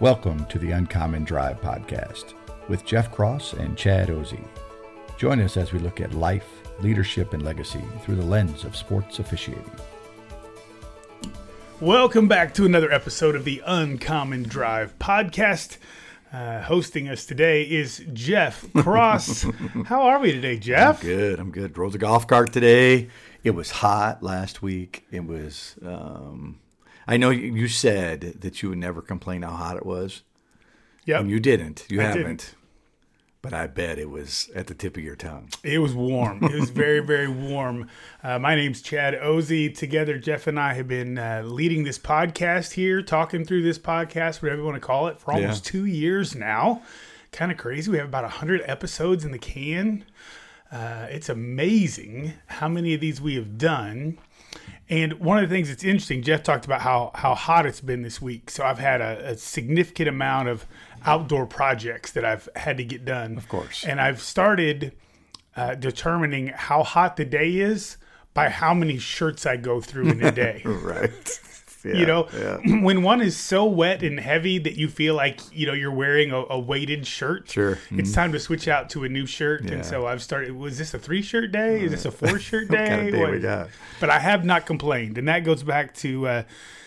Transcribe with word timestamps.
Welcome 0.00 0.44
to 0.46 0.58
the 0.60 0.70
Uncommon 0.70 1.24
Drive 1.24 1.60
podcast 1.60 2.34
with 2.68 2.84
Jeff 2.84 3.10
Cross 3.10 3.54
and 3.54 3.76
Chad 3.76 4.08
Ozy. 4.08 4.46
Join 5.16 5.40
us 5.40 5.56
as 5.56 5.72
we 5.72 5.80
look 5.80 6.00
at 6.00 6.14
life, 6.14 6.46
leadership, 6.80 7.32
and 7.32 7.42
legacy 7.42 7.82
through 8.02 8.14
the 8.14 8.24
lens 8.24 8.64
of 8.64 8.76
sports 8.76 9.18
officiating. 9.18 9.70
Welcome 11.80 12.28
back 12.28 12.54
to 12.54 12.64
another 12.64 12.92
episode 12.92 13.34
of 13.34 13.44
the 13.44 13.60
Uncommon 13.66 14.44
Drive 14.44 14.96
podcast. 15.00 15.78
Uh, 16.32 16.62
hosting 16.62 17.08
us 17.08 17.24
today 17.24 17.62
is 17.62 18.04
Jeff 18.12 18.72
Cross. 18.76 19.46
How 19.86 20.02
are 20.02 20.20
we 20.20 20.30
today, 20.32 20.58
Jeff? 20.58 21.02
I'm 21.02 21.08
good. 21.08 21.40
I'm 21.40 21.50
good. 21.50 21.72
Drove 21.72 21.92
the 21.92 21.98
golf 21.98 22.26
cart 22.26 22.52
today. 22.52 23.08
It 23.42 23.52
was 23.52 23.70
hot 23.70 24.22
last 24.22 24.62
week. 24.62 25.04
It 25.10 25.24
was. 25.24 25.76
Um, 25.84 26.60
I 27.08 27.16
know 27.16 27.30
you 27.30 27.66
said 27.68 28.34
that 28.40 28.62
you 28.62 28.68
would 28.68 28.78
never 28.78 29.00
complain 29.02 29.42
how 29.42 29.52
hot 29.52 29.76
it 29.78 29.86
was. 29.86 30.22
Yeah, 31.06 31.20
And 31.20 31.30
you 31.30 31.40
didn't. 31.40 31.86
You 31.88 32.00
I 32.00 32.04
haven't. 32.04 32.22
didn't. 32.22 32.54
But 33.40 33.54
I 33.54 33.66
bet 33.68 33.98
it 33.98 34.10
was 34.10 34.50
at 34.54 34.66
the 34.66 34.74
tip 34.74 34.96
of 34.96 35.02
your 35.02 35.14
tongue. 35.16 35.48
It 35.62 35.78
was 35.78 35.94
warm. 35.94 36.42
It 36.44 36.58
was 36.60 36.70
very, 36.70 36.98
very 37.00 37.28
warm. 37.28 37.88
Uh, 38.22 38.38
my 38.38 38.54
name's 38.56 38.82
Chad 38.82 39.14
Ozy. 39.14 39.74
Together, 39.74 40.18
Jeff 40.18 40.46
and 40.48 40.58
I 40.60 40.74
have 40.74 40.88
been 40.88 41.16
uh, 41.18 41.42
leading 41.46 41.84
this 41.84 41.98
podcast 41.98 42.72
here, 42.72 43.00
talking 43.00 43.44
through 43.44 43.62
this 43.62 43.78
podcast, 43.78 44.42
whatever 44.42 44.60
you 44.62 44.66
want 44.66 44.74
to 44.74 44.80
call 44.86 45.06
it, 45.06 45.18
for 45.20 45.32
almost 45.32 45.64
Yeah. 45.64 45.70
two 45.70 45.84
years 45.86 46.34
now. 46.34 46.82
Kind 47.32 47.52
of 47.52 47.56
crazy. 47.58 47.90
We 47.90 47.98
have 47.98 48.08
about 48.08 48.24
100 48.24 48.60
episodes 48.66 49.24
in 49.24 49.30
the 49.30 49.38
can. 49.38 50.04
Uh, 50.70 51.06
it's 51.08 51.28
amazing 51.28 52.34
how 52.48 52.68
many 52.68 52.92
of 52.92 53.00
these 53.00 53.20
we 53.20 53.36
have 53.36 53.56
done. 53.56 54.18
And 54.90 55.14
one 55.14 55.42
of 55.42 55.48
the 55.48 55.54
things 55.54 55.68
that's 55.68 55.84
interesting, 55.84 56.22
Jeff 56.22 56.42
talked 56.42 56.64
about 56.64 56.80
how 56.80 57.10
how 57.14 57.34
hot 57.34 57.66
it's 57.66 57.80
been 57.80 58.02
this 58.02 58.22
week. 58.22 58.50
So 58.50 58.64
I've 58.64 58.78
had 58.78 59.00
a, 59.00 59.32
a 59.32 59.36
significant 59.36 60.08
amount 60.08 60.48
of 60.48 60.66
outdoor 61.04 61.46
projects 61.46 62.12
that 62.12 62.24
I've 62.24 62.48
had 62.56 62.78
to 62.78 62.84
get 62.84 63.04
done. 63.04 63.36
Of 63.36 63.48
course. 63.48 63.84
And 63.84 64.00
I've 64.00 64.20
started 64.20 64.92
uh, 65.56 65.74
determining 65.74 66.48
how 66.48 66.82
hot 66.82 67.16
the 67.16 67.24
day 67.24 67.56
is 67.56 67.98
by 68.32 68.48
how 68.48 68.72
many 68.72 68.98
shirts 68.98 69.44
I 69.46 69.56
go 69.56 69.80
through 69.80 70.10
in 70.10 70.22
a 70.22 70.32
day. 70.32 70.62
Right. 70.64 71.40
You 71.84 72.06
know, 72.06 72.22
when 72.82 73.02
one 73.02 73.20
is 73.20 73.36
so 73.36 73.64
wet 73.64 74.02
and 74.02 74.18
heavy 74.18 74.58
that 74.58 74.76
you 74.76 74.88
feel 74.88 75.14
like 75.14 75.40
you 75.52 75.66
know 75.66 75.72
you're 75.72 75.92
wearing 75.92 76.30
a, 76.32 76.44
a 76.50 76.58
weighted 76.58 77.06
shirt. 77.06 77.50
Sure. 77.50 77.78
It's 77.90 78.12
time 78.12 78.32
to 78.32 78.40
switch 78.40 78.68
out 78.68 78.90
to 78.90 79.04
a 79.04 79.08
new 79.08 79.26
shirt, 79.26 79.64
Yeah. 79.64 79.72
and 79.74 79.84
so 79.86 80.06
I've 80.06 80.22
started. 80.22 80.52
Was 80.56 80.78
this 80.78 80.94
a 80.94 80.98
three 80.98 81.22
shirt 81.22 81.52
day? 81.52 81.82
Is 81.82 81.90
this 81.90 82.04
a 82.04 82.10
four 82.10 82.38
shirt 82.48 82.68
day? 82.68 82.88
Kind 82.88 83.06
of 83.08 83.14
day 83.14 83.20
What- 83.20 83.30
we 83.32 83.40
got? 83.40 83.68
But 84.00 84.10
I 84.10 84.18
have 84.18 84.44
not 84.44 84.66
complained, 84.66 85.18
and 85.18 85.28
that 85.28 85.40
goes 85.44 85.62
back 85.62 85.94
to 85.96 86.26
uh, 86.26 86.42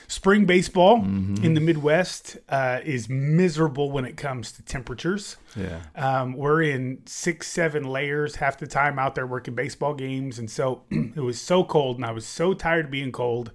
spring 0.08 0.46
baseball 0.46 1.00
Mm-hmm. 1.00 1.44
in 1.46 1.54
the 1.54 1.62
Midwest 1.62 2.38
uh, 2.50 2.80
is 2.84 3.08
miserable 3.10 3.92
when 3.92 4.04
it 4.06 4.18
comes 4.18 4.52
to 4.54 4.62
temperatures. 4.64 5.38
Yeah. 5.56 5.80
Um, 5.96 6.34
we're 6.34 6.64
in 6.64 7.02
six, 7.06 7.48
seven 7.48 7.84
layers 7.84 8.36
half 8.36 8.58
the 8.58 8.68
time 8.68 9.00
out 9.00 9.16
there 9.16 9.26
working 9.28 9.56
baseball 9.56 9.94
games. 9.94 10.38
And 10.40 10.50
so 10.52 10.84
it 10.92 11.20
was 11.22 11.40
so 11.40 11.64
cold 11.64 11.96
and 11.98 12.06
I 12.06 12.12
was 12.12 12.26
so 12.26 12.54
tired 12.54 12.86
of 12.86 12.92
being 12.92 13.12
cold. 13.12 13.52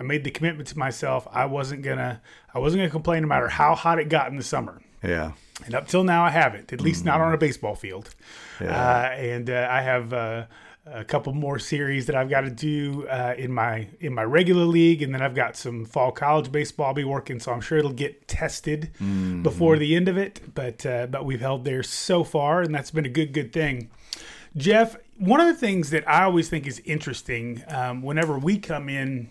I 0.00 0.02
made 0.02 0.24
the 0.24 0.30
commitment 0.30 0.66
to 0.68 0.78
myself. 0.78 1.28
I 1.30 1.44
wasn't 1.44 1.82
gonna, 1.82 2.22
I 2.54 2.58
wasn't 2.58 2.80
gonna 2.80 2.90
complain 2.90 3.22
no 3.22 3.28
matter 3.28 3.48
how 3.48 3.74
hot 3.74 3.98
it 3.98 4.08
got 4.08 4.30
in 4.30 4.38
the 4.38 4.42
summer. 4.42 4.80
Yeah. 5.04 5.32
And 5.66 5.74
up 5.74 5.88
till 5.88 6.04
now, 6.04 6.24
I 6.24 6.30
haven't, 6.30 6.72
at 6.72 6.80
least 6.80 7.04
not 7.04 7.20
on 7.20 7.34
a 7.34 7.36
baseball 7.36 7.74
field. 7.74 8.14
Yeah. 8.60 8.70
Uh, 8.70 9.10
and 9.12 9.50
uh, 9.50 9.68
I 9.70 9.82
have 9.82 10.12
uh, 10.14 10.46
a 10.86 11.04
couple 11.04 11.34
more 11.34 11.58
series 11.58 12.06
that 12.06 12.16
I've 12.16 12.30
got 12.30 12.42
to 12.42 12.50
do 12.50 13.06
uh, 13.08 13.34
in 13.36 13.52
my 13.52 13.88
in 14.00 14.14
my 14.14 14.24
regular 14.24 14.64
league, 14.64 15.02
and 15.02 15.14
then 15.14 15.20
I've 15.20 15.34
got 15.34 15.54
some 15.54 15.84
fall 15.84 16.12
college 16.12 16.50
baseball 16.50 16.86
I'll 16.86 16.94
be 16.94 17.04
working. 17.04 17.38
So 17.38 17.52
I'm 17.52 17.60
sure 17.60 17.76
it'll 17.76 17.92
get 17.92 18.26
tested 18.26 18.92
before 19.42 19.76
the 19.76 19.94
end 19.94 20.08
of 20.08 20.16
it. 20.16 20.54
But 20.54 20.86
uh, 20.86 21.08
but 21.08 21.26
we've 21.26 21.40
held 21.40 21.66
there 21.66 21.82
so 21.82 22.24
far, 22.24 22.62
and 22.62 22.74
that's 22.74 22.90
been 22.90 23.06
a 23.06 23.10
good 23.10 23.34
good 23.34 23.52
thing. 23.52 23.90
Jeff, 24.56 24.96
one 25.18 25.40
of 25.40 25.46
the 25.46 25.54
things 25.54 25.90
that 25.90 26.08
I 26.08 26.24
always 26.24 26.48
think 26.48 26.66
is 26.66 26.80
interesting 26.86 27.62
um, 27.68 28.02
whenever 28.02 28.38
we 28.38 28.58
come 28.58 28.88
in 28.88 29.28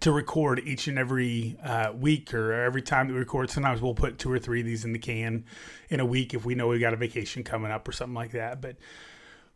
to 0.00 0.12
record 0.12 0.60
each 0.64 0.88
and 0.88 0.98
every 0.98 1.56
uh, 1.62 1.92
week 1.92 2.34
or 2.34 2.52
every 2.52 2.82
time 2.82 3.06
that 3.08 3.14
we 3.14 3.18
record. 3.18 3.50
Sometimes 3.50 3.80
we'll 3.80 3.94
put 3.94 4.18
two 4.18 4.30
or 4.30 4.38
three 4.38 4.60
of 4.60 4.66
these 4.66 4.84
in 4.84 4.92
the 4.92 4.98
can 4.98 5.44
in 5.88 6.00
a 6.00 6.06
week 6.06 6.34
if 6.34 6.44
we 6.44 6.54
know 6.54 6.68
we've 6.68 6.80
got 6.80 6.92
a 6.92 6.96
vacation 6.96 7.42
coming 7.42 7.70
up 7.70 7.86
or 7.88 7.92
something 7.92 8.14
like 8.14 8.32
that. 8.32 8.60
But 8.60 8.76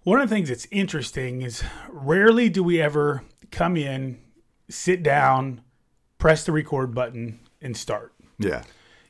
one 0.02 0.20
of 0.20 0.28
the 0.28 0.34
things 0.34 0.48
that's 0.48 0.66
interesting 0.70 1.42
is 1.42 1.62
rarely 1.90 2.48
do 2.48 2.62
we 2.62 2.80
ever 2.80 3.22
come 3.50 3.76
in, 3.76 4.18
sit 4.70 5.02
down, 5.02 5.60
press 6.18 6.44
the 6.44 6.52
record 6.52 6.94
button, 6.94 7.40
and 7.60 7.76
start 7.76 8.14
Yeah. 8.38 8.62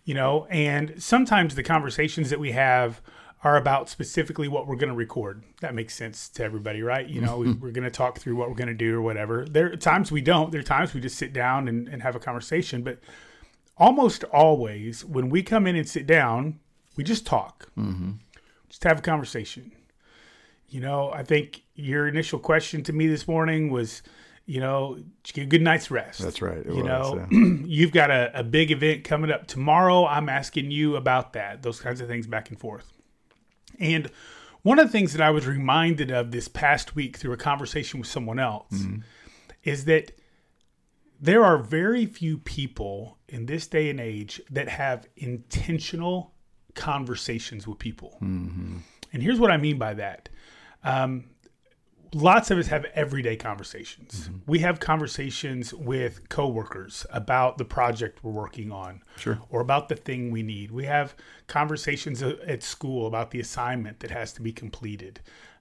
you 0.04 0.14
know 0.14 0.47
and 0.47 1.00
sometimes 1.00 1.54
the 1.54 1.62
conversations 1.62 2.31
that 2.31 2.41
we 2.41 2.50
have 2.52 3.00
are 3.43 3.56
about 3.56 3.89
specifically 3.89 4.49
what 4.49 4.67
we're 4.67 4.77
going 4.77 4.91
to 4.91 4.95
record. 4.95 5.43
That 5.61 5.75
makes 5.75 5.95
sense 5.95 6.28
to 6.31 6.45
everybody 6.45 6.83
right? 6.83 7.09
You 7.09 7.21
know 7.21 7.39
we, 7.39 7.47
mm-hmm. 7.49 7.61
we're 7.61 7.73
going 7.73 7.84
to 7.84 7.91
talk 7.91 8.19
through 8.19 8.37
what 8.37 8.49
we're 8.49 8.56
going 8.56 8.69
to 8.69 8.75
do 8.75 8.97
or 8.97 9.03
whatever. 9.03 9.47
There 9.49 9.73
are 9.73 9.77
times 9.77 10.12
we 10.12 10.21
don't. 10.21 10.53
There 10.53 10.61
are 10.61 10.65
times 10.65 10.93
we 10.93 11.01
just 11.01 11.17
sit 11.17 11.33
down 11.33 11.69
and, 11.69 11.89
and 11.89 12.03
have 12.03 12.15
a 12.15 12.21
conversation 12.21 12.83
but 12.83 12.99
almost 13.77 14.25
always 14.25 15.05
when 15.05 15.31
we 15.31 15.43
come 15.43 15.67
in 15.67 15.77
and 15.77 15.89
sit 15.89 16.06
down 16.06 16.61
we 16.97 17.05
just 17.05 17.27
talk. 17.27 17.71
Mm-hmm. 17.79 18.12
Just 18.69 18.84
have 18.84 18.99
a 18.99 19.03
conversation. 19.03 19.73
You 20.69 20.81
know 20.81 21.11
i 21.12 21.25
think 21.25 21.62
your 21.75 22.06
initial 22.06 22.39
question 22.39 22.83
to 22.84 22.93
me 22.93 23.09
this 23.09 23.27
morning 23.27 23.71
was 23.71 24.03
you 24.47 24.61
know 24.61 24.99
get 25.25 25.43
a 25.43 25.47
good 25.47 25.62
night's 25.62 25.91
rest? 25.91 26.21
That's 26.21 26.43
right, 26.43 26.65
you 26.67 26.83
was, 26.83 26.84
know 26.84 27.27
yeah. 27.31 27.39
you've 27.65 27.93
got 27.93 28.11
a, 28.11 28.31
a 28.39 28.45
big 28.45 28.71
event 28.71 29.05
coming 29.05 29.31
up 29.31 29.47
tomorrow. 29.47 30.06
I'm 30.06 30.29
asking 30.29 30.71
you 30.71 30.97
about 30.97 31.33
that, 31.33 31.62
those 31.62 31.81
kinds 31.81 32.00
of 32.00 32.09
things 32.09 32.27
back 32.27 32.50
and 32.50 32.59
forth. 32.59 32.93
And 33.81 34.11
one 34.63 34.79
of 34.79 34.87
the 34.87 34.93
things 34.93 35.13
that 35.13 35.23
I 35.23 35.31
was 35.31 35.47
reminded 35.47 36.11
of 36.11 36.31
this 36.31 36.49
past 36.49 36.95
week 36.95 37.17
through 37.17 37.33
a 37.33 37.39
conversation 37.39 37.99
with 37.99 38.09
someone 38.09 38.39
else 38.39 38.73
mm-hmm. 38.73 39.01
is 39.65 39.87
that 39.87 40.13
there 41.21 41.45
are 41.45 41.59
very 41.59 42.07
few 42.07 42.39
people 42.39 43.19
in 43.29 43.47
this 43.47 43.67
day 43.67 43.91
and 43.91 44.01
age 44.01 44.41
that 44.51 44.69
have 44.69 45.07
intentional 45.17 46.35
conversations 46.75 47.67
with 47.67 47.79
people. 47.79 48.19
Mm-hmm. 48.23 48.79
And 49.13 49.23
here's 49.23 49.41
what 49.41 49.51
I 49.51 49.57
mean 49.57 49.79
by 49.79 49.95
that 49.95 50.29
um, 50.85 51.25
lots 52.12 52.50
of 52.50 52.59
us 52.59 52.66
have 52.69 52.84
everyday 52.94 53.37
conversations. 53.37 54.31
We 54.47 54.59
have 54.60 54.81
conversations 54.81 55.72
with 55.72 56.28
coworkers 56.28 57.06
about 57.10 57.59
the 57.59 57.65
project 57.65 58.25
we're 58.25 58.32
working 58.32 58.72
on, 58.72 59.03
Sure. 59.16 59.38
or 59.50 59.60
about 59.60 59.88
the 59.88 59.97
thing 59.97 60.31
we 60.31 60.43
need. 60.43 60.70
We 60.70 60.84
have 60.87 61.15
conversations 61.47 62.22
at 62.22 62.62
school 62.62 63.06
about 63.06 63.31
the 63.31 63.41
assignment 63.41 64.00
that 64.00 64.10
has 64.10 64.32
to 64.34 64.43
be 64.43 64.53
completed. 64.53 65.20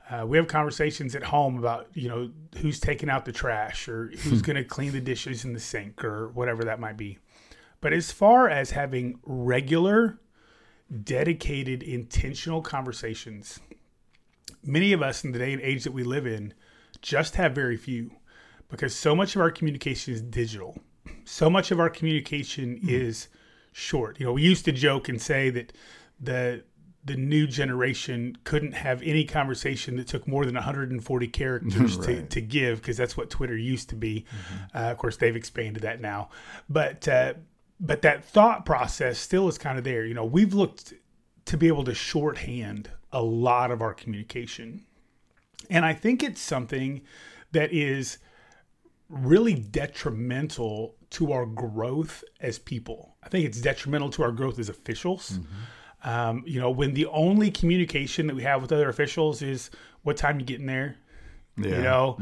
Uh, 0.09 0.25
we 0.25 0.38
have 0.38 0.47
conversations 0.47 1.15
at 1.15 1.21
home 1.23 1.59
about 1.59 1.88
you 1.94 2.09
know 2.09 2.31
who's 2.57 2.79
taking 2.79 3.09
out 3.12 3.25
the 3.25 3.31
trash 3.31 3.88
or 3.88 4.07
who's 4.21 4.41
going 4.41 4.56
to 4.56 4.63
clean 4.63 4.91
the 4.91 5.00
dishes 5.01 5.45
in 5.45 5.53
the 5.53 5.59
sink 5.59 6.03
or 6.03 6.29
whatever 6.29 6.63
that 6.63 6.79
might 6.79 6.97
be. 6.97 7.19
But 7.79 7.94
as 7.94 8.12
far 8.12 8.50
as 8.50 8.71
having 8.71 9.19
regular, 9.24 10.19
dedicated, 11.03 11.83
intentional 11.83 12.62
conversations, 12.62 13.59
many 14.63 14.94
of 14.94 15.01
us 15.01 15.23
in 15.23 15.31
the 15.31 15.39
day 15.39 15.53
and 15.53 15.61
age 15.61 15.83
that 15.83 15.91
we 15.91 16.03
live 16.03 16.25
in 16.25 16.53
just 17.01 17.35
have 17.35 17.53
very 17.53 17.77
few 17.77 18.11
because 18.69 18.95
so 18.95 19.15
much 19.15 19.35
of 19.35 19.41
our 19.41 19.51
communication 19.51 20.13
is 20.13 20.21
digital. 20.21 20.77
So 21.25 21.50
much 21.50 21.71
of 21.71 21.79
our 21.79 21.89
communication 21.89 22.79
is 22.88 23.27
short. 23.71 24.19
You 24.19 24.25
know, 24.25 24.33
we 24.33 24.44
used 24.44 24.65
to 24.65 24.71
joke 24.71 25.09
and 25.09 25.21
say 25.21 25.50
that 25.50 25.73
the 26.19 26.63
the 27.06 27.15
new 27.15 27.47
generation 27.47 28.38
couldn't 28.44 28.73
have 28.73 29.01
any 29.03 29.23
conversation 29.23 29.95
that 29.95 30.06
took 30.06 30.27
more 30.27 30.45
than 30.45 30.56
140 30.56 31.27
characters 31.29 31.97
to, 31.97 32.23
to 32.23 32.41
give 32.41 32.81
because 32.81 32.97
that's 32.97 33.15
what 33.15 33.29
Twitter 33.29 33.57
used 33.57 33.89
to 33.89 33.95
be. 33.95 34.25
Uh, 34.75 34.91
of 34.91 34.97
course, 34.97 35.15
they've 35.15 35.35
expanded 35.35 35.81
that 35.83 36.01
now, 36.01 36.29
but 36.67 37.07
uh, 37.07 37.33
but 37.79 38.01
that 38.01 38.25
thought 38.25 38.65
process 38.65 39.17
still 39.17 39.47
is 39.47 39.57
kind 39.57 39.77
of 39.77 39.83
there. 39.83 40.05
You 40.05 40.13
know, 40.13 40.25
we've 40.25 40.53
looked 40.53 40.94
to 41.45 41.57
be 41.57 41.67
able 41.67 41.85
to 41.85 41.94
shorthand 41.95 42.91
a 43.11 43.21
lot 43.21 43.71
of 43.71 43.81
our 43.81 43.94
communication. 43.94 44.85
And 45.69 45.85
I 45.85 45.94
think 45.94 46.23
it's 46.23 46.41
something 46.41 47.01
that 47.51 47.71
is 47.73 48.17
really 49.09 49.56
detrimental 49.56 50.95
to 51.11 51.31
our 51.31 51.45
growth 51.45 52.23
as 52.39 52.59
people. 52.59 53.15
I 53.23 53.29
think 53.29 53.45
it's 53.45 53.59
detrimental 53.59 54.09
to 54.11 54.23
our 54.23 54.31
growth 54.31 54.59
as 54.59 54.69
officials. 54.69 55.39
Um, 56.03 56.44
you 56.45 56.59
know, 56.61 56.69
when 56.69 56.94
the 56.94 57.07
only 57.07 57.51
communication 57.51 58.27
that 58.27 58.35
we 58.35 58.44
have 58.44 58.61
with 58.61 58.71
other 58.71 58.88
officials 58.88 59.41
is 59.41 59.69
what 60.03 60.15
time 60.15 60.39
you 60.39 60.45
getting 60.45 60.67
there, 60.67 60.95
Yeah. 61.57 61.69
you 61.75 61.81
know, 61.81 62.17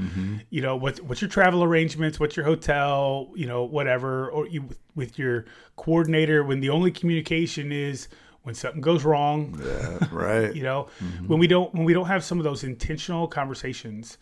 you 0.50 0.62
know 0.62 0.76
what 0.76 1.00
what's 1.02 1.22
your 1.22 1.30
travel 1.30 1.64
arrangements, 1.64 2.20
what's 2.20 2.36
your 2.36 2.46
hotel, 2.46 3.32
you 3.36 3.46
know, 3.46 3.64
whatever, 3.66 4.32
or 4.32 4.48
you 4.48 4.70
with 4.96 5.20
your 5.20 5.46
coordinator. 5.76 6.44
When 6.44 6.60
the 6.60 6.70
only 6.70 6.90
communication 6.92 7.72
is 7.72 8.08
when 8.48 8.56
something 8.56 8.82
goes 8.82 9.04
wrong, 9.04 9.62
Yeah, 9.64 10.08
right. 10.12 10.56
you 10.60 10.64
know 10.64 10.88
when 11.28 11.38
we 11.38 11.48
don't 11.48 11.72
when 11.76 11.84
we 11.84 11.94
don't 11.94 12.08
have 12.08 12.24
some 12.24 12.40
of 12.40 12.44
those 12.46 12.64
intentional 12.64 13.28
conversations 13.28 14.18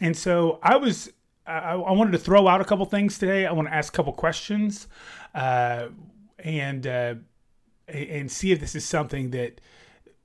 and 0.00 0.16
so 0.16 0.58
i 0.62 0.74
was 0.76 1.12
i, 1.46 1.74
I 1.74 1.92
wanted 1.92 2.12
to 2.12 2.18
throw 2.18 2.48
out 2.48 2.60
a 2.60 2.64
couple 2.64 2.86
things 2.86 3.18
today 3.18 3.46
i 3.46 3.52
want 3.52 3.68
to 3.68 3.74
ask 3.74 3.92
a 3.92 3.96
couple 3.96 4.12
questions 4.14 4.88
uh, 5.34 5.88
and 6.38 6.86
uh, 6.86 7.14
and 7.88 8.30
see 8.30 8.52
if 8.52 8.60
this 8.60 8.74
is 8.74 8.84
something 8.84 9.30
that 9.30 9.60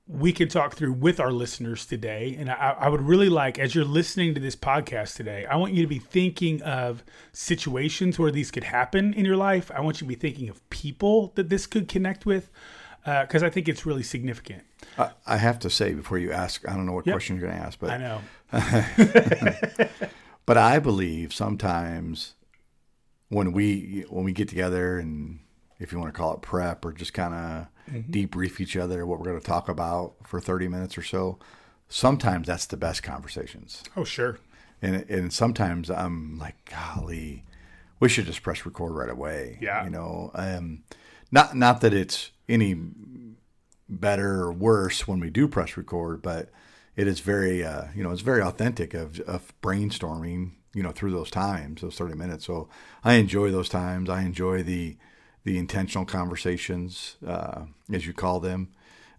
we 0.06 0.32
can 0.32 0.48
talk 0.48 0.74
through 0.74 0.92
with 0.92 1.18
our 1.18 1.32
listeners 1.32 1.86
today. 1.86 2.36
And 2.38 2.50
I, 2.50 2.76
I 2.78 2.88
would 2.88 3.00
really 3.00 3.30
like, 3.30 3.58
as 3.58 3.74
you're 3.74 3.86
listening 3.86 4.34
to 4.34 4.40
this 4.40 4.54
podcast 4.54 5.16
today, 5.16 5.46
I 5.46 5.56
want 5.56 5.72
you 5.72 5.80
to 5.82 5.88
be 5.88 5.98
thinking 5.98 6.60
of 6.60 7.02
situations 7.32 8.18
where 8.18 8.30
these 8.30 8.50
could 8.50 8.64
happen 8.64 9.14
in 9.14 9.24
your 9.24 9.38
life. 9.38 9.70
I 9.74 9.80
want 9.80 9.96
you 9.96 10.06
to 10.06 10.08
be 10.08 10.14
thinking 10.14 10.50
of 10.50 10.68
people 10.68 11.32
that 11.36 11.48
this 11.48 11.66
could 11.66 11.88
connect 11.88 12.26
with, 12.26 12.50
because 13.04 13.42
I 13.42 13.50
think 13.50 13.68
it's 13.68 13.84
really 13.86 14.02
significant. 14.02 14.62
I, 14.98 15.10
I 15.26 15.36
have 15.36 15.58
to 15.60 15.70
say 15.70 15.92
before 15.94 16.18
you 16.18 16.32
ask, 16.32 16.66
I 16.68 16.74
don't 16.74 16.86
know 16.86 16.92
what 16.92 17.06
Yep. 17.06 17.14
question 17.14 17.36
you're 17.36 17.46
going 17.48 17.58
to 17.58 17.64
ask, 17.66 17.78
but 17.78 17.90
I 17.90 17.98
know. 17.98 18.20
but 20.46 20.56
I 20.58 20.78
believe 20.78 21.32
sometimes 21.32 22.34
when 23.28 23.52
we 23.52 24.04
when 24.08 24.24
we 24.24 24.32
get 24.32 24.48
together 24.48 24.98
and 24.98 25.40
if 25.78 25.92
you 25.92 25.98
want 25.98 26.12
to 26.12 26.16
call 26.18 26.34
it 26.34 26.42
prep 26.42 26.84
or 26.84 26.92
just 26.92 27.12
kind 27.14 27.34
of 27.34 27.66
debrief 28.10 28.60
each 28.60 28.76
other 28.76 29.04
what 29.04 29.18
we're 29.18 29.26
going 29.26 29.40
to 29.40 29.46
talk 29.46 29.68
about 29.68 30.14
for 30.24 30.40
30 30.40 30.68
minutes 30.68 30.96
or 30.96 31.02
so, 31.02 31.38
sometimes 31.88 32.46
that's 32.46 32.66
the 32.66 32.76
best 32.76 33.02
conversations. 33.02 33.82
Oh, 33.96 34.04
sure. 34.04 34.38
And 34.82 35.04
and 35.10 35.32
sometimes 35.32 35.90
I'm 35.90 36.38
like, 36.38 36.56
golly, 36.70 37.44
we 38.00 38.08
should 38.08 38.26
just 38.26 38.42
press 38.42 38.64
record 38.66 38.92
right 38.92 39.10
away. 39.10 39.58
Yeah. 39.60 39.84
you 39.84 39.90
know, 39.90 40.30
um, 40.34 40.82
not 41.34 41.56
not 41.56 41.80
that 41.80 41.92
it's 41.92 42.30
any 42.48 42.76
better 43.88 44.42
or 44.42 44.52
worse 44.52 45.06
when 45.06 45.18
we 45.18 45.30
do 45.30 45.48
press 45.48 45.76
record, 45.76 46.22
but 46.22 46.50
it 46.96 47.08
is 47.08 47.20
very, 47.20 47.64
uh, 47.64 47.86
you 47.94 48.04
know, 48.04 48.12
it's 48.12 48.22
very 48.22 48.40
authentic 48.40 48.94
of, 48.94 49.18
of 49.20 49.52
brainstorming, 49.60 50.52
you 50.74 50.82
know, 50.82 50.92
through 50.92 51.10
those 51.10 51.30
times, 51.30 51.82
those 51.82 51.96
30 51.96 52.14
minutes. 52.14 52.46
So 52.46 52.68
I 53.02 53.14
enjoy 53.14 53.50
those 53.50 53.68
times. 53.68 54.08
I 54.08 54.22
enjoy 54.22 54.62
the, 54.62 54.96
the 55.42 55.58
intentional 55.58 56.06
conversations, 56.06 57.16
uh, 57.26 57.62
as 57.92 58.06
you 58.06 58.12
call 58.14 58.38
them. 58.38 58.68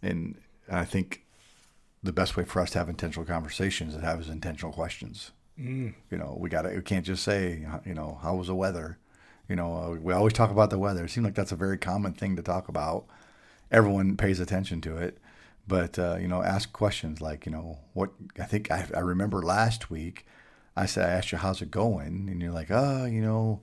And 0.02 0.36
I 0.72 0.86
think 0.86 1.26
the 2.02 2.14
best 2.14 2.38
way 2.38 2.46
for 2.46 2.62
us 2.62 2.72
to 2.72 2.80
have 2.80 2.88
intentional 2.88 3.26
conversations 3.26 3.94
is 3.94 4.00
to 4.00 4.06
have 4.06 4.22
is 4.22 4.30
intentional 4.30 4.72
questions. 4.72 5.32
You 6.10 6.18
know, 6.18 6.38
we 6.40 6.50
got 6.50 6.62
to, 6.62 6.70
we 6.70 6.82
can't 6.82 7.06
just 7.06 7.24
say, 7.24 7.68
you 7.86 7.94
know, 7.94 8.20
how 8.22 8.36
was 8.36 8.48
the 8.48 8.56
weather? 8.56 9.00
You 9.48 9.56
know, 9.56 9.76
uh, 9.76 9.90
we 10.02 10.14
always 10.14 10.34
talk 10.34 10.52
about 10.52 10.70
the 10.70 10.80
weather. 10.80 11.06
It 11.06 11.10
seems 11.10 11.26
like 11.26 11.36
that's 11.36 11.52
a 11.52 11.56
very 11.56 11.78
common 11.78 12.14
thing 12.14 12.36
to 12.36 12.42
talk 12.42 12.68
about 12.68 13.06
everyone 13.72 14.18
pays 14.18 14.40
attention 14.40 14.82
to 14.82 14.98
it. 14.98 15.18
But 15.68 15.98
uh, 15.98 16.18
you 16.20 16.28
know, 16.28 16.44
ask 16.44 16.72
questions 16.74 17.22
like, 17.22 17.46
you 17.46 17.52
know, 17.52 17.80
what 17.94 18.12
I 18.40 18.44
think 18.44 18.70
I, 18.72 18.88
I 18.96 19.00
remember 19.00 19.42
last 19.42 19.90
week, 19.90 20.26
I 20.76 20.86
said 20.86 21.10
I 21.10 21.14
asked 21.14 21.32
you 21.32 21.40
how's 21.40 21.62
it 21.62 21.72
going, 21.72 22.28
and 22.30 22.42
you're 22.42 22.52
like, 22.52 22.70
oh, 22.70 23.06
you 23.06 23.22
know, 23.22 23.62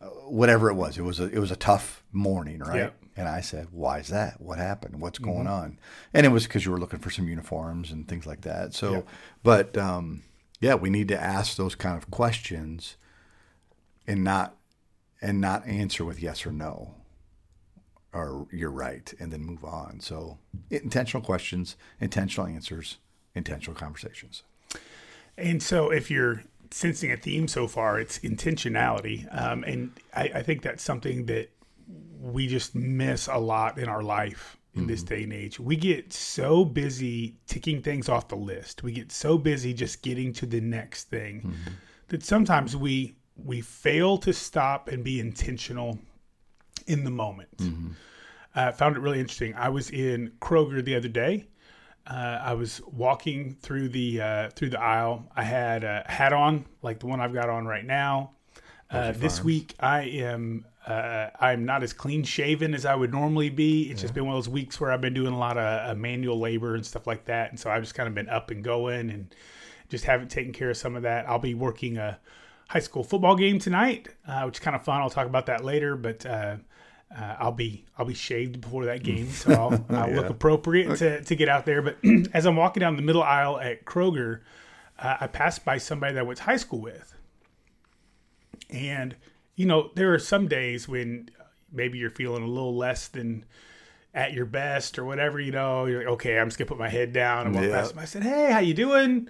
uh, 0.00 0.06
whatever 0.06 0.70
it 0.70 0.74
was. 0.74 0.96
It 0.96 1.02
was 1.02 1.20
a 1.20 1.24
it 1.24 1.38
was 1.38 1.50
a 1.50 1.56
tough 1.56 2.02
morning, 2.10 2.60
right? 2.60 2.76
Yep. 2.76 2.96
And 3.14 3.28
I 3.28 3.42
said, 3.42 3.68
why 3.72 3.98
is 3.98 4.08
that? 4.08 4.40
What 4.40 4.56
happened? 4.56 5.02
What's 5.02 5.18
going 5.18 5.46
on? 5.46 5.78
And 6.14 6.24
it 6.24 6.30
was 6.30 6.44
because 6.44 6.64
you 6.64 6.72
were 6.72 6.80
looking 6.80 6.98
for 6.98 7.10
some 7.10 7.28
uniforms 7.28 7.90
and 7.92 8.08
things 8.08 8.24
like 8.24 8.40
that. 8.40 8.72
So, 8.72 8.90
Yep. 8.92 9.08
but 9.42 9.76
um, 9.76 10.22
yeah, 10.60 10.76
we 10.76 10.88
need 10.88 11.08
to 11.08 11.20
ask 11.22 11.56
those 11.56 11.74
kind 11.74 11.98
of 11.98 12.10
questions, 12.10 12.96
and 14.06 14.24
not 14.24 14.56
and 15.22 15.40
not 15.40 15.66
answer 15.66 16.04
with 16.04 16.20
yes 16.20 16.44
or 16.44 16.52
no 16.52 16.94
or 18.12 18.46
you're 18.52 18.70
right, 18.70 19.12
and 19.18 19.32
then 19.32 19.42
move 19.42 19.64
on. 19.64 20.00
So 20.00 20.38
intentional 20.70 21.24
questions, 21.24 21.76
intentional 22.00 22.46
answers, 22.46 22.98
intentional 23.34 23.74
conversations. 23.74 24.42
And 25.38 25.62
so, 25.62 25.90
if 25.90 26.10
you're 26.10 26.42
sensing 26.70 27.10
a 27.10 27.16
theme 27.16 27.48
so 27.48 27.66
far, 27.66 27.98
it's 27.98 28.18
intentionality. 28.18 29.26
Um, 29.34 29.64
and 29.64 29.92
I, 30.14 30.30
I 30.34 30.42
think 30.42 30.62
that's 30.62 30.82
something 30.82 31.26
that 31.26 31.50
we 32.20 32.46
just 32.46 32.74
miss 32.74 33.28
a 33.28 33.38
lot 33.38 33.78
in 33.78 33.88
our 33.88 34.02
life 34.02 34.58
in 34.74 34.86
this 34.86 35.02
day 35.02 35.24
and 35.24 35.34
age. 35.34 35.60
We 35.60 35.76
get 35.76 36.14
so 36.14 36.64
busy 36.64 37.36
ticking 37.46 37.82
things 37.82 38.08
off 38.08 38.28
the 38.28 38.36
list. 38.36 38.82
We 38.82 38.92
get 38.92 39.12
so 39.12 39.36
busy 39.36 39.74
just 39.74 40.00
getting 40.00 40.32
to 40.34 40.46
the 40.46 40.62
next 40.62 41.10
thing 41.10 41.54
that 42.08 42.24
sometimes 42.24 42.74
we 42.74 43.16
we 43.36 43.60
fail 43.60 44.18
to 44.18 44.32
stop 44.32 44.88
and 44.88 45.02
be 45.04 45.20
intentional 45.20 45.98
in 46.86 47.04
the 47.04 47.10
moment. 47.10 47.48
I 48.54 48.70
found 48.72 48.96
it 48.96 49.00
really 49.00 49.20
interesting. 49.20 49.54
I 49.54 49.68
was 49.70 49.90
in 49.90 50.32
Kroger 50.40 50.84
the 50.84 50.94
other 50.96 51.08
day. 51.08 51.46
Uh, 52.06 52.40
I 52.42 52.54
was 52.54 52.82
walking 52.86 53.54
through 53.54 53.88
the 53.90 54.20
uh, 54.20 54.50
through 54.50 54.70
the 54.70 54.80
aisle. 54.80 55.30
I 55.36 55.44
had 55.44 55.84
a 55.84 56.04
hat 56.06 56.32
on, 56.32 56.66
like 56.82 56.98
the 56.98 57.06
one 57.06 57.20
I've 57.20 57.32
got 57.32 57.48
on 57.48 57.64
right 57.66 57.84
now. 57.84 58.32
Uh, 58.90 59.12
this 59.12 59.42
week, 59.42 59.74
I 59.80 60.02
am 60.02 60.66
uh, 60.86 61.28
I'm 61.40 61.64
not 61.64 61.82
as 61.82 61.92
clean 61.92 62.24
shaven 62.24 62.74
as 62.74 62.84
I 62.84 62.94
would 62.94 63.12
normally 63.12 63.50
be. 63.50 63.84
It's 63.84 64.02
just 64.02 64.14
been 64.14 64.26
one 64.26 64.36
of 64.36 64.44
those 64.44 64.50
weeks 64.50 64.80
where 64.80 64.90
I've 64.90 65.00
been 65.00 65.14
doing 65.14 65.32
a 65.32 65.38
lot 65.38 65.56
of 65.56 65.90
uh, 65.90 65.94
manual 65.98 66.38
labor 66.38 66.74
and 66.74 66.84
stuff 66.84 67.06
like 67.06 67.24
that, 67.26 67.50
and 67.50 67.58
so 67.58 67.70
I've 67.70 67.82
just 67.82 67.94
kind 67.94 68.08
of 68.08 68.14
been 68.14 68.28
up 68.28 68.50
and 68.50 68.62
going 68.62 69.08
and 69.10 69.34
just 69.88 70.04
haven't 70.04 70.30
taken 70.30 70.52
care 70.52 70.70
of 70.70 70.76
some 70.76 70.96
of 70.96 71.02
that. 71.02 71.28
I'll 71.28 71.38
be 71.38 71.54
working 71.54 71.98
a 71.98 72.18
high 72.72 72.78
school 72.80 73.04
football 73.04 73.36
game 73.36 73.58
tonight, 73.58 74.08
uh, 74.26 74.42
which 74.44 74.56
is 74.56 74.60
kind 74.60 74.74
of 74.74 74.82
fun. 74.82 75.00
I'll 75.02 75.10
talk 75.10 75.26
about 75.26 75.46
that 75.46 75.64
later, 75.64 75.96
but. 75.96 76.24
Uh, 76.26 76.56
uh, 77.14 77.36
I'll 77.40 77.52
be 77.52 77.84
I'll 77.98 78.06
be 78.06 78.14
shaved 78.14 78.62
before 78.62 78.86
that 78.86 79.02
game, 79.02 79.28
so 79.28 79.52
I'll, 79.52 79.84
I'll 79.94 80.10
look 80.12 80.30
appropriate 80.30 80.96
to, 80.96 81.22
to 81.22 81.36
get 81.36 81.46
out 81.46 81.66
there. 81.66 81.82
But 81.82 81.98
as 82.32 82.46
I'm 82.46 82.56
walking 82.56 82.80
down 82.80 82.96
the 82.96 83.02
middle 83.02 83.22
aisle 83.22 83.60
at 83.60 83.84
Kroger, 83.84 84.40
uh, 84.98 85.18
I 85.20 85.26
passed 85.26 85.62
by 85.62 85.76
somebody 85.76 86.14
that 86.14 86.20
I 86.20 86.22
went 86.22 86.38
to 86.38 86.44
high 86.44 86.56
school 86.56 86.80
with, 86.80 87.14
and 88.70 89.14
you 89.56 89.66
know 89.66 89.90
there 89.94 90.14
are 90.14 90.18
some 90.18 90.48
days 90.48 90.88
when 90.88 91.28
maybe 91.70 91.98
you're 91.98 92.08
feeling 92.08 92.42
a 92.42 92.46
little 92.46 92.74
less 92.76 93.08
than 93.08 93.44
at 94.14 94.32
your 94.32 94.46
best 94.46 94.98
or 94.98 95.04
whatever. 95.04 95.38
You 95.38 95.52
know, 95.52 95.84
you're 95.84 95.98
like, 96.04 96.08
okay, 96.14 96.38
I'm 96.38 96.48
just 96.48 96.58
gonna 96.58 96.68
put 96.68 96.78
my 96.78 96.88
head 96.88 97.12
down 97.12 97.46
and 97.46 97.54
walk 97.54 97.64
Yeah. 97.64 97.72
past 97.72 97.90
them. 97.90 97.98
I 97.98 98.06
said, 98.06 98.22
hey, 98.22 98.50
how 98.50 98.60
you 98.60 98.72
doing? 98.74 99.28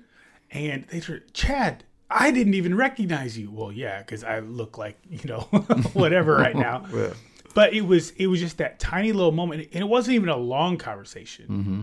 And 0.52 0.84
they 0.88 1.00
said, 1.00 1.34
Chad. 1.34 1.82
I 2.12 2.30
didn't 2.30 2.54
even 2.54 2.74
recognize 2.74 3.38
you. 3.38 3.50
Well, 3.50 3.72
yeah, 3.72 3.98
because 3.98 4.24
I 4.24 4.40
look 4.40 4.78
like 4.78 4.98
you 5.08 5.28
know 5.28 5.40
whatever 5.92 6.36
right 6.36 6.56
now. 6.56 6.84
Yeah. 6.92 7.12
but 7.54 7.74
it 7.74 7.82
was 7.82 8.10
it 8.12 8.26
was 8.26 8.40
just 8.40 8.58
that 8.58 8.78
tiny 8.78 9.12
little 9.12 9.32
moment 9.32 9.68
and 9.72 9.82
it 9.82 9.86
wasn't 9.86 10.14
even 10.14 10.28
a 10.28 10.36
long 10.36 10.78
conversation 10.78 11.46
mm-hmm. 11.46 11.82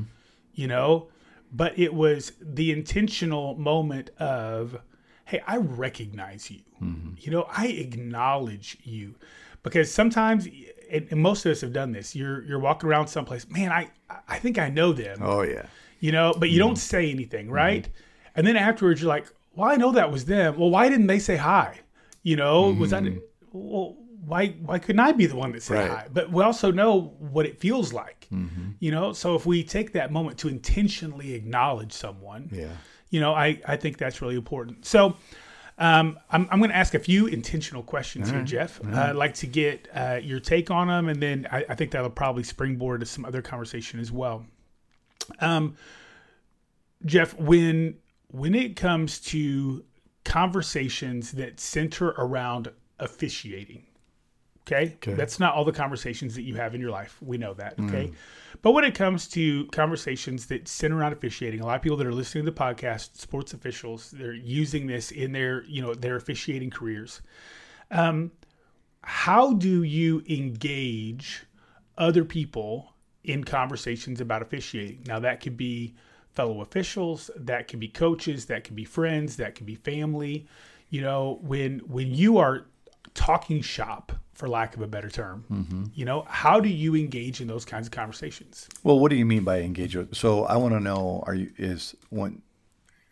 you 0.53 0.67
know? 0.67 1.09
But 1.51 1.79
it 1.79 1.93
was 1.93 2.33
the 2.39 2.71
intentional 2.71 3.55
moment 3.55 4.11
of 4.19 4.79
hey 5.25 5.41
i 5.47 5.57
recognize 5.57 6.49
you. 6.51 6.61
Mm-hmm. 6.81 7.15
You 7.17 7.31
know 7.31 7.47
i 7.51 7.67
acknowledge 7.67 8.77
you. 8.83 9.15
Because 9.63 9.91
sometimes 9.91 10.47
and, 10.91 11.07
and 11.11 11.19
most 11.21 11.45
of 11.45 11.51
us 11.51 11.61
have 11.61 11.73
done 11.73 11.91
this 11.91 12.15
you're 12.15 12.43
you're 12.45 12.59
walking 12.59 12.89
around 12.89 13.07
someplace 13.07 13.47
man 13.49 13.71
i 13.71 13.89
i 14.27 14.37
think 14.37 14.57
i 14.57 14.69
know 14.69 14.93
them. 14.93 15.19
Oh 15.21 15.41
yeah. 15.41 15.65
you 15.99 16.11
know 16.11 16.33
but 16.37 16.49
you 16.49 16.59
don't 16.59 16.73
mm-hmm. 16.73 16.95
say 16.95 17.09
anything 17.09 17.49
right? 17.49 17.87
And 18.35 18.45
then 18.45 18.55
afterwards 18.55 19.01
you're 19.01 19.09
like 19.09 19.27
well 19.59 19.69
i 19.69 19.75
know 19.75 19.91
that 19.91 20.11
was 20.11 20.25
them. 20.25 20.57
Well 20.57 20.69
why 20.69 20.89
didn't 20.89 21.07
they 21.07 21.19
say 21.19 21.35
hi? 21.37 21.79
You 22.23 22.35
know 22.35 22.71
was 22.71 22.91
that 22.91 23.03
well 23.51 23.97
why 24.25 24.49
why 24.67 24.77
couldn't 24.79 24.99
i 24.99 25.11
be 25.11 25.25
the 25.25 25.35
one 25.35 25.51
that 25.53 25.63
said 25.63 25.77
Right. 25.77 25.89
hi? 25.89 26.07
But 26.11 26.31
we 26.31 26.43
also 26.43 26.71
know 26.71 27.13
what 27.19 27.45
it 27.45 27.59
feels 27.59 27.93
like 27.93 28.27
you 28.79 28.91
know? 28.91 29.13
So 29.13 29.35
if 29.35 29.45
we 29.45 29.63
take 29.63 29.93
that 29.93 30.11
moment 30.11 30.37
to 30.39 30.47
intentionally 30.49 31.33
acknowledge 31.33 31.91
someone 31.93 32.49
Yeah. 32.51 32.67
you 33.09 33.19
know 33.19 33.33
i 33.33 33.59
i 33.67 33.75
think 33.75 33.97
that's 33.97 34.21
really 34.21 34.35
important. 34.35 34.85
So 34.85 35.15
um, 35.81 36.19
I'm, 36.29 36.45
I'm 36.51 36.59
going 36.59 36.71
to 36.71 36.75
ask 36.75 36.93
a 36.93 36.99
few 36.99 37.27
intentional 37.27 37.83
questions 37.83 38.29
here, 38.29 38.43
Jeff. 38.43 38.81
Uh, 38.85 38.97
I'd 39.11 39.15
like 39.15 39.33
to 39.35 39.47
get 39.47 39.87
uh, 39.95 40.19
your 40.21 40.41
take 40.41 40.69
on 40.69 40.89
them, 40.89 41.07
and 41.07 41.23
then 41.23 41.47
I, 41.49 41.63
I 41.69 41.75
think 41.75 41.91
that'll 41.91 42.09
probably 42.09 42.43
springboard 42.43 42.99
to 42.99 43.05
some 43.05 43.23
other 43.23 43.41
conversation 43.41 44.01
as 44.01 44.11
well. 44.11 44.45
Um, 45.39 45.77
Jeff, 47.05 47.33
when 47.39 47.95
when 48.31 48.55
it 48.55 48.75
comes 48.75 49.19
to 49.19 49.83
conversations 50.23 51.31
that 51.33 51.59
center 51.59 52.09
around 52.09 52.71
officiating, 52.99 53.83
okay? 54.61 54.93
Okay. 54.95 55.13
that's 55.13 55.39
not 55.39 55.55
all 55.55 55.65
the 55.65 55.71
conversations 55.71 56.35
that 56.35 56.43
you 56.43 56.55
have 56.55 56.75
in 56.75 56.81
your 56.81 56.91
life. 56.91 57.17
We 57.21 57.37
know 57.37 57.53
that, 57.55 57.79
okay? 57.79 58.11
But 58.61 58.71
when 58.71 58.83
it 58.83 58.93
comes 58.93 59.27
to 59.29 59.65
conversations 59.67 60.45
that 60.47 60.67
center 60.67 60.97
around 60.97 61.13
officiating, 61.13 61.61
a 61.61 61.65
lot 61.65 61.77
of 61.77 61.81
people 61.81 61.97
that 61.97 62.05
are 62.05 62.13
listening 62.13 62.45
to 62.45 62.51
the 62.51 62.57
podcast, 62.57 63.17
sports 63.17 63.53
officials, 63.53 64.11
they're 64.11 64.33
using 64.33 64.85
this 64.85 65.11
in 65.11 65.31
their, 65.31 65.63
you 65.63 65.81
know, 65.81 65.93
their 65.93 66.17
officiating 66.17 66.69
careers. 66.69 67.21
Um, 67.89 68.31
how 69.01 69.53
do 69.53 69.83
you 69.83 70.23
engage 70.29 71.45
other 71.97 72.25
people 72.25 72.93
in 73.23 73.43
conversations 73.43 74.21
about 74.21 74.41
officiating? 74.41 75.03
Now 75.07 75.19
that 75.19 75.41
could 75.41 75.57
be 75.57 75.95
fellow 76.33 76.61
officials, 76.61 77.29
that 77.35 77.67
can 77.67 77.79
be 77.79 77.87
coaches, 77.87 78.45
that 78.45 78.63
can 78.63 78.75
be 78.75 78.85
friends, 78.85 79.37
that 79.37 79.55
can 79.55 79.65
be 79.65 79.75
family. 79.75 80.47
You 80.89 81.01
know, 81.01 81.39
when 81.41 81.79
when 81.79 82.13
you 82.13 82.37
are 82.37 82.65
talking 83.13 83.61
shop, 83.61 84.11
for 84.33 84.47
lack 84.47 84.75
of 84.75 84.81
a 84.81 84.87
better 84.87 85.09
term, 85.09 85.43
mm-hmm. 85.51 85.83
you 85.93 86.05
know, 86.05 86.25
how 86.27 86.59
do 86.59 86.69
you 86.69 86.95
engage 86.95 87.41
in 87.41 87.47
those 87.47 87.65
kinds 87.65 87.87
of 87.87 87.91
conversations? 87.91 88.69
Well, 88.83 88.97
what 88.97 89.09
do 89.09 89.17
you 89.17 89.25
mean 89.25 89.43
by 89.43 89.59
engage? 89.59 89.95
With? 89.95 90.15
So 90.15 90.45
I 90.45 90.55
want 90.55 90.73
to 90.73 90.79
know: 90.79 91.23
Are 91.27 91.35
you 91.35 91.51
is 91.57 91.95
one 92.09 92.41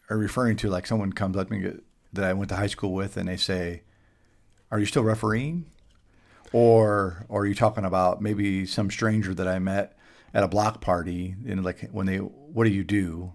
are 0.10 0.18
referring 0.18 0.56
to 0.58 0.70
like 0.70 0.88
someone 0.88 1.12
comes 1.12 1.36
up 1.36 1.50
to 1.50 1.54
me 1.54 1.72
that 2.14 2.24
I 2.24 2.34
went 2.34 2.50
to 2.50 2.56
high 2.56 2.68
school 2.68 2.94
with, 2.94 3.18
and 3.18 3.28
they 3.28 3.38
say, 3.38 3.82
"Are 4.72 4.80
you 4.80 4.86
still 4.86 5.04
refereeing?" 5.04 5.66
Or, 6.54 7.26
or 7.28 7.42
are 7.42 7.46
you 7.46 7.56
talking 7.56 7.84
about 7.84 8.22
maybe 8.22 8.66
some 8.66 8.90
stranger 8.90 9.34
that 9.34 9.48
I 9.48 9.60
met 9.60 9.98
at 10.34 10.44
a 10.44 10.48
block 10.48 10.82
party 10.82 11.36
and 11.48 11.64
like 11.64 11.90
when 11.92 12.06
they, 12.06 12.18
what 12.58 12.64
do 12.64 12.72
you 12.72 12.84
do? 12.84 13.32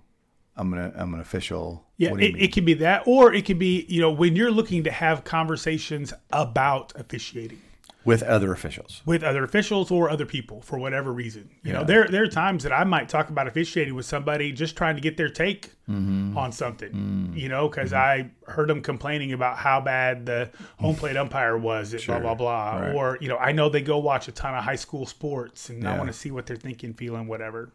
I'm 0.56 0.68
gonna 0.68 0.92
I'm 0.96 1.14
an 1.14 1.20
official. 1.20 1.86
Yeah, 1.96 2.12
it, 2.18 2.34
it 2.36 2.52
can 2.52 2.64
be 2.64 2.74
that, 2.74 3.04
or 3.06 3.32
it 3.32 3.44
can 3.44 3.56
be 3.56 3.86
you 3.88 4.00
know 4.00 4.10
when 4.10 4.34
you're 4.34 4.50
looking 4.50 4.82
to 4.82 4.90
have 4.90 5.22
conversations 5.22 6.12
about 6.32 6.92
officiating 6.96 7.62
with 8.04 8.24
other 8.24 8.52
officials, 8.52 9.00
with 9.06 9.22
other 9.22 9.44
officials 9.44 9.92
or 9.92 10.10
other 10.10 10.26
people 10.26 10.60
for 10.60 10.76
whatever 10.76 11.12
reason. 11.12 11.48
You 11.62 11.70
yeah. 11.70 11.78
know, 11.78 11.84
there 11.84 12.08
there 12.08 12.24
are 12.24 12.28
times 12.28 12.64
that 12.64 12.72
I 12.72 12.82
might 12.82 13.08
talk 13.08 13.30
about 13.30 13.46
officiating 13.46 13.94
with 13.94 14.06
somebody 14.06 14.50
just 14.50 14.76
trying 14.76 14.96
to 14.96 15.00
get 15.00 15.16
their 15.16 15.30
take 15.30 15.70
mm-hmm. 15.88 16.36
on 16.36 16.50
something. 16.50 16.90
Mm-hmm. 16.90 17.36
You 17.36 17.48
know, 17.48 17.68
because 17.68 17.92
mm-hmm. 17.92 18.28
I 18.48 18.52
heard 18.52 18.68
them 18.68 18.82
complaining 18.82 19.32
about 19.32 19.56
how 19.56 19.80
bad 19.80 20.26
the 20.26 20.50
home 20.80 20.96
plate 20.96 21.16
umpire 21.16 21.56
was 21.56 21.94
at 21.94 22.00
sure. 22.00 22.18
blah 22.18 22.34
blah 22.34 22.72
blah, 22.74 22.86
right. 22.86 22.94
or 22.96 23.18
you 23.20 23.28
know, 23.28 23.36
I 23.36 23.52
know 23.52 23.68
they 23.68 23.82
go 23.82 23.98
watch 23.98 24.26
a 24.26 24.32
ton 24.32 24.52
of 24.56 24.64
high 24.64 24.74
school 24.74 25.06
sports 25.06 25.68
and 25.68 25.84
yeah. 25.84 25.94
I 25.94 25.96
want 25.96 26.08
to 26.08 26.12
see 26.12 26.32
what 26.32 26.46
they're 26.46 26.56
thinking, 26.56 26.92
feeling, 26.92 27.28
whatever. 27.28 27.70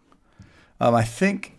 Um, 0.79 0.93
I 0.93 1.03
think 1.03 1.57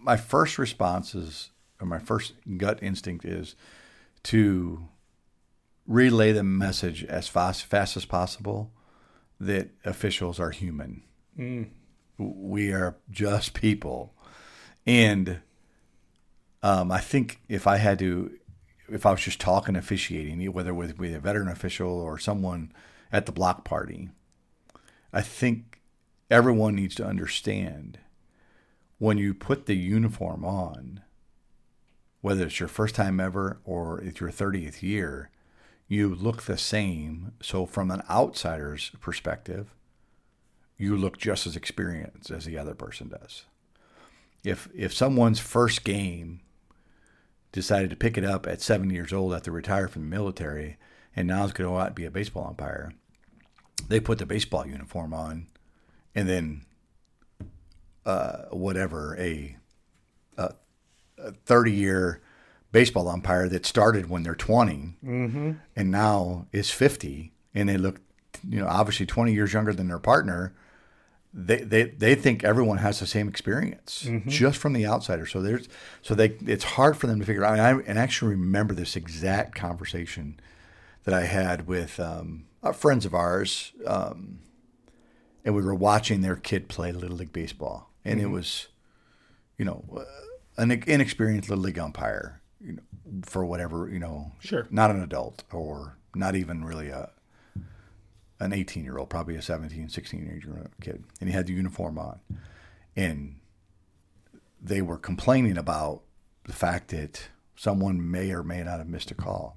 my 0.00 0.16
first 0.16 0.58
response 0.58 1.14
is, 1.14 1.50
or 1.80 1.86
my 1.86 1.98
first 1.98 2.34
gut 2.56 2.78
instinct 2.82 3.24
is 3.24 3.56
to 4.24 4.88
relay 5.86 6.32
the 6.32 6.44
message 6.44 7.04
as 7.04 7.28
fast, 7.28 7.64
fast 7.64 7.96
as 7.96 8.04
possible 8.04 8.70
that 9.40 9.70
officials 9.84 10.38
are 10.38 10.50
human. 10.50 11.02
Mm. 11.38 11.68
We 12.18 12.72
are 12.72 12.96
just 13.10 13.52
people. 13.52 14.14
And 14.86 15.40
um, 16.62 16.90
I 16.90 17.00
think 17.00 17.40
if 17.48 17.66
I 17.66 17.76
had 17.76 17.98
to, 17.98 18.38
if 18.88 19.04
I 19.04 19.10
was 19.10 19.20
just 19.20 19.40
talking 19.40 19.76
officiating, 19.76 20.40
whether 20.52 20.72
with, 20.72 20.98
with 20.98 21.14
a 21.14 21.20
veteran 21.20 21.48
official 21.48 21.90
or 21.90 22.18
someone 22.18 22.72
at 23.12 23.26
the 23.26 23.32
block 23.32 23.64
party, 23.64 24.08
I 25.16 25.22
think 25.22 25.80
everyone 26.30 26.76
needs 26.76 26.94
to 26.96 27.06
understand 27.06 27.98
when 28.98 29.16
you 29.16 29.32
put 29.32 29.64
the 29.64 29.74
uniform 29.74 30.44
on, 30.44 31.00
whether 32.20 32.44
it's 32.44 32.60
your 32.60 32.68
first 32.68 32.94
time 32.94 33.18
ever 33.18 33.58
or 33.64 33.98
it's 34.02 34.20
your 34.20 34.28
30th 34.28 34.82
year, 34.82 35.30
you 35.88 36.14
look 36.14 36.42
the 36.42 36.58
same. 36.58 37.32
So, 37.40 37.64
from 37.64 37.90
an 37.90 38.02
outsider's 38.10 38.90
perspective, 39.00 39.74
you 40.76 40.94
look 40.94 41.16
just 41.16 41.46
as 41.46 41.56
experienced 41.56 42.30
as 42.30 42.44
the 42.44 42.58
other 42.58 42.74
person 42.74 43.08
does. 43.08 43.46
If 44.44 44.68
if 44.74 44.92
someone's 44.92 45.40
first 45.40 45.82
game 45.82 46.40
decided 47.52 47.88
to 47.88 47.96
pick 47.96 48.18
it 48.18 48.24
up 48.24 48.46
at 48.46 48.60
seven 48.60 48.90
years 48.90 49.14
old 49.14 49.32
after 49.32 49.50
retire 49.50 49.88
from 49.88 50.02
the 50.02 50.14
military 50.14 50.76
and 51.16 51.26
now 51.26 51.46
is 51.46 51.54
going 51.54 51.70
to 51.70 51.72
go 51.72 51.78
out 51.78 51.86
and 51.86 51.96
be 51.96 52.04
a 52.04 52.10
baseball 52.10 52.48
umpire, 52.48 52.92
they 53.88 54.00
put 54.00 54.18
the 54.18 54.26
baseball 54.26 54.66
uniform 54.66 55.14
on 55.14 55.46
and 56.14 56.28
then 56.28 56.64
uh, 58.04 58.44
whatever 58.50 59.16
a 59.18 59.56
a 61.18 61.32
30 61.32 61.72
year 61.72 62.20
baseball 62.72 63.08
umpire 63.08 63.48
that 63.48 63.64
started 63.64 64.10
when 64.10 64.22
they're 64.22 64.34
20 64.34 64.96
mm-hmm. 65.02 65.52
and 65.74 65.90
now 65.90 66.46
is 66.52 66.70
50 66.70 67.32
and 67.54 67.68
they 67.68 67.78
look 67.78 68.00
you 68.46 68.60
know 68.60 68.66
obviously 68.66 69.06
20 69.06 69.32
years 69.32 69.52
younger 69.52 69.72
than 69.72 69.88
their 69.88 69.98
partner 69.98 70.52
they 71.32 71.58
they, 71.58 71.84
they 71.84 72.14
think 72.14 72.44
everyone 72.44 72.78
has 72.78 73.00
the 73.00 73.06
same 73.06 73.28
experience 73.28 74.04
mm-hmm. 74.06 74.28
just 74.28 74.58
from 74.58 74.72
the 74.72 74.86
outsider 74.86 75.24
so 75.26 75.40
there's 75.40 75.68
so 76.02 76.14
they 76.14 76.36
it's 76.46 76.64
hard 76.64 76.96
for 76.96 77.06
them 77.06 77.18
to 77.18 77.26
figure 77.26 77.44
out 77.44 77.52
and 77.52 77.62
I 77.62 77.72
and 77.86 77.98
actually 77.98 78.32
remember 78.32 78.74
this 78.74 78.94
exact 78.94 79.54
conversation 79.54 80.38
that 81.04 81.14
I 81.14 81.22
had 81.22 81.66
with 81.66 81.98
um, 81.98 82.44
uh, 82.66 82.72
friends 82.72 83.04
of 83.06 83.14
ours 83.14 83.72
um, 83.86 84.40
and 85.44 85.54
we 85.54 85.62
were 85.62 85.74
watching 85.74 86.22
their 86.22 86.36
kid 86.36 86.68
play 86.68 86.92
little 86.92 87.16
league 87.16 87.32
baseball. 87.32 87.90
And 88.04 88.18
mm-hmm. 88.20 88.28
it 88.28 88.32
was 88.32 88.66
you 89.58 89.64
know 89.64 89.84
uh, 89.96 90.04
an 90.58 90.70
inexperienced 90.86 91.48
little 91.48 91.64
league 91.64 91.78
umpire 91.78 92.42
you 92.60 92.74
know, 92.74 92.82
for 93.22 93.44
whatever 93.44 93.88
you 93.88 93.98
know, 93.98 94.32
sure, 94.40 94.66
not 94.70 94.90
an 94.90 95.02
adult 95.02 95.44
or 95.52 95.96
not 96.14 96.34
even 96.34 96.64
really 96.64 96.88
a 96.88 97.10
an 98.38 98.52
18 98.52 98.84
year 98.84 98.98
old, 98.98 99.08
probably 99.08 99.34
a 99.36 99.42
17, 99.42 99.88
16 99.88 100.26
year 100.26 100.58
old 100.58 100.68
kid, 100.80 101.04
and 101.20 101.30
he 101.30 101.34
had 101.34 101.46
the 101.46 101.54
uniform 101.54 101.98
on, 101.98 102.20
and 102.94 103.36
they 104.60 104.82
were 104.82 104.98
complaining 104.98 105.56
about 105.56 106.02
the 106.44 106.52
fact 106.52 106.88
that 106.88 107.28
someone 107.56 108.10
may 108.10 108.30
or 108.30 108.42
may 108.42 108.62
not 108.62 108.78
have 108.78 108.88
missed 108.88 109.10
a 109.10 109.14
call, 109.14 109.56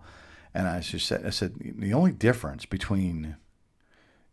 and 0.53 0.67
I 0.67 0.79
just 0.79 1.05
said, 1.05 1.25
I 1.25 1.29
said 1.29 1.55
the 1.59 1.93
only 1.93 2.11
difference 2.11 2.65
between 2.65 3.37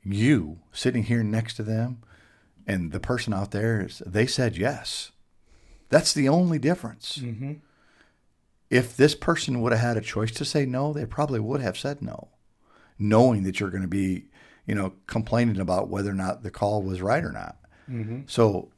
you 0.02 0.60
sitting 0.72 1.04
here 1.04 1.22
next 1.22 1.54
to 1.54 1.62
them 1.62 2.02
and 2.66 2.92
the 2.92 3.00
person 3.00 3.34
out 3.34 3.50
there 3.50 3.82
is 3.82 4.02
they 4.06 4.26
said 4.26 4.56
yes. 4.56 5.12
That's 5.88 6.12
the 6.12 6.28
only 6.28 6.58
difference. 6.58 7.18
Mm-hmm 7.18 7.54
if 8.70 8.96
this 8.96 9.14
person 9.14 9.60
would 9.60 9.72
have 9.72 9.80
had 9.80 9.96
a 9.96 10.00
choice 10.00 10.32
to 10.32 10.44
say 10.44 10.66
no, 10.66 10.92
they 10.92 11.06
probably 11.06 11.40
would 11.40 11.60
have 11.60 11.78
said 11.78 12.02
no, 12.02 12.28
knowing 12.98 13.44
that 13.44 13.60
you're 13.60 13.70
going 13.70 13.82
to 13.82 13.88
be, 13.88 14.24
you 14.66 14.74
know, 14.74 14.92
complaining 15.06 15.60
about 15.60 15.88
whether 15.88 16.10
or 16.10 16.14
not 16.14 16.42
the 16.42 16.50
call 16.50 16.82
was 16.82 17.00
right 17.00 17.24
or 17.24 17.32
not. 17.32 17.56
Mm-hmm. 17.90 18.22
So 18.26 18.70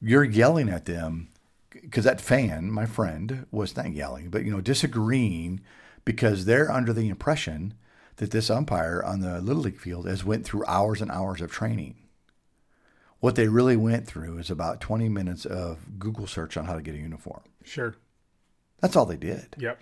you're 0.00 0.24
yelling 0.24 0.68
at 0.68 0.86
them 0.86 1.28
because 1.70 2.04
that 2.04 2.20
fan, 2.20 2.70
my 2.70 2.86
friend, 2.86 3.46
was 3.50 3.76
not 3.76 3.92
yelling, 3.92 4.30
but 4.30 4.44
you 4.44 4.50
know, 4.50 4.60
disagreeing 4.60 5.60
because 6.06 6.46
they're 6.46 6.72
under 6.72 6.94
the 6.94 7.10
impression 7.10 7.74
that 8.16 8.30
this 8.30 8.48
umpire 8.48 9.02
on 9.04 9.20
the 9.20 9.42
little 9.42 9.64
league 9.64 9.78
field 9.78 10.06
has 10.06 10.24
went 10.24 10.46
through 10.46 10.64
hours 10.66 11.02
and 11.02 11.10
hours 11.10 11.42
of 11.42 11.52
training. 11.52 11.96
What 13.20 13.34
they 13.34 13.48
really 13.48 13.76
went 13.76 14.06
through 14.06 14.38
is 14.38 14.50
about 14.50 14.80
20 14.80 15.10
minutes 15.10 15.44
of 15.44 15.98
Google 15.98 16.26
search 16.26 16.56
on 16.56 16.64
how 16.64 16.74
to 16.74 16.80
get 16.80 16.94
a 16.94 16.98
uniform. 16.98 17.42
Sure. 17.64 17.94
That's 18.80 18.94
all 18.94 19.04
they 19.04 19.16
did. 19.16 19.56
Yep. 19.58 19.80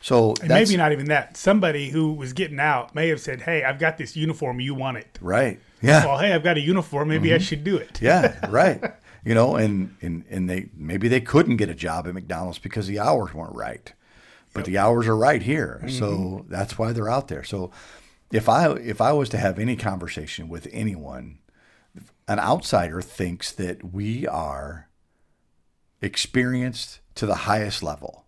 So 0.00 0.34
maybe 0.46 0.76
not 0.76 0.92
even 0.92 1.06
that. 1.06 1.36
Somebody 1.36 1.90
who 1.90 2.12
was 2.12 2.32
getting 2.32 2.60
out 2.60 2.94
may 2.94 3.08
have 3.08 3.20
said, 3.20 3.42
"Hey, 3.42 3.64
I've 3.64 3.78
got 3.80 3.98
this 3.98 4.14
uniform. 4.14 4.60
You 4.60 4.74
want 4.74 4.98
it?" 4.98 5.18
Right. 5.20 5.58
Yeah. 5.82 6.06
Well, 6.06 6.18
hey, 6.18 6.32
I've 6.32 6.44
got 6.44 6.56
a 6.56 6.60
uniform. 6.60 7.08
Maybe 7.08 7.30
mm-hmm. 7.30 7.34
I 7.34 7.38
should 7.38 7.64
do 7.64 7.76
it. 7.76 8.00
yeah. 8.00 8.38
Right. 8.48 8.80
You 9.24 9.34
know, 9.34 9.56
and 9.56 9.96
and 10.00 10.24
and 10.30 10.48
they 10.48 10.68
maybe 10.76 11.08
they 11.08 11.20
couldn't 11.20 11.56
get 11.56 11.68
a 11.68 11.74
job 11.74 12.06
at 12.06 12.14
McDonald's 12.14 12.60
because 12.60 12.86
the 12.86 13.00
hours 13.00 13.34
weren't 13.34 13.56
right, 13.56 13.92
but 14.56 14.66
yep. 14.66 14.66
the 14.66 14.78
hours 14.78 15.06
are 15.06 15.16
right 15.16 15.42
here. 15.42 15.80
Mm-hmm. 15.82 15.98
So 15.98 16.44
that's 16.48 16.78
why 16.78 16.92
they're 16.92 17.10
out 17.10 17.28
there. 17.28 17.44
So 17.44 17.70
if 18.32 18.48
I 18.48 18.72
if 18.72 19.00
I 19.00 19.12
was 19.12 19.28
to 19.30 19.38
have 19.38 19.58
any 19.58 19.76
conversation 19.76 20.48
with 20.48 20.68
anyone, 20.72 21.38
an 22.26 22.38
outsider 22.38 23.00
thinks 23.00 23.52
that 23.52 23.92
we 23.92 24.26
are 24.26 24.88
experienced 26.02 27.00
to 27.14 27.26
the 27.26 27.34
highest 27.34 27.82
level 27.82 28.26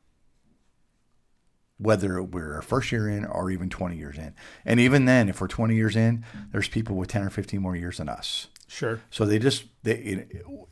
whether 1.78 2.20
we're 2.23 2.58
a 2.58 2.62
first 2.62 2.92
year 2.92 3.08
in 3.08 3.25
or 3.25 3.50
even 3.50 3.70
20 3.70 3.97
years 3.97 4.18
in. 4.18 4.35
And 4.64 4.80
even 4.80 5.04
then, 5.04 5.28
if 5.28 5.40
we're 5.40 5.47
20 5.47 5.75
years 5.75 5.97
in, 5.97 6.25
there's 6.50 6.68
people 6.68 6.97
with 6.97 7.08
10 7.08 7.23
or 7.23 7.30
15 7.30 7.62
more 7.62 7.76
years 7.76 7.99
than 7.99 8.08
us. 8.08 8.49
Sure. 8.66 9.00
So 9.11 9.25
they 9.25 9.38
just, 9.38 9.64
they, 9.85 10.26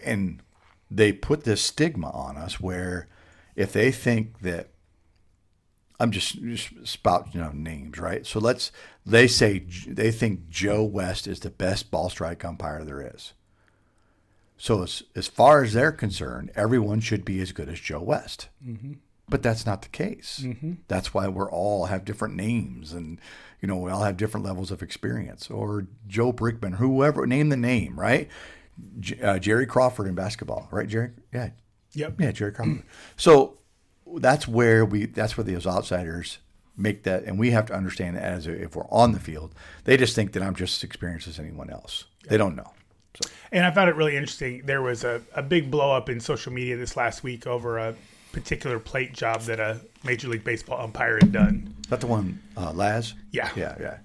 and 0.04 0.42
they 0.90 1.12
put 1.12 1.44
this 1.44 1.62
stigma 1.62 2.10
on 2.10 2.36
us 2.36 2.60
where 2.60 3.08
if 3.54 3.72
they 3.72 3.92
think 3.92 4.40
that, 4.40 4.70
I'm 5.98 6.10
just, 6.10 6.42
just 6.42 6.86
spout, 6.86 7.28
you 7.34 7.40
know, 7.40 7.50
names, 7.52 7.98
right? 7.98 8.26
So 8.26 8.38
let's, 8.38 8.70
they 9.06 9.26
say, 9.26 9.60
they 9.86 10.10
think 10.10 10.48
Joe 10.50 10.82
West 10.84 11.26
is 11.26 11.40
the 11.40 11.50
best 11.50 11.90
ball 11.90 12.10
strike 12.10 12.44
umpire 12.44 12.84
there 12.84 13.00
is. 13.14 13.32
So 14.58 14.82
as, 14.82 15.02
as 15.14 15.26
far 15.28 15.62
as 15.62 15.72
they're 15.72 15.92
concerned, 15.92 16.50
everyone 16.54 17.00
should 17.00 17.24
be 17.24 17.40
as 17.40 17.52
good 17.52 17.68
as 17.68 17.80
Joe 17.80 18.00
West. 18.02 18.48
Mm-hmm 18.66 18.94
But 19.28 19.42
that's 19.42 19.66
not 19.66 19.82
the 19.82 19.88
case. 19.88 20.44
That's 20.88 21.12
why 21.12 21.28
we're 21.28 21.50
all 21.50 21.86
have 21.86 22.04
different 22.04 22.34
names 22.36 22.92
and, 22.92 23.18
you 23.60 23.68
know, 23.68 23.76
we 23.76 23.90
all 23.90 24.04
have 24.04 24.16
different 24.16 24.46
levels 24.46 24.70
of 24.70 24.82
experience. 24.82 25.50
Or 25.50 25.86
Joe 26.06 26.32
Brinkman, 26.32 26.76
whoever, 26.76 27.26
name 27.26 27.48
the 27.48 27.56
name, 27.56 27.98
right? 27.98 28.28
J- 29.00 29.20
uh, 29.20 29.38
Jerry 29.38 29.66
Crawford 29.66 30.06
in 30.06 30.14
basketball, 30.14 30.68
right, 30.70 30.88
Jerry? 30.88 31.10
Yeah. 31.32 31.50
Yep. 31.92 32.20
Yeah, 32.20 32.32
Jerry 32.32 32.52
Crawford. 32.52 32.82
so 33.16 33.58
that's 34.16 34.46
where 34.48 34.84
we, 34.84 35.06
that's 35.06 35.36
where 35.36 35.44
those 35.44 35.66
outsiders 35.66 36.38
make 36.76 37.04
that, 37.04 37.24
and 37.24 37.38
we 37.38 37.50
have 37.52 37.66
to 37.66 37.74
understand 37.74 38.16
that 38.16 38.22
as 38.24 38.46
a, 38.46 38.52
if 38.62 38.76
we're 38.76 38.84
on 38.90 39.12
the 39.12 39.20
field, 39.20 39.54
they 39.84 39.96
just 39.96 40.14
think 40.14 40.32
that 40.32 40.42
I'm 40.42 40.54
just 40.54 40.78
as 40.80 40.84
experienced 40.84 41.26
as 41.26 41.38
anyone 41.38 41.70
else. 41.70 42.04
They 42.28 42.36
don't 42.36 42.54
know. 42.54 42.72
So, 43.22 43.30
And 43.50 43.64
I 43.64 43.70
found 43.70 43.88
it 43.88 43.96
really 43.96 44.14
interesting. 44.16 44.62
There 44.66 44.82
was 44.82 45.02
a, 45.04 45.22
a 45.34 45.42
big 45.42 45.70
blow 45.70 45.90
up 45.92 46.08
in 46.10 46.20
social 46.20 46.52
media 46.52 46.76
this 46.76 46.96
last 46.96 47.22
week 47.22 47.46
over 47.46 47.78
a 47.78 47.94
particular 48.32 48.78
plate 48.78 49.14
job 49.14 49.40
that 49.42 49.58
a 49.58 49.80
Major 50.04 50.28
League 50.28 50.44
Baseball 50.44 50.78
umpire 50.82 51.14
had 51.18 51.32
done. 51.32 51.74
is 51.82 51.88
that 51.88 52.00
the 52.00 52.06
one, 52.06 52.42
uh, 52.58 52.72
Laz? 52.72 53.14
Yeah. 53.30 53.48
Yeah, 53.56 53.74
yeah. 53.80 53.98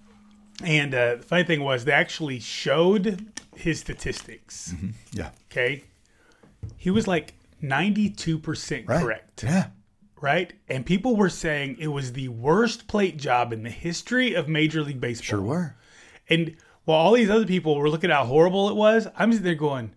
And 0.64 0.96
uh, 0.96 1.16
the 1.16 1.24
funny 1.24 1.44
thing 1.44 1.62
was, 1.64 1.84
they 1.84 1.92
actually 1.92 2.40
showed 2.40 3.26
his 3.56 3.80
statistics. 3.82 4.74
Yeah. 5.12 5.32
Okay. 5.52 5.84
He 6.78 6.90
was 6.90 7.06
like 7.08 7.34
92% 7.62 8.88
Right. 8.88 9.02
correct. 9.02 9.44
Yeah. 9.44 9.68
Right. 10.22 10.54
And 10.70 10.86
people 10.86 11.16
were 11.16 11.30
saying 11.30 11.78
it 11.80 11.88
was 11.88 12.14
the 12.14 12.28
worst 12.30 12.88
plate 12.88 13.18
job 13.18 13.52
in 13.52 13.64
the 13.64 13.70
history 13.72 14.34
of 14.36 14.48
Major 14.48 14.84
League 14.84 15.02
Baseball. 15.02 15.26
Sure 15.26 15.42
were. 15.42 15.76
And 16.30 16.56
while 16.86 17.00
all 17.00 17.14
these 17.14 17.30
other 17.30 17.46
people 17.46 17.76
were 17.76 17.90
looking 17.90 18.12
at 18.12 18.18
how 18.18 18.26
horrible 18.26 18.70
it 18.70 18.76
was, 18.76 19.08
I'm 19.18 19.32
sitting 19.32 19.44
there 19.46 19.56
going, 19.56 19.96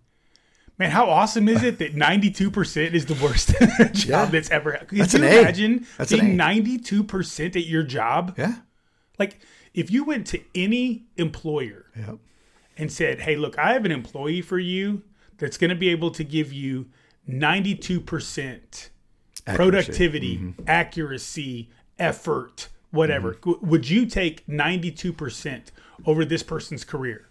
man, 0.78 0.90
how 0.90 1.09
awesome 1.11 1.49
is 1.49 1.62
it 1.62 1.78
that 1.78 1.95
92% 1.95 2.93
is 2.93 3.07
the 3.07 3.14
worst 3.23 3.49
job 3.93 4.09
Yeah. 4.09 4.25
that's 4.26 4.50
ever 4.50 4.73
happened? 4.73 4.88
Can 4.88 4.99
That's 4.99 5.14
you 5.14 5.23
an 5.25 5.33
A. 5.33 5.40
imagine 5.40 5.87
That's 5.99 6.11
being 6.12 6.40
A. 6.40 6.43
92% 6.43 7.57
at 7.57 7.66
your 7.66 7.83
job? 7.83 8.35
Yeah. 8.38 8.57
Like, 9.19 9.40
if 9.75 9.90
you 9.90 10.04
went 10.04 10.26
to 10.28 10.40
any 10.54 11.04
employer 11.16 11.87
Yep. 11.97 12.16
and 12.78 12.90
said, 12.93 13.21
hey, 13.21 13.37
look, 13.37 13.59
I 13.59 13.73
have 13.75 13.85
an 13.85 13.93
employee 13.93 14.40
for 14.43 14.59
you 14.59 15.02
that's 15.38 15.59
going 15.59 15.71
to 15.71 15.76
be 15.76 15.90
able 15.90 16.11
to 16.12 16.25
give 16.25 16.52
you 16.52 16.87
92% 17.28 18.88
productivity, 19.46 20.38
Mm-hmm. 20.38 20.62
accuracy, 20.66 21.70
effort, 21.98 22.68
whatever. 22.90 23.34
Mm-hmm. 23.34 23.68
Would 23.68 23.88
you 23.88 24.06
take 24.06 24.46
92% 24.46 25.62
over 26.06 26.24
this 26.24 26.42
person's 26.42 26.84
career? 26.84 27.28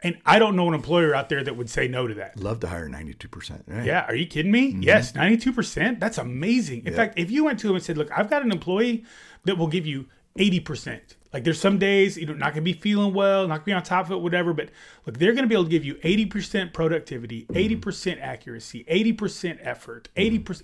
And 0.00 0.16
I 0.24 0.38
don't 0.38 0.54
know 0.54 0.68
an 0.68 0.74
employer 0.74 1.12
out 1.12 1.28
there 1.28 1.42
that 1.42 1.56
would 1.56 1.68
say 1.68 1.88
no 1.88 2.06
to 2.06 2.14
that. 2.14 2.38
Love 2.38 2.60
to 2.60 2.68
hire 2.68 2.88
92%. 2.88 3.62
Right? 3.66 3.84
Yeah, 3.84 4.04
are 4.06 4.14
you 4.14 4.26
kidding 4.26 4.52
me? 4.52 4.72
Mm-hmm. 4.72 4.82
Yes, 4.82 5.10
92%. 5.12 5.98
That's 5.98 6.18
amazing. 6.18 6.86
In 6.86 6.94
fact, 6.94 7.18
if 7.18 7.30
you 7.32 7.44
went 7.44 7.58
to 7.60 7.68
him 7.68 7.74
and 7.74 7.84
said, 7.84 7.98
"Look, 7.98 8.08
I've 8.16 8.30
got 8.30 8.42
an 8.42 8.52
employee 8.52 9.04
that 9.44 9.58
will 9.58 9.66
give 9.66 9.86
you 9.86 10.06
80%." 10.38 11.00
Like 11.32 11.42
there's 11.42 11.60
some 11.60 11.78
days 11.78 12.16
you're 12.16 12.32
not 12.34 12.54
going 12.54 12.62
to 12.64 12.72
be 12.72 12.72
feeling 12.74 13.12
well, 13.12 13.48
not 13.48 13.58
to 13.58 13.64
be 13.64 13.72
on 13.72 13.82
top 13.82 14.06
of 14.06 14.12
it, 14.12 14.20
whatever, 14.20 14.52
but 14.54 14.70
look, 15.04 15.18
they're 15.18 15.32
going 15.32 15.42
to 15.42 15.48
be 15.48 15.54
able 15.54 15.64
to 15.64 15.70
give 15.70 15.84
you 15.84 15.96
80% 15.96 16.72
productivity, 16.72 17.44
80% 17.46 18.18
accuracy, 18.22 18.84
80% 18.88 19.58
effort, 19.60 20.08
80% 20.16 20.62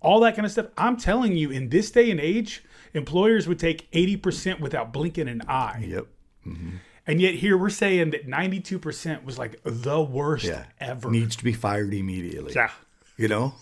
all 0.00 0.20
that 0.20 0.34
kind 0.36 0.46
of 0.46 0.52
stuff. 0.52 0.66
I'm 0.76 0.96
telling 0.96 1.36
you 1.36 1.50
in 1.50 1.68
this 1.70 1.90
day 1.90 2.10
and 2.10 2.20
age, 2.20 2.62
employers 2.94 3.46
would 3.48 3.58
take 3.58 3.90
80% 3.92 4.60
without 4.60 4.92
blinking 4.92 5.28
an 5.28 5.42
eye. 5.48 5.84
Yep. 5.88 6.06
And 7.06 7.20
yet 7.20 7.34
here 7.34 7.56
we're 7.56 7.70
saying 7.70 8.10
that 8.10 8.26
92% 8.26 9.24
was 9.24 9.38
like 9.38 9.60
the 9.64 10.00
worst 10.00 10.44
Yeah. 10.44 10.64
ever. 10.80 11.10
Needs 11.10 11.36
to 11.36 11.44
be 11.44 11.52
fired 11.52 11.92
immediately. 11.94 12.52
yeah. 12.54 12.70
You 13.16 13.28
know? 13.28 13.54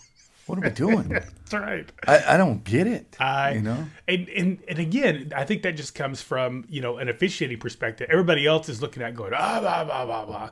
What 0.45 0.59
are 0.59 0.61
we 0.61 0.69
doing? 0.69 1.09
That's 1.09 1.53
right. 1.53 1.91
I, 2.07 2.35
I 2.35 2.37
don't 2.37 2.63
get 2.63 2.87
it. 2.87 3.17
I, 3.19 3.53
you 3.55 3.61
know? 3.61 3.85
and, 4.07 4.29
and 4.29 4.59
and 4.69 4.79
again, 4.79 5.33
I 5.35 5.43
think 5.43 5.63
that 5.63 5.75
just 5.75 5.93
comes 5.93 6.21
from 6.21 6.63
you 6.69 6.79
know 6.79 6.97
an 6.99 7.09
officiating 7.09 7.59
perspective. 7.59 8.07
Everybody 8.09 8.45
else 8.45 8.69
is 8.69 8.81
looking 8.81 9.03
at 9.03 9.13
going 9.13 9.33
ah 9.35 9.59
blah 9.59 9.83
blah 9.83 10.05
blah 10.05 10.25
blah. 10.25 10.49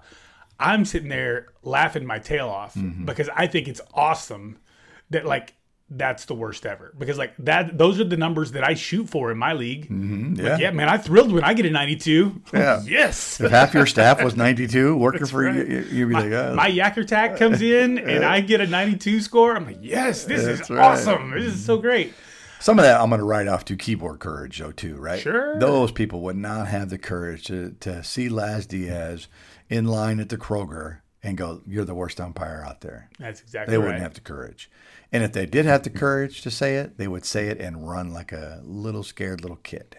I'm 0.60 0.84
sitting 0.84 1.08
there 1.08 1.48
laughing 1.64 2.06
my 2.06 2.20
tail 2.20 2.50
off 2.50 2.76
Mm-hmm. 2.76 3.06
because 3.06 3.30
I 3.34 3.48
think 3.48 3.70
it's 3.70 3.80
awesome 3.94 4.58
that 5.12 5.26
like 5.26 5.54
that's 5.88 6.26
the 6.26 6.34
worst 6.34 6.66
ever 6.66 6.92
because 6.98 7.16
like 7.18 7.34
that 7.38 7.78
those 7.78 8.00
are 8.00 8.04
the 8.04 8.18
numbers 8.18 8.54
that 8.54 8.64
I 8.64 8.74
shoot 8.74 9.08
for 9.08 9.32
in 9.32 9.38
my 9.38 9.54
league. 9.54 9.84
Mm-hmm. 9.86 10.34
Like, 10.36 10.60
yeah, 10.60 10.72
man, 10.72 10.90
I 10.90 10.98
thrilled 10.98 11.32
when 11.32 11.44
I 11.44 11.54
get 11.54 11.66
a 11.68 11.70
92. 11.70 12.42
Yeah. 12.54 12.82
yes. 12.86 13.40
If 13.40 13.52
half 13.52 13.74
your 13.76 13.86
staff 13.86 14.24
was 14.24 14.36
92 14.36 14.96
working 14.98 15.28
for 15.28 15.44
right. 15.44 15.56
you, 15.56 15.64
you- 15.64 15.82
you'd 15.92 16.10
be 16.10 16.16
like, 16.16 16.32
oh. 16.32 16.56
My 16.56 16.68
yak 16.68 16.98
attack 16.98 17.38
comes 17.38 17.62
in 17.62 17.98
and 18.10 18.26
I 18.26 18.40
get 18.42 18.62
a 18.62 18.68
92 18.68 19.22
score. 19.22 19.56
I'm 19.56 19.66
like, 19.66 19.80
yes, 19.82 20.24
this 20.24 20.42
is 20.44 20.68
right. 20.70 20.80
awesome. 20.80 21.32
This 21.32 21.54
is 21.54 21.64
so 21.64 21.78
great. 21.78 22.14
Some 22.60 22.80
of 22.80 22.84
that 22.84 23.00
I'm 23.00 23.10
going 23.10 23.20
to 23.20 23.26
write 23.26 23.48
off 23.48 23.64
to 23.66 23.76
keyboard 23.76 24.20
courage, 24.20 24.58
though, 24.58 24.72
too, 24.72 24.96
right? 24.96 25.20
Sure. 25.20 25.60
Those 25.60 25.92
people 25.92 26.22
would 26.22 26.38
not 26.38 26.68
have 26.68 26.90
the 26.90 26.98
courage 26.98 27.44
to, 27.44 27.76
to 27.82 28.04
see 28.04 28.28
Laz 28.28 28.66
Diaz 28.66 29.28
in 29.70 29.86
line 29.86 30.20
at 30.20 30.30
the 30.30 30.38
Kroger 30.38 31.00
and 31.26 31.38
go, 31.38 31.62
You're 31.66 31.86
the 31.86 31.96
worst 31.96 32.22
umpire 32.22 32.64
out 32.66 32.82
there. 32.82 33.10
That's 33.20 33.42
exactly 33.42 33.60
right. 33.60 33.72
They 33.72 33.78
right. 33.78 33.86
wouldn't 33.86 34.04
have 34.04 34.14
the 34.14 34.22
courage. 34.22 34.70
And 35.12 35.24
if 35.24 35.34
they 35.34 35.46
did 35.46 35.66
have 35.66 35.84
the 35.84 35.90
courage 35.90 36.42
to 36.44 36.52
say 36.52 36.76
it, 36.78 36.98
they 36.98 37.08
would 37.08 37.26
say 37.26 37.48
it 37.48 37.60
and 37.60 37.88
run 37.88 38.14
like 38.14 38.32
a 38.32 38.62
little 38.64 39.04
scared 39.04 39.42
little 39.42 39.58
kid 39.58 39.98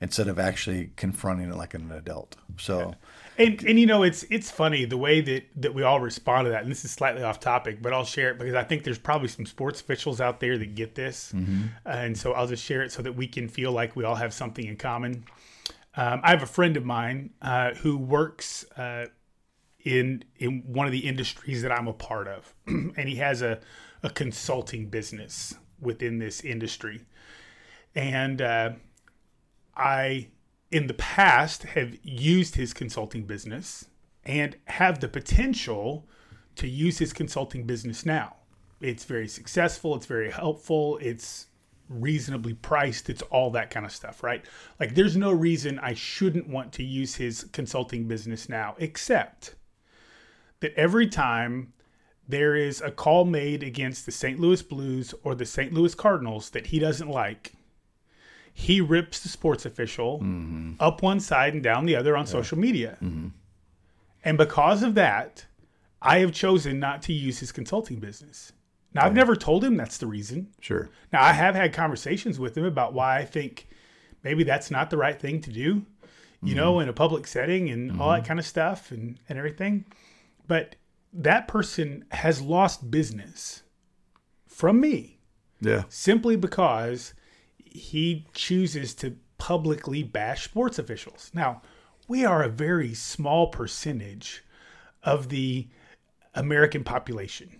instead 0.00 0.28
of 0.28 0.38
actually 0.38 0.90
confronting 0.96 1.50
it 1.50 1.56
like 1.56 1.74
an 1.74 1.90
adult. 1.90 2.36
So, 2.56 2.94
And 3.36 3.62
and 3.64 3.78
you 3.78 3.86
know 3.86 4.02
it's 4.04 4.24
it's 4.30 4.50
funny 4.50 4.84
the 4.84 4.96
way 4.96 5.20
that 5.20 5.44
that 5.56 5.74
we 5.74 5.82
all 5.82 6.00
respond 6.00 6.46
to 6.46 6.50
that. 6.50 6.62
And 6.62 6.70
this 6.70 6.84
is 6.84 6.90
slightly 6.90 7.22
off 7.22 7.40
topic, 7.40 7.82
but 7.82 7.92
I'll 7.92 8.04
share 8.04 8.30
it 8.30 8.38
because 8.38 8.54
I 8.54 8.62
think 8.62 8.84
there's 8.84 8.98
probably 8.98 9.28
some 9.28 9.46
sports 9.46 9.80
officials 9.80 10.20
out 10.20 10.40
there 10.40 10.56
that 10.56 10.74
get 10.74 10.94
this, 10.94 11.32
and 11.84 12.16
so 12.16 12.32
I'll 12.32 12.46
just 12.46 12.64
share 12.64 12.82
it 12.82 12.92
so 12.92 13.02
that 13.02 13.12
we 13.12 13.26
can 13.26 13.48
feel 13.48 13.72
like 13.72 13.96
we 13.96 14.04
all 14.04 14.16
have 14.16 14.32
something 14.32 14.64
in 14.64 14.76
common. 14.76 15.24
Um, 15.96 16.20
I 16.22 16.30
have 16.30 16.44
a 16.44 16.46
friend 16.46 16.76
of 16.76 16.84
mine 16.84 17.30
uh, 17.42 17.74
who 17.74 17.96
works 17.96 18.64
uh, 18.76 19.06
in 19.88 20.22
in 20.36 20.62
one 20.66 20.86
of 20.86 20.92
the 20.92 21.06
industries 21.06 21.62
that 21.62 21.72
I'm 21.72 21.88
a 21.88 21.94
part 21.94 22.28
of, 22.28 22.54
and 22.66 23.08
he 23.08 23.16
has 23.16 23.40
a 23.40 23.60
a 24.02 24.10
consulting 24.10 24.90
business 24.90 25.54
within 25.80 26.18
this 26.18 26.42
industry, 26.42 27.06
and 27.94 28.42
uh, 28.42 28.70
I 29.74 30.28
in 30.70 30.86
the 30.88 30.94
past 30.94 31.62
have 31.62 31.96
used 32.02 32.56
his 32.56 32.74
consulting 32.74 33.24
business 33.24 33.86
and 34.24 34.56
have 34.66 35.00
the 35.00 35.08
potential 35.08 36.06
to 36.56 36.68
use 36.68 36.98
his 36.98 37.14
consulting 37.14 37.64
business 37.64 38.04
now. 38.04 38.36
It's 38.82 39.04
very 39.04 39.26
successful, 39.26 39.96
it's 39.96 40.04
very 40.04 40.30
helpful, 40.30 40.98
it's 41.00 41.46
reasonably 41.88 42.52
priced, 42.52 43.08
it's 43.08 43.22
all 43.22 43.50
that 43.52 43.70
kind 43.70 43.86
of 43.86 43.92
stuff, 43.92 44.22
right? 44.22 44.44
Like 44.78 44.94
there's 44.94 45.16
no 45.16 45.32
reason 45.32 45.78
I 45.78 45.94
shouldn't 45.94 46.46
want 46.46 46.74
to 46.74 46.84
use 46.84 47.14
his 47.14 47.44
consulting 47.52 48.06
business 48.06 48.50
now 48.50 48.76
except 48.78 49.54
that 50.60 50.74
every 50.74 51.06
time 51.06 51.72
there 52.28 52.54
is 52.54 52.80
a 52.80 52.90
call 52.90 53.24
made 53.24 53.62
against 53.62 54.04
the 54.04 54.12
St. 54.12 54.38
Louis 54.38 54.62
Blues 54.62 55.14
or 55.22 55.34
the 55.34 55.46
St. 55.46 55.72
Louis 55.72 55.94
Cardinals 55.94 56.50
that 56.50 56.66
he 56.66 56.78
doesn't 56.78 57.08
like, 57.08 57.52
he 58.52 58.80
rips 58.80 59.20
the 59.20 59.28
sports 59.28 59.64
official 59.64 60.18
mm-hmm. 60.18 60.72
up 60.80 61.02
one 61.02 61.20
side 61.20 61.54
and 61.54 61.62
down 61.62 61.86
the 61.86 61.96
other 61.96 62.16
on 62.16 62.26
social 62.26 62.58
media. 62.58 62.98
Mm-hmm. 63.02 63.28
And 64.24 64.36
because 64.36 64.82
of 64.82 64.94
that, 64.96 65.46
I 66.02 66.18
have 66.18 66.32
chosen 66.32 66.78
not 66.78 67.02
to 67.02 67.12
use 67.12 67.38
his 67.38 67.52
consulting 67.52 67.98
business. 67.98 68.52
Now, 68.94 69.04
I've 69.04 69.14
never 69.14 69.36
told 69.36 69.64
him 69.64 69.76
that's 69.76 69.98
the 69.98 70.06
reason. 70.06 70.48
sure. 70.60 70.88
Now, 71.12 71.22
I 71.22 71.32
have 71.32 71.54
had 71.54 71.72
conversations 71.72 72.38
with 72.38 72.56
him 72.56 72.64
about 72.64 72.94
why 72.94 73.18
I 73.18 73.24
think 73.24 73.68
maybe 74.24 74.44
that's 74.44 74.70
not 74.70 74.90
the 74.90 74.96
right 74.96 75.18
thing 75.18 75.40
to 75.42 75.50
do, 75.50 75.84
you 76.42 76.54
know, 76.54 76.74
mm-hmm. 76.74 76.82
in 76.82 76.88
a 76.88 76.92
public 76.92 77.26
setting 77.26 77.70
and 77.70 78.00
all 78.00 78.10
that 78.10 78.24
kind 78.24 78.40
of 78.40 78.46
stuff 78.46 78.90
and, 78.90 79.18
and 79.28 79.38
everything. 79.38 79.84
But 80.48 80.74
that 81.12 81.46
person 81.48 82.04
has 82.10 82.40
lost 82.42 82.90
business 82.90 83.62
from 84.46 84.80
me 84.80 85.20
Yeah. 85.60 85.84
simply 85.88 86.36
because 86.36 87.14
he 87.64 88.26
chooses 88.34 88.94
to 88.96 89.16
publicly 89.38 90.02
bash 90.02 90.44
sports 90.44 90.78
officials. 90.78 91.30
Now, 91.32 91.62
we 92.08 92.24
are 92.24 92.42
a 92.42 92.48
very 92.48 92.92
small 92.94 93.48
percentage 93.48 94.42
of 95.04 95.28
the 95.28 95.68
American 96.34 96.82
population, 96.84 97.50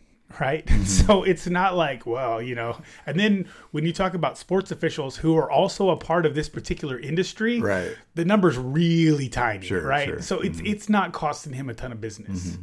right? 0.40 0.66
Mm-hmm. 0.78 0.84
So 0.84 1.22
it's 1.22 1.46
not 1.46 1.76
like, 1.76 2.04
well, 2.06 2.42
you 2.42 2.54
know, 2.54 2.80
and 3.06 3.18
then 3.18 3.48
when 3.70 3.84
you 3.86 3.92
talk 3.92 4.14
about 4.14 4.36
sports 4.38 4.70
officials 4.70 5.16
who 5.16 5.36
are 5.36 5.50
also 5.50 5.90
a 5.90 5.96
part 5.96 6.26
of 6.26 6.34
this 6.34 6.48
particular 6.48 6.98
industry, 6.98 7.60
Right. 7.60 7.96
the 8.14 8.24
number's 8.24 8.56
really 8.58 9.28
tiny, 9.28 9.66
Sure, 9.66 9.82
right? 9.86 10.06
sure. 10.08 10.20
So 10.22 10.40
it's 10.40 10.58
mm-hmm. 10.58 10.66
it's 10.66 10.88
not 10.88 11.12
costing 11.12 11.52
him 11.52 11.68
a 11.70 11.74
ton 11.74 11.92
of 11.92 12.00
business. 12.00 12.50
Mm-hmm. 12.50 12.62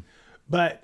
But 0.50 0.84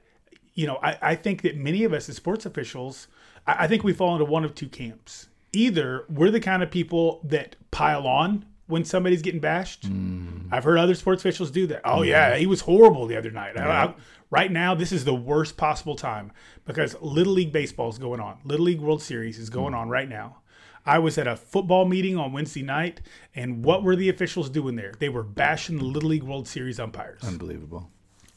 you 0.54 0.68
know, 0.68 0.80
I, 0.84 0.98
I 1.02 1.16
think 1.16 1.42
that 1.44 1.56
many 1.56 1.84
of 1.84 1.94
us 1.94 2.10
as 2.10 2.16
sports 2.16 2.46
officials, 2.46 3.08
I, 3.48 3.64
I 3.64 3.68
think 3.68 3.84
we 3.84 3.94
fall 3.94 4.14
into 4.14 4.26
one 4.26 4.44
of 4.44 4.56
two 4.56 4.68
camps. 4.68 5.30
Either 5.54 6.06
we're 6.10 6.32
the 6.32 6.40
kind 6.40 6.64
of 6.64 6.72
people 6.72 7.22
that 7.26 7.56
pile 7.72 8.08
on 8.08 8.46
when 8.68 8.86
somebody's 8.86 9.22
getting 9.22 9.42
bashed, 9.42 9.90
mm. 9.90 10.48
I've 10.52 10.64
heard 10.64 10.78
other 10.78 10.96
sports 10.96 11.22
officials 11.22 11.52
do 11.52 11.68
that. 11.68 11.82
Oh 11.84 12.04
yeah, 12.04 12.36
he 12.36 12.46
was 12.46 12.62
horrible 12.62 13.06
the 13.06 13.18
other 13.18 13.32
night. 13.32 13.58
I- 13.58 13.86
I- 13.86 13.94
right 14.30 14.52
now, 14.52 14.74
this 14.74 14.92
is 14.92 15.04
the 15.04 15.14
worst 15.14 15.58
possible 15.58 15.96
time 15.96 16.32
because 16.66 16.96
Little 17.02 17.34
League 17.34 17.52
baseball 17.52 17.90
is 17.90 17.98
going 17.98 18.20
on. 18.20 18.40
Little 18.46 18.66
League 18.66 18.80
World 18.80 19.02
Series 19.02 19.38
is 19.38 19.50
going 19.50 19.74
hmm. 19.74 19.80
on 19.80 19.90
right 19.90 20.10
now. 20.10 20.38
I 20.84 20.98
was 20.98 21.18
at 21.20 21.28
a 21.28 21.36
football 21.36 21.86
meeting 21.86 22.18
on 22.18 22.34
Wednesday 22.34 22.64
night, 22.64 23.02
and 23.36 23.64
what 23.64 23.84
were 23.84 23.96
the 23.96 24.10
officials 24.10 24.50
doing 24.50 24.76
there? 24.76 24.94
They 24.98 25.10
were 25.10 25.22
bashing 25.22 25.78
the 25.78 25.84
Little 25.84 26.10
League 26.10 26.24
World 26.24 26.48
Series 26.48 26.80
umpires. 26.80 27.22
Unbelievable. 27.24 27.92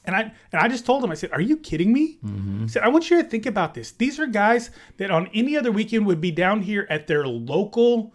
And 0.07 0.15
I 0.15 0.21
and 0.53 0.61
I 0.61 0.69
just 0.69 0.85
told 0.85 1.03
him, 1.03 1.11
I 1.11 1.15
said, 1.15 1.33
"Are 1.33 1.41
you 1.41 1.57
kidding 1.57 1.93
me?" 1.93 2.19
I 2.63 2.67
said, 2.67 2.83
"I 2.83 2.89
want 2.89 3.11
you 3.11 3.23
to 3.23 3.29
think 3.29 3.47
about 3.47 3.73
this. 3.75 3.91
These 3.93 4.21
are 4.21 4.27
guys 4.27 4.71
that 4.99 5.11
on 5.11 5.29
any 5.33 5.57
other 5.57 5.73
weekend 5.73 6.05
would 6.07 6.21
be 6.21 6.31
down 6.31 6.61
here 6.63 6.87
at 6.91 7.07
their 7.07 7.27
local, 7.27 8.13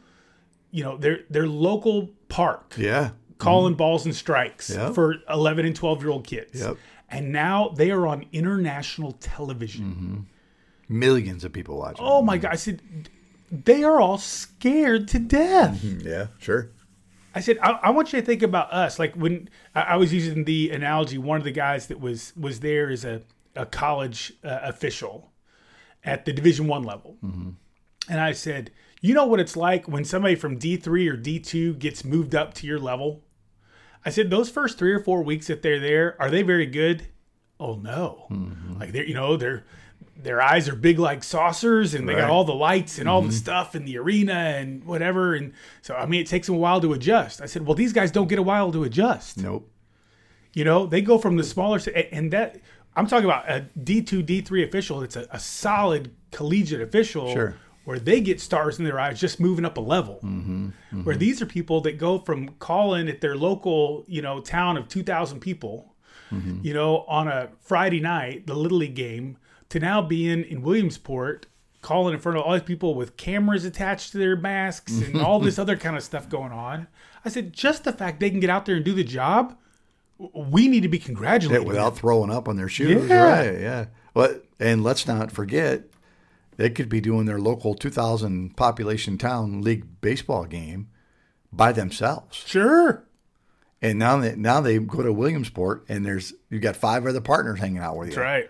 you 0.71 0.83
know, 0.83 0.97
their 0.97 1.21
their 1.29 1.47
local 1.47 2.09
park, 2.27 2.75
Yeah. 2.77 3.11
calling 3.39 3.73
mm-hmm. 3.73 3.77
balls 3.79 4.05
and 4.05 4.15
strikes 4.15 4.69
Yep. 4.69 4.93
for 4.93 5.15
eleven 5.29 5.65
and 5.65 5.75
twelve 5.75 6.01
year 6.03 6.11
old 6.11 6.27
kids. 6.27 6.59
Yep. 6.61 6.77
And 7.09 7.31
now 7.31 7.69
they 7.69 7.89
are 7.89 8.05
on 8.05 8.25
international 8.31 9.13
television. 9.13 9.85
Mm-hmm. 10.89 10.99
Millions 10.99 11.43
of 11.43 11.51
people 11.53 11.77
watching. 11.79 12.05
Oh 12.05 12.21
my 12.21 12.37
god! 12.37 12.51
I 12.51 12.55
said, 12.55 12.81
they 13.51 13.83
are 13.83 13.99
all 13.99 14.19
scared 14.19 15.07
to 15.09 15.17
death. 15.19 15.83
Yeah, 15.83 16.27
sure. 16.37 16.69
I 17.35 17.41
said, 17.41 17.57
I, 17.61 17.71
I 17.83 17.89
want 17.91 18.11
you 18.11 18.19
to 18.19 18.25
think 18.25 18.41
about 18.41 18.73
us. 18.73 18.97
Like 18.99 19.15
when 19.15 19.49
I, 19.75 19.81
I 19.81 19.95
was 19.97 20.13
using 20.13 20.45
the 20.45 20.71
analogy, 20.71 21.17
one 21.17 21.37
of 21.37 21.43
the 21.43 21.51
guys 21.51 21.87
that 21.87 21.99
was 21.99 22.33
was 22.35 22.59
there 22.61 22.89
is 22.89 23.05
a 23.05 23.21
a 23.55 23.65
college 23.65 24.33
uh, 24.43 24.59
official 24.63 25.31
at 26.03 26.25
the 26.25 26.33
Division 26.33 26.67
One 26.67 26.83
level, 26.83 27.17
and 28.09 28.19
I 28.19 28.31
said, 28.31 28.71
you 29.01 29.13
know 29.13 29.25
what 29.25 29.39
it's 29.39 29.57
like 29.57 29.87
when 29.87 30.05
somebody 30.05 30.35
from 30.35 30.57
D 30.57 30.77
three 30.77 31.07
or 31.07 31.15
D 31.15 31.39
two 31.39 31.73
gets 31.75 32.03
moved 32.03 32.33
up 32.33 32.53
to 32.55 32.67
your 32.67 32.79
level. 32.79 33.23
I 34.05 34.11
said, 34.11 34.29
those 34.29 34.49
first 34.49 34.77
three 34.77 34.93
or 34.93 34.99
four 35.03 35.23
weeks 35.23 35.47
that 35.47 35.61
they're 35.61 35.79
there, 35.79 36.15
are 36.21 36.29
they 36.29 36.41
very 36.41 36.65
good? 36.65 37.07
Oh 37.59 37.75
no, 37.75 38.27
like 38.79 38.91
they're 38.93 39.05
you 39.05 39.13
know 39.13 39.35
they're 39.37 39.65
their 40.21 40.41
eyes 40.41 40.67
are 40.67 40.75
big 40.75 40.99
like 40.99 41.23
saucers 41.23 41.93
and 41.93 42.07
they 42.07 42.13
got 42.13 42.29
all 42.29 42.43
the 42.43 42.53
lights 42.53 42.99
and 42.99 43.07
all 43.07 43.21
the 43.21 43.29
mm-hmm. 43.29 43.37
stuff 43.37 43.75
in 43.75 43.85
the 43.85 43.97
arena 43.97 44.33
and 44.33 44.83
whatever. 44.83 45.33
And 45.33 45.53
so 45.81 45.95
i 45.95 46.05
mean 46.05 46.21
it 46.21 46.27
takes 46.27 46.47
them 46.47 46.55
a 46.55 46.59
while 46.59 46.81
to 46.81 46.93
adjust. 46.93 47.41
I 47.41 47.45
said 47.45 47.65
well 47.65 47.75
these 47.75 47.93
guys 47.93 48.11
don't 48.11 48.27
get 48.27 48.39
a 48.39 48.43
while 48.43 48.71
to 48.71 48.83
adjust. 48.83 49.37
Nope. 49.37 49.69
you 50.53 50.63
know 50.63 50.85
they 50.85 51.01
go 51.01 51.17
from 51.17 51.37
the 51.37 51.43
smaller 51.43 51.79
and 52.11 52.31
that 52.31 52.59
i'm 52.95 53.05
talking 53.07 53.25
about 53.25 53.47
a 53.49 53.67
d2 53.79 54.25
d3 54.25 54.67
official 54.67 55.03
it's 55.03 55.15
a, 55.15 55.27
a 55.31 55.39
solid 55.39 56.11
collegiate 56.31 56.81
official 56.81 57.31
Sure. 57.31 57.55
where 57.85 57.99
they 57.99 58.19
get 58.19 58.41
stars 58.41 58.79
in 58.79 58.85
their 58.85 58.99
eyes 58.99 59.19
just 59.19 59.39
moving 59.39 59.65
up 59.65 59.77
a 59.77 59.81
level. 59.81 60.15
Mm-hmm. 60.23 60.65
Mm-hmm. 60.67 61.03
Where 61.03 61.15
these 61.15 61.41
are 61.41 61.45
people 61.45 61.81
that 61.81 61.97
go 61.97 62.19
from 62.19 62.49
calling 62.59 63.07
at 63.07 63.21
their 63.21 63.35
local 63.35 64.03
you 64.07 64.21
know 64.21 64.41
town 64.41 64.75
of 64.77 64.87
2000 64.87 65.39
people 65.39 65.93
you 66.61 66.73
know 66.75 66.91
on 67.07 67.27
a 67.27 67.49
friday 67.59 67.99
night 67.99 68.45
the 68.45 68.53
little 68.53 68.77
league 68.77 68.93
game 68.93 69.35
to 69.69 69.79
now 69.79 70.01
being 70.01 70.43
in 70.43 70.61
williamsport 70.61 71.45
calling 71.81 72.13
in 72.13 72.19
front 72.19 72.37
of 72.37 72.43
all 72.43 72.53
these 72.53 72.61
people 72.61 72.93
with 72.95 73.15
cameras 73.15 73.63
attached 73.63 74.11
to 74.11 74.17
their 74.17 74.35
masks 74.35 74.99
and 75.01 75.21
all 75.21 75.39
this 75.39 75.57
other 75.59 75.77
kind 75.77 75.95
of 75.95 76.03
stuff 76.03 76.27
going 76.27 76.51
on 76.51 76.87
i 77.23 77.29
said 77.29 77.53
just 77.53 77.83
the 77.83 77.93
fact 77.93 78.19
they 78.19 78.29
can 78.29 78.39
get 78.39 78.49
out 78.49 78.65
there 78.65 78.75
and 78.75 78.85
do 78.85 78.93
the 78.93 79.03
job 79.03 79.55
we 80.33 80.67
need 80.67 80.81
to 80.81 80.89
be 80.89 80.99
congratulated 80.99 81.65
without 81.65 81.97
throwing 81.97 82.29
up 82.29 82.47
on 82.47 82.57
their 82.57 82.67
shoes. 82.67 83.09
Yeah. 83.09 83.23
Right. 83.23 83.59
Yeah. 83.59 83.85
But 84.13 84.45
and 84.59 84.83
let's 84.83 85.07
not 85.07 85.31
forget, 85.31 85.83
they 86.57 86.69
could 86.69 86.89
be 86.89 86.99
doing 86.99 87.25
their 87.25 87.39
local 87.39 87.73
2,000 87.73 88.55
population 88.57 89.17
town 89.17 89.61
league 89.61 89.85
baseball 90.01 90.43
game 90.45 90.89
by 91.53 91.71
themselves. 91.71 92.35
sure 92.45 93.05
And 93.81 93.97
now 93.97 94.17
they 94.17 94.35
now 94.35 94.59
they 94.59 94.77
go 94.79 95.01
to 95.01 95.13
Williamsport 95.13 95.85
and 95.87 96.05
there's 96.05 96.33
you've 96.49 96.61
got 96.61 96.75
five 96.75 97.05
other 97.05 97.21
partners 97.21 97.59
hanging 97.59 97.77
out 97.79 97.95
with 97.95 98.09
you. 98.09 98.15
that's 98.15 98.21
right 98.21 98.49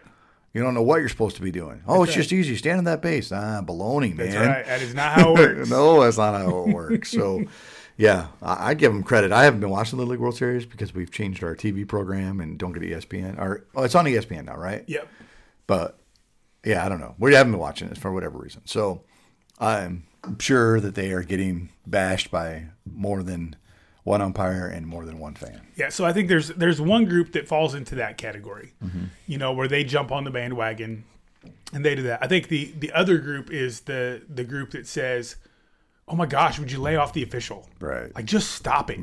You 0.53 0.63
don't 0.63 0.73
know 0.73 0.81
what 0.81 0.99
you're 0.99 1.09
supposed 1.09 1.35
to 1.35 1.41
be 1.41 1.51
doing. 1.51 1.83
Oh, 1.87 2.03
it's 2.03 2.13
just 2.13 2.33
easy. 2.33 2.55
Stand 2.55 2.79
on 2.79 2.83
that 2.85 3.01
base. 3.01 3.31
Ah, 3.31 3.61
baloney, 3.63 4.15
man. 4.15 4.29
that's 4.29 4.35
right 4.35 4.65
that 4.65 4.81
is 4.81 4.95
not 4.95 5.13
how 5.13 5.35
it 5.35 5.39
works 5.39 5.69
no, 5.71 6.01
that's 6.01 6.17
not 6.17 6.41
how 6.41 6.63
it 6.63 6.73
works. 6.73 7.11
So, 7.11 7.43
yeah, 7.97 8.27
I, 8.41 8.71
I 8.71 8.73
give 8.73 8.91
them 8.91 9.03
credit. 9.03 9.31
I 9.31 9.43
haven't 9.43 9.59
been 9.59 9.69
watching 9.69 9.99
the 9.99 10.05
League 10.05 10.19
World 10.19 10.35
Series 10.35 10.65
because 10.65 10.93
we've 10.93 11.11
changed 11.11 11.43
our 11.43 11.55
TV 11.55 11.87
program 11.87 12.41
and 12.41 12.57
don't 12.57 12.71
get 12.71 12.81
ESPN. 12.81 13.39
Or 13.39 13.65
oh, 13.75 13.83
it's 13.83 13.95
on 13.95 14.05
ESPN 14.05 14.45
now, 14.45 14.55
right? 14.55 14.83
yep 14.87 15.07
But 15.67 15.99
yeah, 16.65 16.83
I 16.85 16.89
don't 16.89 16.99
know. 16.99 17.15
We 17.19 17.33
haven't 17.35 17.51
been 17.51 17.61
watching 17.61 17.89
it 17.89 17.97
for 17.97 18.11
whatever 18.11 18.39
reason. 18.39 18.63
So 18.65 19.03
I'm 19.59 20.03
sure 20.39 20.79
that 20.79 20.95
they 20.95 21.11
are 21.11 21.23
getting 21.23 21.69
bashed 21.85 22.31
by 22.31 22.65
more 22.91 23.23
than 23.23 23.55
one 24.09 24.21
umpire 24.21 24.67
and 24.67 24.85
more 24.87 25.05
than 25.05 25.19
one 25.19 25.35
fan. 25.35 25.61
Yeah, 25.75 25.89
so 25.89 26.03
I 26.05 26.11
think 26.13 26.27
there's 26.29 26.47
there's 26.49 26.81
one 26.81 27.05
group 27.05 27.31
that 27.33 27.47
falls 27.47 27.75
into 27.75 27.95
that 27.95 28.17
category, 28.17 28.73
Mm-hmm. 28.83 29.03
you 29.27 29.37
know, 29.37 29.51
where 29.53 29.67
they 29.67 29.83
jump 29.83 30.11
on 30.11 30.23
the 30.23 30.31
bandwagon 30.31 31.03
and 31.73 31.85
they 31.85 31.95
do 31.95 32.03
that. 32.03 32.19
I 32.23 32.27
think 32.27 32.47
the 32.47 32.73
the 32.79 32.91
other 32.91 33.17
group 33.19 33.51
is 33.51 33.81
the 33.81 34.21
the 34.27 34.43
group 34.43 34.71
that 34.71 34.87
says, 34.87 35.35
"Oh 36.07 36.15
my 36.15 36.25
gosh, 36.25 36.57
would 36.59 36.71
you 36.71 36.79
lay 36.81 36.95
off 36.95 37.13
the 37.13 37.23
official? 37.23 37.69
Right. 37.79 38.05
Mm-hmm. 38.05 38.15
Like 38.15 38.25
just 38.25 38.51
stop 38.53 38.89
it." 38.89 38.99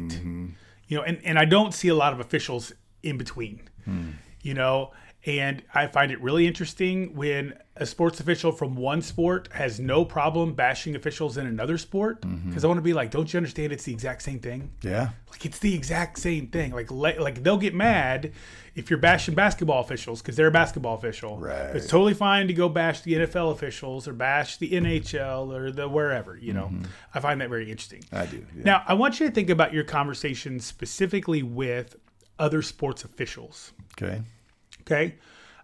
You 0.88 0.96
know, 0.98 1.02
and 1.02 1.18
and 1.24 1.38
I 1.38 1.44
don't 1.44 1.72
see 1.72 1.88
a 1.88 1.94
lot 1.94 2.12
of 2.12 2.20
officials 2.20 2.72
in 3.02 3.16
between. 3.18 3.60
Hmm. 3.84 4.10
You 4.42 4.54
know, 4.54 4.92
and 5.26 5.62
I 5.74 5.88
find 5.88 6.12
it 6.12 6.20
really 6.22 6.46
interesting 6.46 7.14
when 7.16 7.58
a 7.76 7.84
sports 7.84 8.20
official 8.20 8.52
from 8.52 8.76
one 8.76 9.02
sport 9.02 9.48
has 9.52 9.80
no 9.80 10.04
problem 10.04 10.54
bashing 10.54 10.94
officials 10.94 11.36
in 11.36 11.46
another 11.46 11.76
sport 11.76 12.20
because 12.20 12.36
Mm-hmm. 12.38 12.64
I 12.64 12.68
want 12.68 12.78
to 12.78 12.82
be 12.82 12.94
like, 12.94 13.10
"Don't 13.10 13.30
you 13.32 13.36
understand 13.36 13.72
it's 13.72 13.84
the 13.84 13.92
exact 13.92 14.22
same 14.22 14.38
thing?" 14.38 14.70
Yeah. 14.82 15.10
Like 15.30 15.44
it's 15.44 15.58
the 15.58 15.74
exact 15.74 16.18
same 16.18 16.46
thing. 16.46 16.72
Like 16.72 16.90
like, 16.90 17.18
like 17.18 17.42
they'll 17.42 17.58
get 17.58 17.74
mad 17.74 18.32
if 18.76 18.88
you're 18.88 18.98
bashing 19.00 19.34
basketball 19.34 19.80
officials 19.80 20.22
because 20.22 20.36
they're 20.36 20.46
a 20.46 20.52
basketball 20.52 20.94
official. 20.94 21.38
Right. 21.38 21.74
It's 21.76 21.88
totally 21.88 22.14
fine 22.14 22.46
to 22.46 22.54
go 22.54 22.68
bash 22.68 23.00
the 23.00 23.14
NFL 23.14 23.52
officials 23.52 24.06
or 24.06 24.12
bash 24.12 24.58
the 24.58 24.70
NHL 24.70 25.52
or 25.54 25.70
the 25.72 25.88
wherever. 25.88 26.36
You 26.36 26.52
know, 26.54 26.72
I 27.14 27.20
find 27.20 27.40
that 27.40 27.50
very 27.50 27.70
interesting. 27.70 28.02
Mm-hmm. 28.02 28.16
I 28.16 28.26
do. 28.26 28.46
Yeah. 28.56 28.62
Now 28.64 28.84
I 28.86 28.94
want 28.94 29.18
you 29.20 29.26
to 29.26 29.32
think 29.34 29.50
about 29.50 29.74
your 29.74 29.84
conversation 29.84 30.60
specifically 30.60 31.42
with 31.42 31.96
other 32.38 32.62
sports 32.62 33.04
officials. 33.04 33.72
Okay. 34.00 34.22
Okay. 34.86 35.16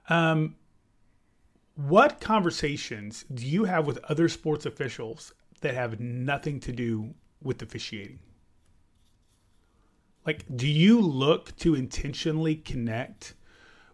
Um, 0.08 0.56
what 1.74 2.20
conversations 2.20 3.24
do 3.32 3.46
you 3.46 3.64
have 3.64 3.86
with 3.86 3.98
other 4.04 4.28
sports 4.28 4.66
officials 4.66 5.32
that 5.60 5.74
have 5.74 6.00
nothing 6.00 6.60
to 6.60 6.72
do 6.72 7.14
with 7.42 7.62
officiating? 7.62 8.18
Like, 10.26 10.44
do 10.54 10.68
you 10.68 11.00
look 11.00 11.56
to 11.58 11.74
intentionally 11.74 12.56
connect 12.56 13.34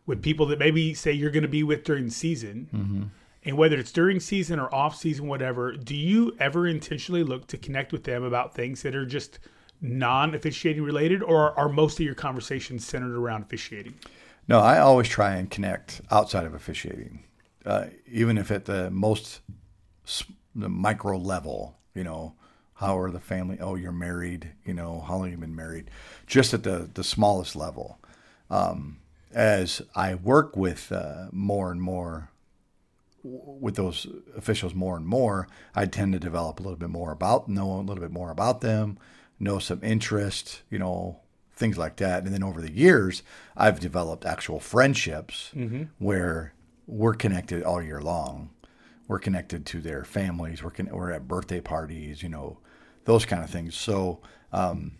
with 0.07 0.23
people 0.23 0.47
that 0.47 0.59
maybe 0.59 0.93
say 0.95 1.13
you're 1.13 1.31
going 1.31 1.43
to 1.43 1.49
be 1.49 1.63
with 1.63 1.85
during 1.85 2.07
the 2.07 2.11
season? 2.11 2.69
And 3.45 3.57
whether 3.57 3.77
it's 3.79 3.93
during 3.93 4.21
season 4.21 4.59
or 4.59 4.75
off 4.75 4.97
season, 4.97 5.27
whatever, 5.27 5.73
do 5.73 5.95
you 5.95 6.37
ever 6.41 6.67
intentionally 6.67 7.23
look 7.23 7.47
to 7.49 7.57
connect 7.57 7.93
with 7.93 8.05
them 8.05 8.25
about 8.25 8.55
things 8.55 8.83
that 8.83 8.95
are 8.95 9.07
just 9.07 9.39
non 9.81 10.35
officiating 10.35 10.83
related, 10.83 11.23
or 11.23 11.59
are 11.59 11.69
most 11.69 12.01
of 12.01 12.05
your 12.05 12.15
conversations 12.15 12.87
centered 12.87 13.17
around 13.17 13.43
officiating? 13.43 13.95
No, 14.49 14.61
I 14.61 14.79
always 14.79 15.09
try 15.09 15.37
and 15.37 15.51
connect 15.51 16.01
outside 16.11 16.47
of 16.47 16.55
officiating, 16.55 17.25
uh, 17.67 17.87
even 18.11 18.39
if 18.39 18.51
at 18.51 18.65
the 18.65 18.91
most 18.91 19.41
the 20.55 20.69
micro 20.69 21.19
level. 21.19 21.77
You 21.95 22.05
know, 22.05 22.35
how 22.75 22.99
are 22.99 23.11
the 23.11 23.21
family? 23.21 23.59
Oh, 23.61 23.75
you're 23.75 23.93
married. 23.93 24.53
You 24.65 24.73
know, 24.73 25.01
how 25.01 25.17
long 25.17 25.25
have 25.25 25.33
you 25.33 25.39
been 25.39 25.55
married? 25.55 25.91
Just 26.27 26.55
at 26.55 26.63
the 26.63 26.89
the 26.93 27.05
smallest 27.05 27.57
level. 27.57 27.99
Um, 28.51 28.99
as 29.35 29.83
I 29.95 30.15
work 30.15 30.57
with 30.57 30.91
uh, 30.91 31.27
more 31.31 31.71
and 31.71 31.83
more 31.83 32.31
with 33.23 33.75
those 33.77 34.07
officials 34.37 34.75
more 34.75 34.97
and 34.97 35.07
more, 35.07 35.49
I 35.75 35.85
tend 35.85 36.15
to 36.15 36.19
develop 36.19 36.59
a 36.59 36.63
little 36.63 36.79
bit 36.79 36.89
more 36.89 37.13
about 37.13 37.49
know 37.49 37.75
a 37.75 37.83
little 37.83 38.03
bit 38.03 38.13
more 38.13 38.31
about 38.31 38.63
them, 38.63 38.99
know 39.39 39.59
some 39.59 39.81
interest, 39.83 40.63
you 40.71 40.79
know, 40.79 41.21
things 41.59 41.77
like 41.77 41.97
that. 41.97 42.25
And 42.25 42.33
then 42.33 42.43
over 42.43 42.61
the 42.61 42.73
years, 42.73 43.23
I've 43.57 43.81
developed 43.81 44.25
actual 44.25 44.61
friendships 44.61 45.51
where 45.99 46.55
we're 46.87 47.15
connected 47.15 47.63
all 47.63 47.83
year 47.83 48.01
long. 48.01 48.51
We're 49.09 49.19
connected 49.19 49.67
to 49.67 49.81
their 49.81 50.05
families. 50.05 50.63
We're 50.63 50.71
con- 50.71 50.91
we're 50.93 51.11
at 51.13 51.27
birthday 51.27 51.61
parties, 51.61 52.23
you 52.23 52.29
know, 52.29 52.59
those 53.05 53.25
kind 53.25 53.43
of 53.43 53.51
things. 53.51 53.75
So, 53.75 54.21
um, 54.53 54.93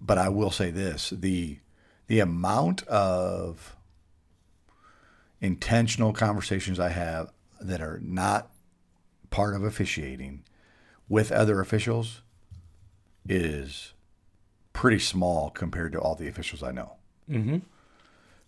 but 0.00 0.18
I 0.18 0.28
will 0.30 0.50
say 0.50 0.70
this: 0.70 1.10
the 1.10 1.58
the 2.08 2.20
amount 2.20 2.82
of 2.88 3.76
intentional 5.40 6.12
conversations 6.12 6.80
I 6.80 6.88
have 6.88 7.30
that 7.60 7.80
are 7.80 8.00
not 8.02 8.50
part 9.30 9.54
of 9.54 9.62
officiating 9.62 10.44
with 11.08 11.30
other 11.30 11.60
officials 11.60 12.22
is 13.28 13.92
pretty 14.78 15.00
small 15.00 15.50
compared 15.50 15.90
to 15.90 15.98
all 15.98 16.14
the 16.14 16.28
officials 16.28 16.62
I 16.62 16.70
know. 16.70 16.92
Mm-hmm. 17.28 17.58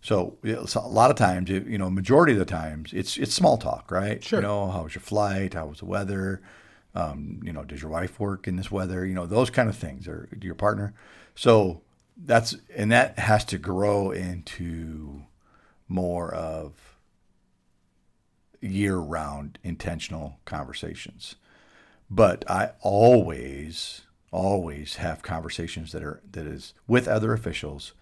So, 0.01 0.37
a 0.45 0.87
lot 0.87 1.11
of 1.11 1.17
times, 1.17 1.49
you 1.49 1.77
know, 1.77 1.89
majority 1.89 2.31
of 2.31 2.39
the 2.39 2.45
times, 2.45 2.93
it's 2.93 3.17
it's 3.17 3.33
small 3.33 3.57
talk, 3.57 3.91
right? 3.91 4.23
Sure. 4.23 4.39
You 4.39 4.43
know, 4.47 4.71
how 4.71 4.83
was 4.83 4.95
your 4.95 5.01
flight? 5.01 5.55
How 5.55 5.65
was 5.65 5.79
the 5.79 5.85
weather? 5.85 6.41
Um, 6.95 7.41
you 7.43 7.51
know, 7.51 7.65
does 7.65 7.81
your 7.81 7.91
wife 7.91 8.17
work 8.17 8.47
in 8.47 8.55
this 8.55 8.71
weather? 8.71 9.05
You 9.05 9.13
know, 9.13 9.25
those 9.25 9.49
kind 9.49 9.67
of 9.67 9.75
things, 9.75 10.07
or 10.07 10.29
your 10.41 10.55
partner. 10.55 10.93
So 11.35 11.81
that's 12.15 12.55
and 12.77 12.89
that 12.93 13.19
has 13.19 13.43
to 13.45 13.57
grow 13.57 14.11
into 14.11 15.23
more 15.89 16.33
of 16.33 16.95
year-round 18.61 19.59
intentional 19.65 20.39
conversations. 20.45 21.35
But 22.09 22.49
I 22.49 22.71
always 22.79 24.03
always 24.31 24.95
have 24.95 25.21
conversations 25.21 25.91
that 25.91 26.03
are 26.03 26.21
that 26.31 26.47
is 26.47 26.73
with 26.87 27.07
other 27.07 27.33
officials 27.33 27.93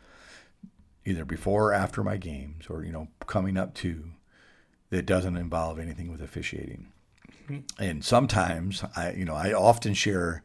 either 1.06 1.26
before 1.26 1.70
or 1.70 1.74
after 1.74 2.04
my 2.04 2.18
games 2.18 2.68
or 2.70 2.84
you 2.84 2.92
know 2.92 3.08
coming 3.26 3.58
up 3.58 3.74
to 3.74 4.12
that 4.92 5.06
doesn't 5.06 5.38
involve 5.38 5.80
anything 5.80 6.12
with 6.12 6.22
officiating. 6.22 6.92
Mm-hmm. 7.48 7.84
And 7.84 8.06
sometimes 8.06 8.84
I 8.96 9.12
you 9.12 9.26
know 9.26 9.36
I 9.36 9.54
often 9.54 9.94
share 9.94 10.44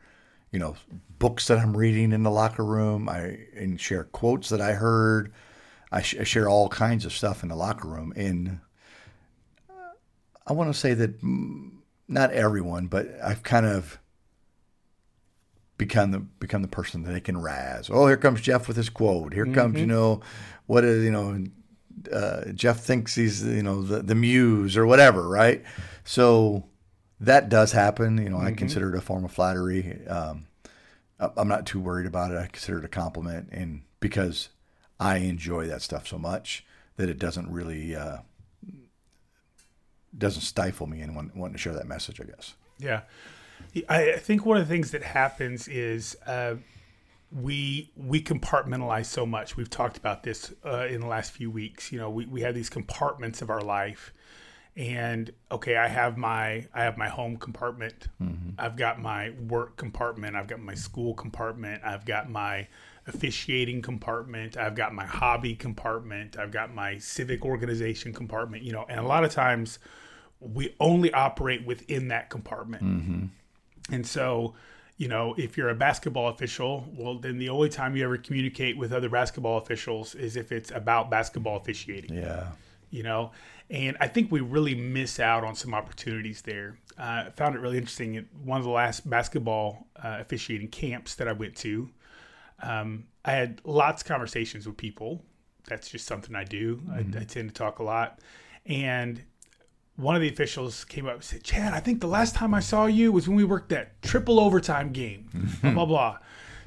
you 0.51 0.59
know 0.59 0.77
books 1.19 1.47
that 1.49 1.59
I'm 1.59 1.77
reading 1.77 2.13
in 2.13 2.23
the 2.23 2.31
locker 2.31 2.65
room. 2.65 3.09
I 3.09 3.39
and 3.55 3.81
share 3.81 4.05
quotes 4.05 4.49
that 4.49 4.61
I 4.61 4.73
heard. 4.73 5.33
I, 5.93 6.03
sh- 6.03 6.17
I 6.19 6.25
share 6.25 6.49
all 6.49 6.69
kinds 6.69 7.05
of 7.05 7.13
stuff 7.13 7.45
in 7.45 7.51
the 7.51 7.55
locker 7.55 7.87
room, 7.87 8.13
and 8.17 8.59
I 10.47 10.53
want 10.53 10.73
to 10.73 10.79
say 10.79 10.93
that 10.95 11.23
not 12.09 12.33
everyone, 12.33 12.89
but 12.89 13.09
I've 13.23 13.45
kind 13.45 13.65
of 13.65 13.99
become 15.77 16.11
the 16.11 16.21
become 16.21 16.63
the 16.63 16.69
person 16.69 17.03
that 17.03 17.13
they 17.13 17.21
can 17.21 17.41
razz. 17.41 17.91
Oh, 17.91 18.07
here 18.07 18.17
comes 18.17 18.41
Jeff 18.41 18.69
with 18.69 18.77
his 18.77 18.89
quote. 18.89 19.33
Here 19.33 19.45
mm-hmm. 19.45 19.55
comes 19.55 19.81
you 19.81 19.87
know 19.87 20.21
what 20.67 20.85
is 20.85 21.05
you 21.05 21.11
know 21.11 21.45
uh, 22.13 22.53
Jeff 22.53 22.81
thinks 22.81 23.15
he's 23.15 23.45
you 23.45 23.63
know 23.63 23.83
the 23.83 24.03
the 24.03 24.15
muse 24.15 24.77
or 24.77 24.87
whatever, 24.87 25.29
right? 25.29 25.63
So 26.05 26.65
that 27.21 27.49
does 27.49 27.73
happen. 27.73 28.19
You 28.19 28.29
know, 28.29 28.39
mm-hmm. 28.39 28.47
I 28.49 28.53
consider 28.53 28.95
it 28.95 28.99
a 28.99 29.01
form 29.01 29.25
of 29.25 29.33
flattery. 29.33 30.07
Um, 30.07 30.47
I'm 31.19 31.49
not 31.49 31.67
too 31.67 31.81
worried 31.81 32.07
about 32.07 32.33
it. 32.33 32.39
I 32.39 32.47
consider 32.47 32.79
it 32.79 32.85
a 32.85 32.89
compliment, 32.89 33.49
and 33.53 33.83
because 34.01 34.51
I 34.99 35.19
enjoy 35.19 35.67
that 35.69 35.83
stuff 35.83 36.07
so 36.07 36.19
much 36.19 36.67
that 36.97 37.09
it 37.09 37.19
doesn't 37.19 37.51
really 37.51 37.97
uh, 37.97 38.19
doesn't 40.17 40.43
stifle 40.43 40.87
me 40.87 41.01
in 41.01 41.15
wanting 41.15 41.53
to 41.53 41.59
share 41.59 41.75
that 41.75 41.87
message. 41.87 42.21
I 42.21 42.25
guess. 42.25 42.55
Yeah, 42.79 43.03
I 43.89 44.13
think 44.19 44.47
one 44.47 44.57
of 44.57 44.67
the 44.69 44.73
things 44.73 44.93
that 44.93 45.03
happens 45.03 45.67
is 45.69 46.17
uh, 46.27 46.57
we 47.33 47.91
we 47.97 48.23
compartmentalize 48.23 49.07
so 49.07 49.27
much. 49.27 49.57
We've 49.57 49.71
talked 49.71 49.97
about 49.97 50.23
this 50.23 50.53
uh, 50.65 50.87
in 50.89 51.01
the 51.01 51.07
last 51.07 51.33
few 51.33 51.51
weeks. 51.51 51.91
You 51.91 51.99
know, 51.99 52.11
we 52.11 52.27
we 52.27 52.43
have 52.43 52.55
these 52.55 52.71
compartments 52.71 53.43
of 53.43 53.51
our 53.51 53.63
life 53.63 54.13
and 54.77 55.31
okay 55.53 55.77
i 55.77 55.87
have 55.87 56.17
my 56.17 56.67
i 56.75 56.83
have 56.83 56.97
my 56.97 57.09
home 57.09 57.37
compartment 57.37 58.09
mm-hmm. 58.21 58.51
i've 58.59 58.77
got 58.77 59.01
my 59.01 59.31
work 59.49 59.77
compartment 59.77 60.35
i've 60.35 60.49
got 60.49 60.59
my 60.59 60.75
school 60.75 61.15
compartment 61.15 61.81
i've 61.85 62.05
got 62.05 62.29
my 62.29 62.67
officiating 63.07 63.81
compartment 63.81 64.57
i've 64.57 64.75
got 64.75 64.93
my 64.93 65.05
hobby 65.05 65.55
compartment 65.55 66.37
i've 66.39 66.51
got 66.51 66.75
my 66.75 66.99
civic 66.99 67.45
organization 67.45 68.13
compartment 68.13 68.65
you 68.65 68.73
know 68.73 68.85
and 68.89 68.99
a 68.99 69.07
lot 69.07 69.23
of 69.23 69.31
times 69.31 69.79
we 70.41 70.75
only 70.81 71.13
operate 71.13 71.65
within 71.65 72.09
that 72.09 72.29
compartment 72.29 72.83
mm-hmm. 72.83 73.27
And 73.91 74.07
so 74.07 74.55
you 74.97 75.09
know 75.09 75.35
if 75.37 75.57
you're 75.57 75.71
a 75.71 75.75
basketball 75.75 76.29
official 76.29 76.85
well 76.97 77.19
then 77.19 77.39
the 77.39 77.49
only 77.49 77.69
time 77.69 77.97
you 77.97 78.05
ever 78.05 78.17
communicate 78.17 78.77
with 78.77 78.93
other 78.93 79.09
basketball 79.09 79.59
officials 79.59 80.15
is 80.15 80.37
if 80.37 80.53
it's 80.53 80.71
about 80.71 81.11
basketball 81.11 81.57
officiating 81.57 82.15
yeah 82.15 82.49
you 82.91 83.03
know 83.03 83.31
and 83.71 83.97
I 83.99 84.09
think 84.09 84.31
we 84.31 84.41
really 84.41 84.75
miss 84.75 85.19
out 85.19 85.43
on 85.43 85.55
some 85.55 85.75
opportunities 85.75 86.43
there. 86.43 86.79
Uh, 86.99 87.31
found 87.31 87.55
it 87.55 87.61
really 87.61 87.79
interesting. 87.79 88.17
At 88.17 88.27
one 88.45 88.59
of 88.59 88.65
the 88.65 88.71
last 88.71 89.09
basketball 89.09 89.87
uh, 89.97 90.19
officiating 90.21 90.69
camps 90.69 91.15
that 91.17 91.29
I 91.29 91.33
went 91.33 91.57
to, 91.57 91.91
um, 92.63 93.07
I 93.25 93.33
had 93.33 93.61
lots 93.65 94.03
of 94.03 94.09
conversations 94.09 94.67
with 94.67 94.77
people. 94.77 95.25
That's 95.67 95.89
just 95.89 96.07
something 96.07 96.37
I 96.37 96.45
do. 96.45 96.77
Mm-hmm. 96.77 97.19
I, 97.19 97.23
I, 97.23 97.25
tend 97.25 97.49
to 97.49 97.55
talk 97.55 97.79
a 97.79 97.83
lot. 97.83 98.21
And 98.67 99.23
one 99.97 100.17
of 100.17 100.23
the 100.23 100.29
officials 100.29 100.85
came 100.85 101.07
up 101.07 101.15
and 101.15 101.25
said, 101.25 101.45
Chad, 101.45 101.73
I 101.73 101.81
think 101.81 102.01
the 102.01 102.09
last 102.09 102.35
time 102.35 102.53
I 102.53 102.61
saw 102.61 102.87
you 102.87 103.13
was 103.13 103.29
when 103.29 103.37
we 103.37 103.45
worked 103.45 103.69
that 103.69 104.03
triple 104.03 104.41
overtime 104.41 104.93
game, 104.93 105.29
blah, 105.63 105.73
blah, 105.73 105.87
blah. 105.87 106.19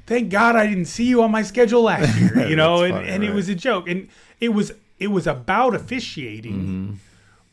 Thank 0.06 0.30
God 0.30 0.56
I 0.56 0.66
didn't 0.66 0.86
see 0.86 1.04
you 1.04 1.22
on 1.22 1.30
my 1.30 1.42
schedule 1.42 1.82
last 1.82 2.18
year, 2.20 2.48
you 2.48 2.56
know, 2.56 2.82
and, 2.82 2.94
funny, 2.94 3.08
and 3.08 3.22
right? 3.22 3.30
it 3.30 3.34
was 3.34 3.50
a 3.50 3.54
joke. 3.54 3.88
And 3.88 4.08
it 4.40 4.50
was 4.50 4.72
it 4.98 5.08
was 5.08 5.26
about 5.26 5.74
officiating, 5.74 6.54
mm-hmm. 6.54 6.92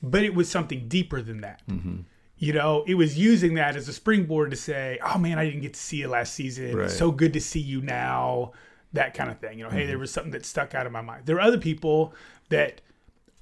but 0.02 0.24
it 0.24 0.34
was 0.34 0.50
something 0.50 0.88
deeper 0.88 1.22
than 1.22 1.42
that. 1.42 1.62
Mm-hmm. 1.70 2.02
You 2.38 2.54
know, 2.54 2.84
it 2.88 2.96
was 2.96 3.18
using 3.18 3.56
that 3.56 3.76
as 3.76 3.90
a 3.90 3.94
springboard 3.94 4.52
to 4.52 4.58
say, 4.58 5.00
"Oh 5.04 5.18
man, 5.18 5.38
I 5.38 5.44
didn't 5.44 5.62
get 5.62 5.74
to 5.74 5.80
see 5.80 5.98
you 5.98 6.08
last 6.08 6.34
season. 6.34 6.78
Right. 6.78 6.90
so 6.90 7.12
good 7.12 7.34
to 7.34 7.42
see 7.42 7.60
you 7.60 7.82
now." 7.82 8.54
That 8.94 9.14
kind 9.14 9.30
of 9.30 9.40
thing. 9.40 9.58
You 9.58 9.66
know, 9.66 9.70
mm-hmm. 9.70 9.80
hey, 9.80 9.86
there 9.88 10.00
was 10.00 10.12
something 10.12 10.32
that 10.32 10.46
stuck 10.46 10.74
out 10.74 10.86
of 10.86 10.94
my 10.94 11.02
mind. 11.02 11.26
There 11.26 11.36
are 11.36 11.42
other 11.42 11.58
people 11.58 12.14
that 12.48 12.80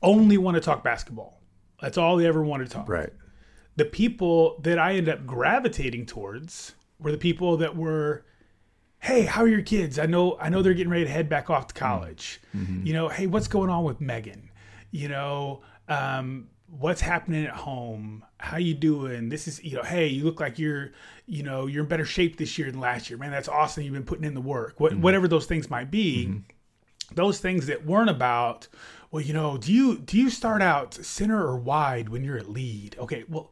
only 0.01 0.39
want 0.39 0.55
to 0.55 0.61
talk 0.61 0.83
basketball. 0.83 1.39
That's 1.83 1.97
all 1.97 2.15
they 2.15 2.25
ever 2.25 2.41
want 2.41 2.65
to 2.65 2.69
talk. 2.69 2.87
Right. 2.87 3.09
The 3.75 3.83
people 3.83 4.57
that 4.61 4.79
I 4.79 4.93
end 4.93 5.09
up 5.09 5.25
gravitating 5.27 6.05
towards 6.05 6.75
were 6.97 7.11
the 7.11 7.17
people 7.17 7.57
that 7.57 7.75
were 7.75 8.23
hey, 8.99 9.23
how 9.23 9.41
are 9.41 9.49
your 9.49 9.61
kids? 9.61 9.99
I 9.99 10.05
know 10.05 10.37
I 10.39 10.47
know 10.47 10.61
they're 10.61 10.73
getting 10.73 10.91
ready 10.91 11.03
to 11.03 11.11
head 11.11 11.27
back 11.27 11.49
off 11.49 11.67
to 11.67 11.73
college. 11.73 12.39
Mm-hmm. 12.55 12.87
You 12.87 12.93
know, 12.93 13.09
hey, 13.09 13.27
what's 13.27 13.49
going 13.49 13.69
on 13.69 13.83
with 13.83 13.99
Megan? 13.99 14.49
You 14.91 15.09
know, 15.09 15.61
um, 15.89 16.47
what's 16.67 17.01
happening 17.01 17.43
at 17.43 17.51
home? 17.53 18.23
How 18.37 18.55
you 18.55 18.73
doing? 18.73 19.27
This 19.27 19.49
is, 19.49 19.61
you 19.61 19.75
know, 19.75 19.83
hey, 19.83 20.07
you 20.07 20.23
look 20.23 20.39
like 20.39 20.57
you're, 20.57 20.91
you 21.25 21.43
know, 21.43 21.67
you're 21.67 21.83
in 21.83 21.89
better 21.89 22.05
shape 22.05 22.37
this 22.37 22.57
year 22.57 22.71
than 22.71 22.79
last 22.79 23.09
year. 23.09 23.19
Man, 23.19 23.31
that's 23.31 23.49
awesome. 23.49 23.83
You've 23.83 23.93
been 23.93 24.05
putting 24.05 24.23
in 24.23 24.35
the 24.35 24.41
work. 24.41 24.79
What, 24.79 24.93
mm-hmm. 24.93 25.01
Whatever 25.01 25.27
those 25.27 25.47
things 25.47 25.69
might 25.69 25.91
be, 25.91 26.27
mm-hmm. 26.27 26.39
those 27.13 27.39
things 27.39 27.65
that 27.67 27.85
weren't 27.85 28.09
about, 28.09 28.69
well, 29.13 29.21
you 29.21 29.31
know, 29.31 29.57
do 29.57 29.71
you 29.71 29.99
do 29.99 30.17
you 30.17 30.31
start 30.31 30.63
out 30.63 30.95
center 30.95 31.39
or 31.39 31.55
wide 31.55 32.09
when 32.09 32.23
you're 32.23 32.35
at 32.35 32.49
lead? 32.49 32.95
Okay, 32.97 33.23
well, 33.29 33.51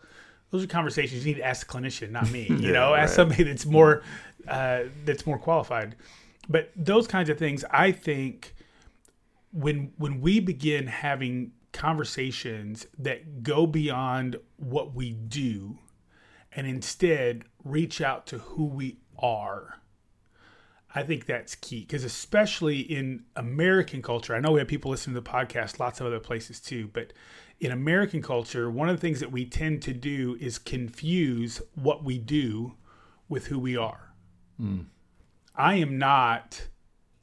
those 0.50 0.64
are 0.64 0.68
conversations 0.68 1.24
you 1.24 1.36
need 1.36 1.40
to 1.40 1.46
ask 1.46 1.68
the 1.68 1.72
clinician, 1.72 2.10
not 2.10 2.32
me. 2.32 2.48
You 2.50 2.58
yeah, 2.58 2.72
know, 2.72 2.92
right. 2.94 3.04
ask 3.04 3.14
somebody 3.14 3.44
that's 3.44 3.68
more 3.68 4.02
uh, 4.48 4.86
that's 5.06 5.28
more 5.28 5.38
qualified. 5.38 5.96
But 6.50 6.72
those 6.76 7.08
kinds 7.08 7.30
of 7.30 7.38
things, 7.38 7.64
I 7.70 7.92
think, 7.92 8.56
when 9.54 9.94
when 9.98 10.20
we 10.20 10.40
begin 10.40 10.88
having 10.88 11.52
conversations 11.74 12.88
that 12.98 13.44
go 13.44 13.68
beyond 13.68 14.38
what 14.58 14.96
we 14.96 15.12
do, 15.12 15.78
and 16.54 16.66
instead 16.66 17.44
reach 17.64 18.02
out 18.02 18.26
to 18.28 18.40
who 18.40 18.66
we 18.66 18.98
are. 19.20 19.80
I 20.94 21.04
think 21.04 21.26
that's 21.26 21.56
key 21.56 21.82
because, 21.82 22.04
especially 22.04 22.80
in 22.80 23.24
American 23.36 24.02
culture, 24.02 24.36
I 24.36 24.40
know 24.40 24.52
we 24.52 24.60
have 24.60 24.68
people 24.68 24.92
listening 24.92 25.16
to 25.16 25.22
the 25.22 25.30
podcast, 25.30 25.80
lots 25.80 26.02
of 26.02 26.08
other 26.08 26.20
places 26.20 26.60
too, 26.60 26.90
but 26.92 27.14
in 27.62 27.72
American 27.72 28.22
culture, 28.22 28.70
one 28.70 28.90
of 28.90 28.98
the 28.98 29.02
things 29.02 29.20
that 29.20 29.32
we 29.32 29.46
tend 29.46 29.82
to 29.84 29.94
do 29.94 30.36
is 30.42 30.58
confuse 30.58 31.62
what 31.76 32.04
we 32.04 32.18
do 32.18 32.74
with 33.30 33.48
who 33.48 33.60
we 33.60 33.78
are. 33.78 34.14
Mm. 34.60 34.88
I 35.56 35.76
am 35.76 35.98
not 35.98 36.68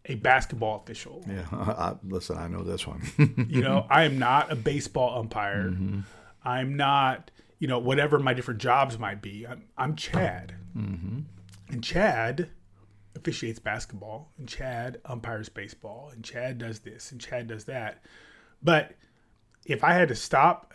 a 0.07 0.15
basketball 0.15 0.81
official. 0.83 1.25
Yeah, 1.29 1.45
I, 1.53 1.97
listen, 2.05 2.39
I 2.39 2.49
know 2.49 2.63
this 2.63 2.87
one. 2.87 3.03
you 3.49 3.61
know, 3.61 3.87
I 3.91 4.05
am 4.05 4.19
not 4.19 4.51
a 4.51 4.57
baseball 4.57 5.19
umpire. 5.19 5.71
Mm-hmm. 5.71 6.01
I'm 6.43 6.77
not, 6.77 7.31
you 7.59 7.69
know, 7.69 7.79
whatever 7.79 8.19
my 8.19 8.33
different 8.33 8.61
jobs 8.61 8.99
might 8.99 9.21
be. 9.21 9.47
I'm, 9.47 9.65
I'm 9.77 9.97
Chad, 9.97 10.55
mm-hmm. 10.75 11.21
and 11.69 11.85
Chad 11.85 12.49
officiates 13.19 13.59
basketball, 13.59 14.33
and 14.39 14.49
Chad 14.49 15.01
umpires 15.05 15.49
baseball, 15.49 16.11
and 16.13 16.25
Chad 16.25 16.59
does 16.59 16.81
this, 16.81 17.13
and 17.13 17.21
Chad 17.21 17.49
does 17.49 17.65
that. 17.65 18.03
But 18.63 18.93
if 19.67 19.85
I 19.85 19.93
had 19.93 20.09
to 20.09 20.15
stop 20.15 20.75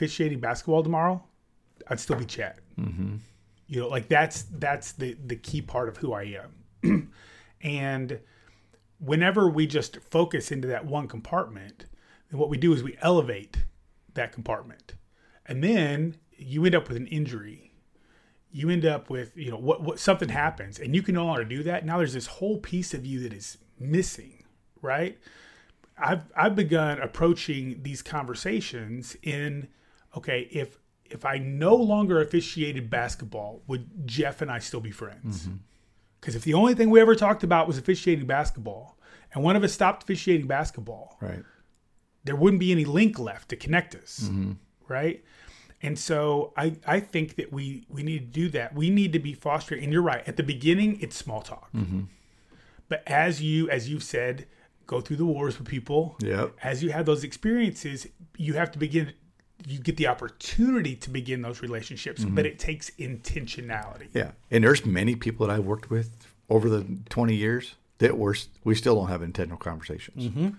officiating 0.00 0.40
basketball 0.40 0.82
tomorrow, 0.82 1.22
I'd 1.88 2.00
still 2.00 2.16
be 2.16 2.24
Chad. 2.24 2.54
Mm-hmm. 2.78 3.16
You 3.66 3.80
know, 3.80 3.88
like 3.88 4.08
that's 4.08 4.44
that's 4.52 4.92
the 4.92 5.14
the 5.26 5.36
key 5.36 5.60
part 5.60 5.88
of 5.88 5.98
who 5.98 6.14
I 6.14 6.38
am. 6.82 7.12
and 7.60 8.18
whenever 8.98 9.48
we 9.48 9.66
just 9.66 9.98
focus 10.10 10.50
into 10.50 10.66
that 10.68 10.86
one 10.86 11.06
compartment, 11.06 11.84
then 12.30 12.40
what 12.40 12.48
we 12.48 12.56
do 12.56 12.72
is 12.72 12.82
we 12.82 12.96
elevate 13.02 13.64
that 14.14 14.32
compartment, 14.32 14.94
and 15.44 15.62
then 15.62 16.16
you 16.32 16.64
end 16.64 16.74
up 16.74 16.88
with 16.88 16.96
an 16.96 17.06
injury. 17.08 17.72
You 18.50 18.70
end 18.70 18.86
up 18.86 19.10
with 19.10 19.36
you 19.36 19.50
know 19.50 19.58
what 19.58 19.82
what 19.82 19.98
something 19.98 20.30
happens, 20.30 20.78
and 20.78 20.94
you 20.94 21.02
can 21.02 21.14
no 21.14 21.26
longer 21.26 21.44
do 21.44 21.62
that. 21.64 21.84
Now 21.84 21.98
there's 21.98 22.14
this 22.14 22.26
whole 22.26 22.58
piece 22.58 22.94
of 22.94 23.04
you 23.04 23.20
that 23.20 23.34
is 23.34 23.58
missing, 23.78 24.44
right? 24.80 25.18
I've 25.98 26.22
I've 26.34 26.56
begun 26.56 26.98
approaching 27.00 27.82
these 27.82 28.00
conversations 28.00 29.14
in 29.22 29.68
okay, 30.16 30.48
if 30.50 30.78
if 31.04 31.24
I 31.24 31.38
no 31.38 31.74
longer 31.74 32.20
officiated 32.20 32.88
basketball, 32.88 33.62
would 33.66 34.06
Jeff 34.06 34.42
and 34.42 34.50
I 34.50 34.60
still 34.60 34.80
be 34.80 34.92
friends? 34.92 35.42
Mm-hmm. 35.42 35.56
Because 36.20 36.34
if 36.36 36.44
the 36.44 36.54
only 36.54 36.74
thing 36.74 36.90
we 36.90 37.00
ever 37.00 37.14
talked 37.14 37.42
about 37.42 37.66
was 37.66 37.78
officiating 37.78 38.26
basketball, 38.26 38.96
and 39.34 39.42
one 39.42 39.56
of 39.56 39.64
us 39.64 39.72
stopped 39.72 40.02
officiating 40.02 40.46
basketball, 40.46 41.16
Right. 41.20 41.42
there 42.24 42.36
wouldn't 42.36 42.60
be 42.60 42.70
any 42.72 42.84
link 42.84 43.18
left 43.18 43.48
to 43.48 43.56
connect 43.56 43.94
us, 43.94 44.20
mm-hmm. 44.24 44.52
right? 44.86 45.24
And 45.82 45.98
so 45.98 46.52
I, 46.56 46.76
I 46.86 47.00
think 47.00 47.36
that 47.36 47.52
we 47.52 47.86
we 47.88 48.02
need 48.02 48.18
to 48.32 48.40
do 48.40 48.48
that. 48.50 48.74
We 48.74 48.90
need 48.90 49.12
to 49.14 49.18
be 49.18 49.32
fostering. 49.32 49.82
And 49.82 49.92
you're 49.92 50.02
right. 50.02 50.22
At 50.28 50.36
the 50.36 50.42
beginning, 50.42 50.98
it's 51.00 51.16
small 51.16 51.40
talk. 51.40 51.72
Mm-hmm. 51.72 52.02
But 52.88 53.02
as 53.06 53.40
you 53.40 53.68
as 53.70 53.88
you've 53.88 54.02
said, 54.02 54.46
go 54.86 55.00
through 55.00 55.16
the 55.16 55.24
wars 55.24 55.58
with 55.58 55.66
people. 55.68 56.16
Yep. 56.20 56.52
As 56.62 56.82
you 56.82 56.90
have 56.90 57.06
those 57.06 57.24
experiences, 57.24 58.06
you 58.36 58.54
have 58.54 58.70
to 58.72 58.78
begin. 58.78 59.14
You 59.66 59.78
get 59.78 59.96
the 59.96 60.06
opportunity 60.06 60.96
to 60.96 61.10
begin 61.10 61.42
those 61.42 61.62
relationships, 61.62 62.24
but 62.24 62.46
it 62.46 62.58
takes 62.58 62.90
intentionality. 62.90 64.08
Yeah. 64.12 64.32
And 64.50 64.64
there's 64.64 64.84
many 64.84 65.14
people 65.16 65.46
that 65.46 65.54
I've 65.54 65.64
worked 65.64 65.90
with 65.90 66.26
over 66.48 66.68
the 66.68 66.86
20 67.08 67.34
years 67.34 67.74
that 67.98 68.16
we're, 68.16 68.34
we 68.64 68.74
still 68.74 68.94
don't 68.96 69.08
have 69.08 69.22
intentional 69.22 69.58
conversations. 69.58 70.24
Mm-hmm. 70.28 70.50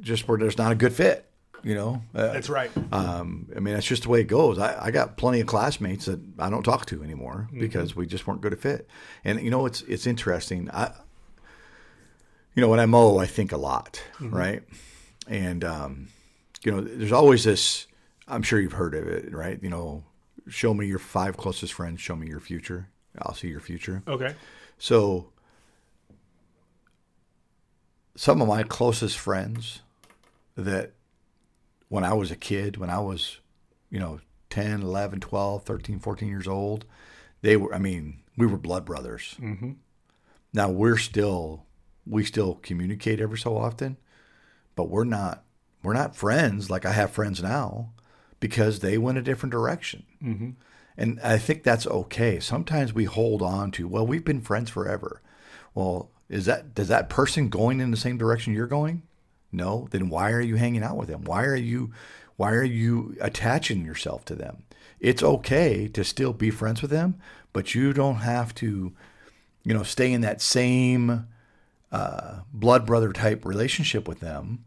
Just 0.00 0.28
where 0.28 0.38
there's 0.38 0.58
not 0.58 0.72
a 0.72 0.74
good 0.74 0.92
fit, 0.92 1.26
you 1.62 1.74
know? 1.74 2.02
Uh, 2.14 2.32
That's 2.32 2.48
right. 2.48 2.70
Um, 2.92 3.48
I 3.54 3.60
mean, 3.60 3.74
that's 3.74 3.86
just 3.86 4.04
the 4.04 4.08
way 4.08 4.20
it 4.20 4.28
goes. 4.28 4.58
I, 4.58 4.86
I 4.86 4.90
got 4.90 5.16
plenty 5.16 5.40
of 5.40 5.46
classmates 5.46 6.06
that 6.06 6.20
I 6.38 6.50
don't 6.50 6.62
talk 6.62 6.86
to 6.86 7.02
anymore 7.02 7.48
because 7.58 7.94
we 7.96 8.06
just 8.06 8.26
weren't 8.26 8.40
good 8.40 8.52
at 8.52 8.60
fit. 8.60 8.88
And 9.24 9.40
you 9.40 9.50
know, 9.50 9.66
it's 9.66 9.82
it's 9.82 10.06
interesting. 10.06 10.70
I, 10.70 10.92
you 12.54 12.60
know, 12.62 12.68
when 12.68 12.80
I 12.80 12.86
mow, 12.86 13.18
I 13.18 13.26
think 13.26 13.52
a 13.52 13.56
lot, 13.56 14.02
right? 14.20 14.62
And 15.28 15.64
um, 15.64 16.08
you 16.62 16.72
know, 16.72 16.80
there's 16.80 17.12
always 17.12 17.44
this. 17.44 17.86
I'm 18.30 18.42
sure 18.42 18.60
you've 18.60 18.72
heard 18.72 18.94
of 18.94 19.06
it, 19.06 19.34
right? 19.34 19.58
You 19.62 19.68
know, 19.68 20.04
show 20.48 20.72
me 20.72 20.86
your 20.86 20.98
five 20.98 21.36
closest 21.36 21.72
friends. 21.72 22.00
Show 22.00 22.16
me 22.16 22.28
your 22.28 22.40
future. 22.40 22.88
I'll 23.20 23.34
see 23.34 23.48
your 23.48 23.60
future. 23.60 24.02
Okay. 24.06 24.34
So, 24.78 25.30
some 28.16 28.40
of 28.40 28.48
my 28.48 28.62
closest 28.62 29.18
friends 29.18 29.80
that 30.56 30.92
when 31.88 32.04
I 32.04 32.12
was 32.12 32.30
a 32.30 32.36
kid, 32.36 32.76
when 32.76 32.90
I 32.90 33.00
was, 33.00 33.38
you 33.90 33.98
know, 33.98 34.20
10, 34.50 34.82
11, 34.82 35.20
12, 35.20 35.64
13, 35.64 35.98
14 35.98 36.28
years 36.28 36.46
old, 36.46 36.84
they 37.42 37.56
were, 37.56 37.74
I 37.74 37.78
mean, 37.78 38.20
we 38.36 38.46
were 38.46 38.56
blood 38.56 38.84
brothers. 38.84 39.36
Mm-hmm. 39.40 39.72
Now 40.52 40.70
we're 40.70 40.98
still, 40.98 41.64
we 42.06 42.24
still 42.24 42.54
communicate 42.62 43.20
every 43.20 43.38
so 43.38 43.56
often, 43.56 43.96
but 44.76 44.88
we're 44.88 45.04
not, 45.04 45.44
we're 45.82 45.94
not 45.94 46.16
friends 46.16 46.70
like 46.70 46.84
I 46.84 46.92
have 46.92 47.10
friends 47.10 47.42
now 47.42 47.92
because 48.40 48.80
they 48.80 48.98
went 48.98 49.18
a 49.18 49.22
different 49.22 49.52
direction. 49.52 50.04
Mm-hmm. 50.22 50.50
And 50.96 51.20
I 51.22 51.38
think 51.38 51.62
that's 51.62 51.86
okay. 51.86 52.40
Sometimes 52.40 52.92
we 52.92 53.04
hold 53.04 53.42
on 53.42 53.70
to, 53.72 53.86
well, 53.86 54.06
we've 54.06 54.24
been 54.24 54.40
friends 54.40 54.70
forever. 54.70 55.22
Well, 55.74 56.10
is 56.28 56.46
that 56.46 56.74
does 56.74 56.88
that 56.88 57.08
person 57.08 57.48
going 57.48 57.80
in 57.80 57.90
the 57.90 57.96
same 57.96 58.18
direction 58.18 58.54
you're 58.54 58.66
going? 58.66 59.02
No. 59.52 59.88
Then 59.90 60.08
why 60.08 60.30
are 60.32 60.40
you 60.40 60.56
hanging 60.56 60.82
out 60.82 60.96
with 60.96 61.08
them? 61.08 61.24
Why 61.24 61.44
are 61.44 61.56
you 61.56 61.92
why 62.36 62.52
are 62.52 62.64
you 62.64 63.16
attaching 63.20 63.84
yourself 63.84 64.24
to 64.26 64.34
them? 64.34 64.64
It's 65.00 65.22
okay 65.22 65.88
to 65.88 66.04
still 66.04 66.32
be 66.32 66.50
friends 66.50 66.82
with 66.82 66.90
them, 66.90 67.18
but 67.52 67.74
you 67.74 67.92
don't 67.92 68.16
have 68.16 68.54
to, 68.56 68.92
you 69.64 69.74
know, 69.74 69.82
stay 69.82 70.12
in 70.12 70.20
that 70.20 70.40
same 70.40 71.26
uh, 71.90 72.40
blood 72.52 72.86
brother 72.86 73.12
type 73.12 73.44
relationship 73.44 74.06
with 74.06 74.20
them 74.20 74.64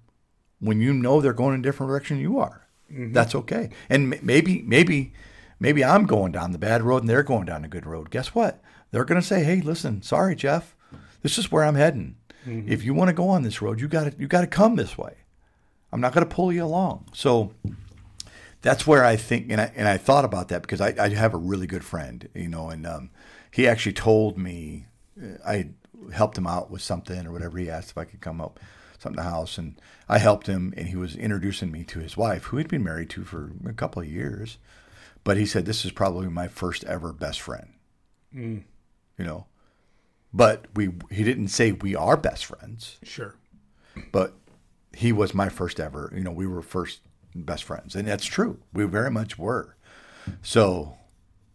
when 0.60 0.82
you 0.82 0.94
know 0.94 1.22
they're 1.22 1.34
going 1.34 1.54
in 1.54 1.60
a 1.60 1.64
different 1.64 1.90
direction 1.90 2.20
you 2.20 2.40
are. 2.40 2.68
That's 2.90 3.34
okay. 3.36 3.70
And 3.90 4.22
maybe, 4.22 4.62
maybe, 4.62 5.14
maybe 5.60 5.84
I'm 5.84 6.06
going 6.06 6.32
down 6.32 6.52
the 6.52 6.60
bad 6.60 6.84
road 6.84 7.02
and 7.02 7.10
they're 7.10 7.24
going 7.24 7.46
down 7.46 7.66
a 7.66 7.68
good 7.68 7.86
road. 7.86 8.10
Guess 8.12 8.36
what? 8.36 8.62
They're 8.92 9.06
going 9.06 9.20
to 9.20 9.26
say, 9.26 9.44
"Hey, 9.44 9.62
listen, 9.62 10.02
sorry, 10.04 10.36
Jeff, 10.36 10.76
this 11.24 11.38
is 11.38 11.52
where 11.52 11.64
I'm 11.64 11.76
heading. 11.76 12.18
If 12.46 12.84
you 12.84 12.94
want 12.94 13.08
to 13.08 13.14
go 13.14 13.30
on 13.30 13.44
this 13.44 13.62
road, 13.62 13.80
you 13.80 13.88
got 13.88 14.04
to 14.04 14.14
you 14.20 14.28
got 14.28 14.42
to 14.42 14.48
come 14.48 14.76
this 14.76 14.98
way. 14.98 15.16
I'm 15.92 16.02
not 16.02 16.14
going 16.14 16.28
to 16.28 16.36
pull 16.36 16.52
you 16.52 16.64
along." 16.64 17.08
So 17.14 17.54
that's 18.62 18.86
where 18.86 19.04
I 19.04 19.16
think, 19.16 19.52
and 19.52 19.62
I 19.62 19.72
and 19.76 19.88
I 19.88 19.98
thought 19.98 20.26
about 20.26 20.50
that 20.50 20.62
because 20.62 20.82
I, 20.82 20.94
I 21.00 21.10
have 21.10 21.34
a 21.34 21.38
really 21.38 21.68
good 21.68 21.84
friend, 21.84 22.28
you 22.34 22.48
know, 22.50 22.70
and 22.70 22.86
um, 22.86 23.10
he 23.50 23.68
actually 23.68 23.94
told 23.94 24.38
me 24.38 24.86
uh, 25.22 25.38
I 25.46 25.70
helped 26.12 26.38
him 26.38 26.48
out 26.48 26.70
with 26.70 26.82
something 26.82 27.26
or 27.26 27.32
whatever. 27.32 27.58
He 27.58 27.70
asked 27.70 27.92
if 27.92 27.98
I 27.98 28.06
could 28.06 28.22
come 28.22 28.42
up 28.42 28.60
something 29.04 29.18
to 29.18 29.24
the 29.24 29.30
house, 29.30 29.58
and 29.58 29.80
I 30.10 30.18
helped 30.18 30.48
him, 30.48 30.74
and 30.76 30.88
he 30.88 30.96
was 30.96 31.16
introducing 31.16 31.72
me 31.72 31.84
to 31.86 32.00
his 32.00 32.18
wife, 32.18 32.46
who 32.46 32.58
he'd 32.58 32.68
been 32.68 32.84
married 32.84 33.10
to 33.12 33.24
for 33.24 33.52
a 33.68 33.74
couple 33.74 34.02
of 34.02 34.08
years, 34.10 34.58
but 35.24 35.38
he 35.38 35.46
said 35.46 35.66
this 35.66 35.86
is 35.86 35.92
probably 35.92 36.28
my 36.28 36.48
first 36.48 36.84
ever 36.86 37.14
best 37.14 37.40
friend, 37.42 37.68
mm. 38.36 38.64
you 39.18 39.26
know, 39.26 39.46
but 40.34 40.66
we 40.76 40.90
he 41.12 41.24
didn't 41.24 41.50
say 41.50 41.72
we 41.72 41.96
are 41.96 42.18
best 42.18 42.46
friends 42.46 42.98
Sure. 43.04 43.36
but 44.12 44.34
he 44.96 45.12
was 45.12 45.34
my 45.34 45.50
first 45.50 45.80
ever. 45.80 46.12
You 46.16 46.24
know, 46.24 46.32
we 46.32 46.48
were 46.48 46.62
first 46.62 47.02
best 47.36 47.64
friends, 47.64 47.96
and 47.96 48.08
that's 48.08 48.26
true. 48.26 48.60
We 48.74 48.86
very 48.86 49.12
much 49.12 49.38
were. 49.38 49.76
So, 50.42 50.98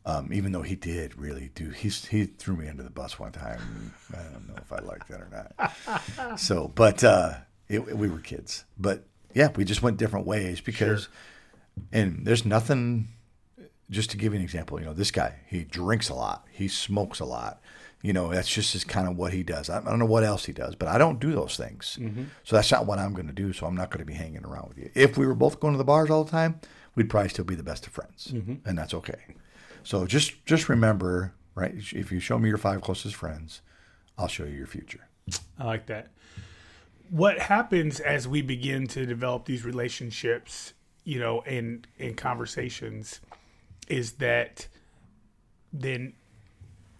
um, 0.09 0.33
even 0.33 0.53
though 0.53 0.63
he 0.63 0.75
did 0.75 1.19
really 1.19 1.51
do, 1.55 1.69
he 1.69 1.91
he 1.91 2.25
threw 2.25 2.57
me 2.57 2.67
under 2.67 2.83
the 2.83 2.89
bus 2.91 3.19
one 3.19 3.31
time. 3.31 3.93
I 4.13 4.23
don't 4.33 4.49
know 4.49 4.55
if 4.57 4.73
I 4.73 4.79
liked 4.79 5.09
that 5.09 5.21
or 5.21 5.29
not. 5.31 6.39
so, 6.41 6.73
but 6.75 7.05
uh, 7.05 7.35
it, 7.69 7.95
we 7.97 8.09
were 8.09 8.19
kids. 8.19 8.65
But 8.79 9.05
yeah, 9.35 9.49
we 9.55 9.65
just 9.65 9.83
went 9.83 9.99
different 9.99 10.27
ways 10.27 10.63
because, 10.63 11.09
and 11.93 12.25
there's 12.25 12.47
nothing. 12.47 13.09
Just 13.91 14.11
to 14.11 14.17
give 14.19 14.33
you 14.33 14.39
an 14.39 14.45
example, 14.45 14.79
you 14.79 14.87
know, 14.87 14.93
this 14.95 15.11
guy 15.11 15.41
he 15.47 15.65
drinks 15.65 16.09
a 16.09 16.15
lot, 16.15 16.47
he 16.51 16.69
smokes 16.69 17.21
a 17.21 17.25
lot. 17.27 17.61
You 18.01 18.13
know, 18.13 18.33
that's 18.33 18.49
just 18.49 18.87
kind 18.89 19.09
of 19.09 19.17
what 19.17 19.33
he 19.33 19.43
does. 19.43 19.69
I, 19.69 19.79
I 19.81 19.85
don't 19.85 19.99
know 19.99 20.05
what 20.07 20.25
else 20.25 20.45
he 20.47 20.53
does, 20.53 20.75
but 20.75 20.89
I 20.89 20.97
don't 20.99 21.19
do 21.21 21.33
those 21.33 21.57
things. 21.57 21.99
So 22.45 22.57
that's 22.57 22.71
not 22.71 22.87
what 22.87 22.99
I'm 22.99 23.13
going 23.13 23.27
to 23.27 23.33
do. 23.33 23.53
So 23.53 23.67
I'm 23.67 23.75
not 23.75 23.91
going 23.91 23.99
to 24.01 24.05
be 24.07 24.15
hanging 24.15 24.45
around 24.45 24.69
with 24.69 24.79
you. 24.79 24.91
If 24.95 25.19
we 25.19 25.27
were 25.27 25.35
both 25.35 25.59
going 25.61 25.75
to 25.75 25.79
the 25.79 25.85
bars 25.85 26.09
all 26.09 26.25
the 26.25 26.31
time, 26.31 26.61
we'd 26.95 27.11
probably 27.11 27.29
still 27.29 27.45
be 27.45 27.57
the 27.57 27.63
best 27.63 27.87
of 27.87 27.93
friends, 27.93 28.29
and 28.65 28.79
that's 28.79 28.95
okay. 28.95 29.19
So 29.83 30.07
just 30.07 30.45
just 30.47 30.69
remember, 30.69 31.35
right? 31.55 31.75
If 31.75 32.13
you 32.13 32.21
show 32.21 32.39
me 32.39 32.49
your 32.49 32.59
five 32.59 32.81
closest 32.81 33.15
friends, 33.15 33.63
I'll 34.17 34.29
show 34.29 34.45
you 34.45 34.57
your 34.57 34.67
future. 34.67 35.09
I 35.59 35.65
like 35.65 35.87
that. 35.87 36.09
What 37.11 37.39
happens 37.39 38.01
as 38.01 38.29
we 38.29 38.43
begin 38.43 38.87
to 38.89 39.07
develop 39.07 39.47
these 39.47 39.65
relationships, 39.65 40.75
you 41.05 41.19
know, 41.19 41.41
and 41.43 41.87
in 41.97 42.15
conversations, 42.15 43.21
is 43.89 44.13
that 44.13 44.69
then 45.73 46.15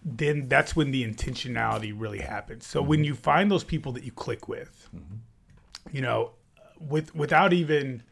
then 0.03 0.47
that's 0.47 0.75
when 0.75 0.91
the 0.91 1.05
intentionality 1.05 1.93
really 1.95 2.19
happens. 2.19 2.65
So 2.65 2.81
when 2.81 2.99
mm-hmm. 2.99 3.05
you 3.05 3.15
find 3.15 3.51
those 3.51 3.63
people 3.63 3.91
that 3.93 4.03
you 4.03 4.11
click 4.11 4.47
with, 4.47 4.89
mm-hmm. 4.95 5.95
you 5.95 6.01
know, 6.01 6.31
with 6.79 7.13
without 7.13 7.53
even 7.53 8.03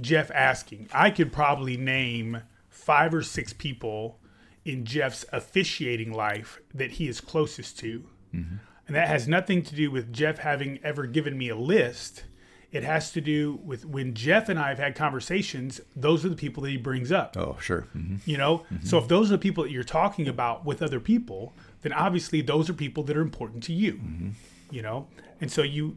Jeff 0.00 0.30
asking, 0.30 0.88
I 0.92 1.10
could 1.10 1.32
probably 1.32 1.76
name 1.76 2.42
five 2.70 3.12
or 3.12 3.22
six 3.22 3.52
people 3.52 4.18
in 4.64 4.84
Jeff's 4.84 5.26
officiating 5.32 6.12
life 6.12 6.60
that 6.72 6.92
he 6.92 7.08
is 7.08 7.20
closest 7.20 7.78
to. 7.80 8.06
Mm-hmm. 8.34 8.56
And 8.86 8.96
that 8.96 9.08
has 9.08 9.28
nothing 9.28 9.62
to 9.62 9.74
do 9.74 9.90
with 9.90 10.12
Jeff 10.12 10.38
having 10.38 10.80
ever 10.82 11.06
given 11.06 11.36
me 11.36 11.48
a 11.48 11.56
list. 11.56 12.24
It 12.72 12.84
has 12.84 13.12
to 13.12 13.20
do 13.20 13.58
with 13.64 13.84
when 13.84 14.14
Jeff 14.14 14.48
and 14.48 14.58
I 14.58 14.68
have 14.68 14.78
had 14.78 14.94
conversations, 14.94 15.80
those 15.96 16.24
are 16.24 16.28
the 16.28 16.36
people 16.36 16.62
that 16.62 16.70
he 16.70 16.76
brings 16.76 17.10
up. 17.10 17.36
Oh, 17.36 17.56
sure. 17.60 17.82
hmm 17.92 18.16
You 18.24 18.36
know? 18.36 18.58
Mm-hmm. 18.72 18.86
So 18.86 18.98
if 18.98 19.08
those 19.08 19.28
are 19.28 19.34
the 19.34 19.38
people 19.38 19.64
that 19.64 19.70
you're 19.70 19.82
talking 19.82 20.28
about 20.28 20.64
with 20.64 20.82
other 20.82 21.00
people, 21.00 21.52
then 21.82 21.92
obviously 21.92 22.42
those 22.42 22.70
are 22.70 22.72
people 22.72 23.02
that 23.04 23.16
are 23.16 23.22
important 23.22 23.62
to 23.64 23.72
you. 23.72 23.94
Mm-hmm. 23.94 24.30
You 24.70 24.82
know? 24.82 25.08
And 25.40 25.50
so 25.50 25.62
you 25.62 25.96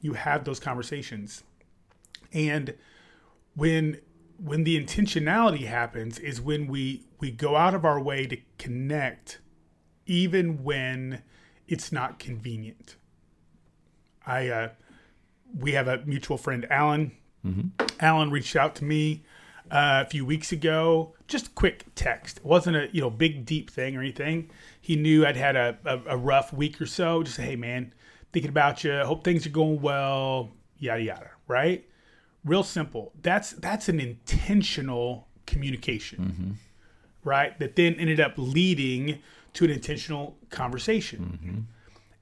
you 0.00 0.14
have 0.14 0.44
those 0.44 0.60
conversations. 0.60 1.42
And 2.32 2.74
when 3.54 4.00
when 4.38 4.64
the 4.64 4.82
intentionality 4.82 5.66
happens 5.66 6.18
is 6.18 6.40
when 6.40 6.66
we 6.68 7.04
we 7.20 7.30
go 7.30 7.56
out 7.56 7.74
of 7.74 7.84
our 7.84 8.00
way 8.00 8.26
to 8.26 8.36
connect 8.58 9.40
even 10.06 10.62
when 10.62 11.22
it's 11.66 11.92
not 11.92 12.18
convenient. 12.18 12.96
I 14.26 14.48
uh 14.48 14.68
we 15.58 15.72
have 15.72 15.88
a 15.88 15.98
mutual 16.06 16.36
friend 16.38 16.66
Alan. 16.70 17.12
Alan 18.00 18.30
reached 18.30 18.54
out 18.56 18.74
to 18.76 18.84
me 18.84 19.24
uh, 19.70 20.04
a 20.06 20.08
few 20.08 20.24
weeks 20.24 20.52
ago. 20.52 21.14
Just 21.26 21.54
quick 21.54 21.84
text. 21.94 22.38
It 22.38 22.44
wasn't 22.44 22.76
a 22.76 22.88
you 22.92 23.00
know 23.00 23.10
big 23.10 23.44
deep 23.44 23.70
thing 23.70 23.96
or 23.96 24.00
anything. 24.00 24.50
He 24.80 24.96
knew 24.96 25.26
I'd 25.26 25.36
had 25.36 25.56
a, 25.56 25.78
a, 25.84 26.00
a 26.10 26.16
rough 26.16 26.52
week 26.52 26.80
or 26.80 26.86
so. 26.86 27.22
Just 27.22 27.38
hey 27.38 27.56
man, 27.56 27.92
thinking 28.32 28.50
about 28.50 28.84
you. 28.84 28.98
Hope 29.00 29.24
things 29.24 29.46
are 29.46 29.50
going 29.50 29.80
well. 29.80 30.50
Yada 30.78 31.02
yada. 31.02 31.30
Right? 31.46 31.84
Real 32.44 32.62
simple. 32.62 33.12
That's 33.20 33.52
that's 33.52 33.88
an 33.88 34.00
intentional 34.00 35.28
communication, 35.46 36.58
right? 37.24 37.58
That 37.58 37.76
then 37.76 37.94
ended 37.94 38.20
up 38.20 38.34
leading 38.36 39.20
to 39.54 39.64
an 39.64 39.70
intentional 39.70 40.36
conversation. 40.50 41.66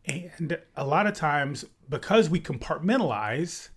And 0.07 0.59
a 0.77 0.87
lot 0.87 1.07
of 1.07 1.15
times, 1.15 1.65
because 1.89 2.31
we 2.31 2.41
compartmentalize, 2.41 3.71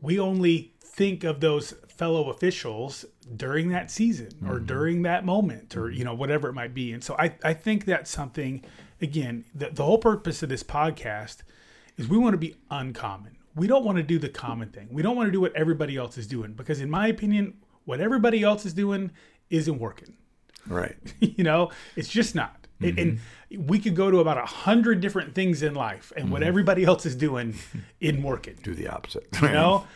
we 0.00 0.18
only 0.18 0.72
think 0.80 1.24
of 1.24 1.40
those 1.40 1.74
fellow 1.88 2.30
officials 2.30 3.04
during 3.36 3.68
that 3.68 3.90
season 3.90 4.28
or 4.46 4.56
mm-hmm. 4.56 4.66
during 4.66 5.02
that 5.02 5.24
moment 5.24 5.76
or 5.76 5.90
you 5.90 6.04
know 6.04 6.14
whatever 6.14 6.48
it 6.48 6.52
might 6.52 6.74
be 6.74 6.92
and 6.92 7.04
so 7.04 7.14
i, 7.18 7.32
I 7.44 7.52
think 7.52 7.84
that's 7.84 8.10
something 8.10 8.64
again 9.00 9.44
the, 9.54 9.70
the 9.70 9.84
whole 9.84 9.98
purpose 9.98 10.42
of 10.42 10.48
this 10.48 10.62
podcast 10.62 11.38
is 11.96 12.08
we 12.08 12.18
want 12.18 12.32
to 12.32 12.38
be 12.38 12.56
uncommon 12.70 13.36
we 13.60 13.66
don't 13.66 13.84
want 13.84 13.98
to 13.98 14.02
do 14.02 14.18
the 14.18 14.30
common 14.30 14.70
thing. 14.70 14.88
We 14.90 15.02
don't 15.02 15.16
want 15.16 15.26
to 15.26 15.30
do 15.30 15.38
what 15.38 15.54
everybody 15.54 15.94
else 15.94 16.16
is 16.16 16.26
doing 16.26 16.54
because 16.54 16.80
in 16.80 16.88
my 16.88 17.08
opinion 17.08 17.58
what 17.84 18.00
everybody 18.00 18.42
else 18.42 18.64
is 18.64 18.72
doing 18.72 19.10
isn't 19.50 19.78
working. 19.78 20.14
Right. 20.66 20.96
you 21.20 21.44
know? 21.44 21.70
It's 21.94 22.08
just 22.08 22.34
not. 22.34 22.66
And, 22.80 22.96
mm-hmm. 22.96 23.18
and 23.50 23.68
we 23.68 23.78
could 23.78 23.94
go 23.94 24.10
to 24.10 24.20
about 24.20 24.38
a 24.38 24.46
hundred 24.46 25.02
different 25.02 25.34
things 25.34 25.62
in 25.62 25.74
life 25.74 26.10
and 26.16 26.30
what 26.30 26.40
mm-hmm. 26.40 26.48
everybody 26.48 26.84
else 26.84 27.04
is 27.04 27.14
doing 27.14 27.54
isn't 28.00 28.22
working. 28.22 28.56
Do 28.62 28.74
the 28.74 28.88
opposite. 28.88 29.28
you 29.42 29.48
know? 29.48 29.86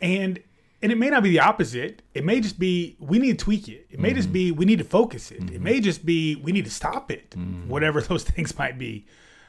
And 0.00 0.38
and 0.80 0.92
it 0.92 0.96
may 0.96 1.10
not 1.10 1.24
be 1.24 1.30
the 1.30 1.40
opposite. 1.40 2.02
It 2.14 2.24
may 2.24 2.38
just 2.40 2.60
be 2.60 2.96
we 3.00 3.18
need 3.18 3.40
to 3.40 3.44
tweak 3.44 3.68
it. 3.68 3.88
It 3.90 3.98
may 3.98 4.12
just 4.14 4.28
mm-hmm. 4.28 4.34
be 4.34 4.52
we 4.52 4.64
need 4.64 4.78
to 4.78 4.84
focus 4.84 5.32
it. 5.32 5.50
It 5.50 5.60
may 5.60 5.80
just 5.80 6.06
be 6.06 6.36
we 6.36 6.52
need 6.52 6.64
to 6.64 6.70
stop 6.70 7.10
it 7.10 7.34
whatever 7.66 8.00
those 8.10 8.22
things 8.22 8.56
might 8.56 8.78
be. 8.78 9.06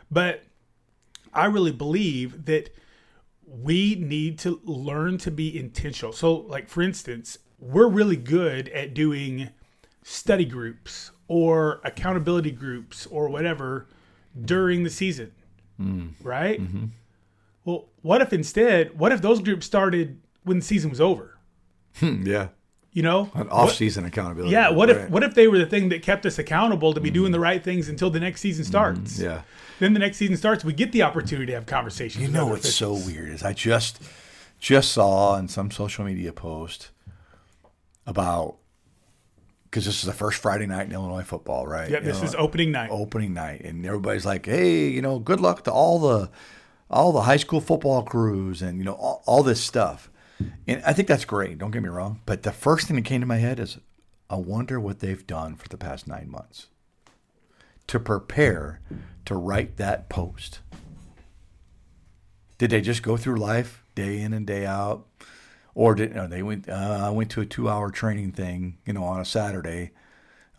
But 0.09 0.45
i 1.33 1.45
really 1.45 1.71
believe 1.71 2.43
that 2.43 2.75
we 3.59 3.95
need 3.95 4.39
to 4.39 4.61
learn 4.63 5.17
to 5.17 5.29
be 5.29 5.57
intentional 5.59 6.13
so 6.13 6.33
like 6.33 6.69
for 6.69 6.81
instance 6.81 7.37
we're 7.59 7.87
really 7.87 8.15
good 8.15 8.69
at 8.69 8.93
doing 8.93 9.49
study 10.03 10.45
groups 10.45 11.11
or 11.27 11.81
accountability 11.83 12.51
groups 12.51 13.05
or 13.07 13.29
whatever 13.29 13.87
during 14.45 14.83
the 14.83 14.89
season 14.89 15.31
mm. 15.79 16.09
right 16.23 16.61
mm-hmm. 16.61 16.85
well 17.65 17.89
what 18.01 18.21
if 18.21 18.31
instead 18.31 18.97
what 18.97 19.11
if 19.11 19.21
those 19.21 19.41
groups 19.41 19.65
started 19.65 20.19
when 20.43 20.59
the 20.59 20.65
season 20.65 20.89
was 20.89 21.01
over 21.01 21.37
hmm, 21.97 22.25
yeah. 22.25 22.47
you 22.93 23.03
know 23.03 23.29
An 23.33 23.49
off-season 23.49 24.05
accountability. 24.05 24.53
yeah 24.53 24.69
what 24.69 24.87
Right. 24.87 24.97
if 24.97 25.09
what 25.09 25.23
if 25.23 25.35
they 25.35 25.47
were 25.49 25.57
the 25.57 25.65
thing 25.65 25.89
that 25.89 26.01
kept 26.01 26.25
us 26.25 26.39
accountable 26.39 26.93
to 26.93 27.01
be 27.01 27.09
doing 27.09 27.33
the 27.33 27.37
mm. 27.37 27.43
right 27.43 27.63
things 27.63 27.89
until 27.89 28.09
the 28.09 28.19
next 28.19 28.39
season 28.39 28.63
mm-hmm. 28.63 28.71
starts 28.71 29.19
Yeah. 29.19 29.41
Then 29.81 29.93
the 29.93 29.99
next 29.99 30.17
season 30.17 30.37
starts 30.37 30.63
we 30.63 30.73
get 30.73 30.91
the 30.91 31.01
opportunity 31.01 31.47
to 31.47 31.53
have 31.53 31.65
conversations 31.65 32.23
You 32.23 32.31
know 32.31 32.45
what's 32.45 32.73
so 32.73 32.93
weird 32.93 33.29
is 33.29 33.43
I 33.43 33.53
just 33.53 34.01
just 34.59 34.91
saw 34.91 35.37
in 35.37 35.47
some 35.47 35.71
social 35.71 36.05
media 36.05 36.31
post 36.31 36.91
about 38.05 38.57
because 39.63 39.85
this 39.85 39.99
is 39.99 40.03
the 40.03 40.13
first 40.13 40.41
Friday 40.41 40.67
night 40.67 40.85
in 40.85 40.91
Illinois 40.91 41.23
football, 41.23 41.65
right? 41.65 41.89
yeah 41.89 41.99
this 41.99 42.19
know, 42.19 42.27
is 42.27 42.35
opening 42.35 42.71
night 42.71 42.89
opening 42.91 43.33
night, 43.33 43.61
and 43.61 43.85
everybody's 43.85 44.25
like, 44.25 44.45
"Hey, 44.45 44.87
you 44.89 45.01
know, 45.01 45.19
good 45.19 45.39
luck 45.39 45.63
to 45.63 45.71
all 45.71 45.99
the 45.99 46.29
all 46.89 47.11
the 47.11 47.21
high 47.21 47.37
school 47.37 47.59
football 47.59 48.03
crews, 48.03 48.61
and 48.61 48.77
you 48.77 48.83
know, 48.83 48.93
all, 48.93 49.23
all 49.25 49.43
this 49.43 49.61
stuff." 49.61 50.09
And 50.67 50.81
I 50.85 50.93
think 50.93 51.07
that's 51.07 51.25
great. 51.25 51.57
Don't 51.57 51.71
get 51.71 51.83
me 51.83 51.89
wrong, 51.89 52.21
but 52.25 52.43
the 52.43 52.51
first 52.51 52.87
thing 52.87 52.95
that 52.95 53.05
came 53.05 53.21
to 53.21 53.27
my 53.27 53.37
head 53.37 53.59
is, 53.59 53.77
I 54.29 54.35
wonder 54.35 54.79
what 54.79 54.99
they've 54.99 55.25
done 55.25 55.55
for 55.55 55.67
the 55.69 55.77
past 55.77 56.07
nine 56.07 56.29
months 56.29 56.67
to 57.87 57.99
prepare 57.99 58.79
to 59.25 59.35
write 59.35 59.77
that 59.77 60.09
post. 60.09 60.59
Did 62.57 62.69
they 62.71 62.81
just 62.81 63.03
go 63.03 63.17
through 63.17 63.37
life 63.37 63.83
day 63.95 64.21
in 64.21 64.33
and 64.33 64.45
day 64.45 64.65
out, 64.65 65.07
or 65.73 65.95
did 65.95 66.13
they 66.29 66.43
went? 66.43 66.69
Uh, 66.69 66.99
I 67.03 67.09
went 67.09 67.31
to 67.31 67.41
a 67.41 67.45
two-hour 67.45 67.89
training 67.91 68.33
thing, 68.33 68.77
you 68.85 68.93
know, 68.93 69.03
on 69.03 69.19
a 69.19 69.25
Saturday, 69.25 69.91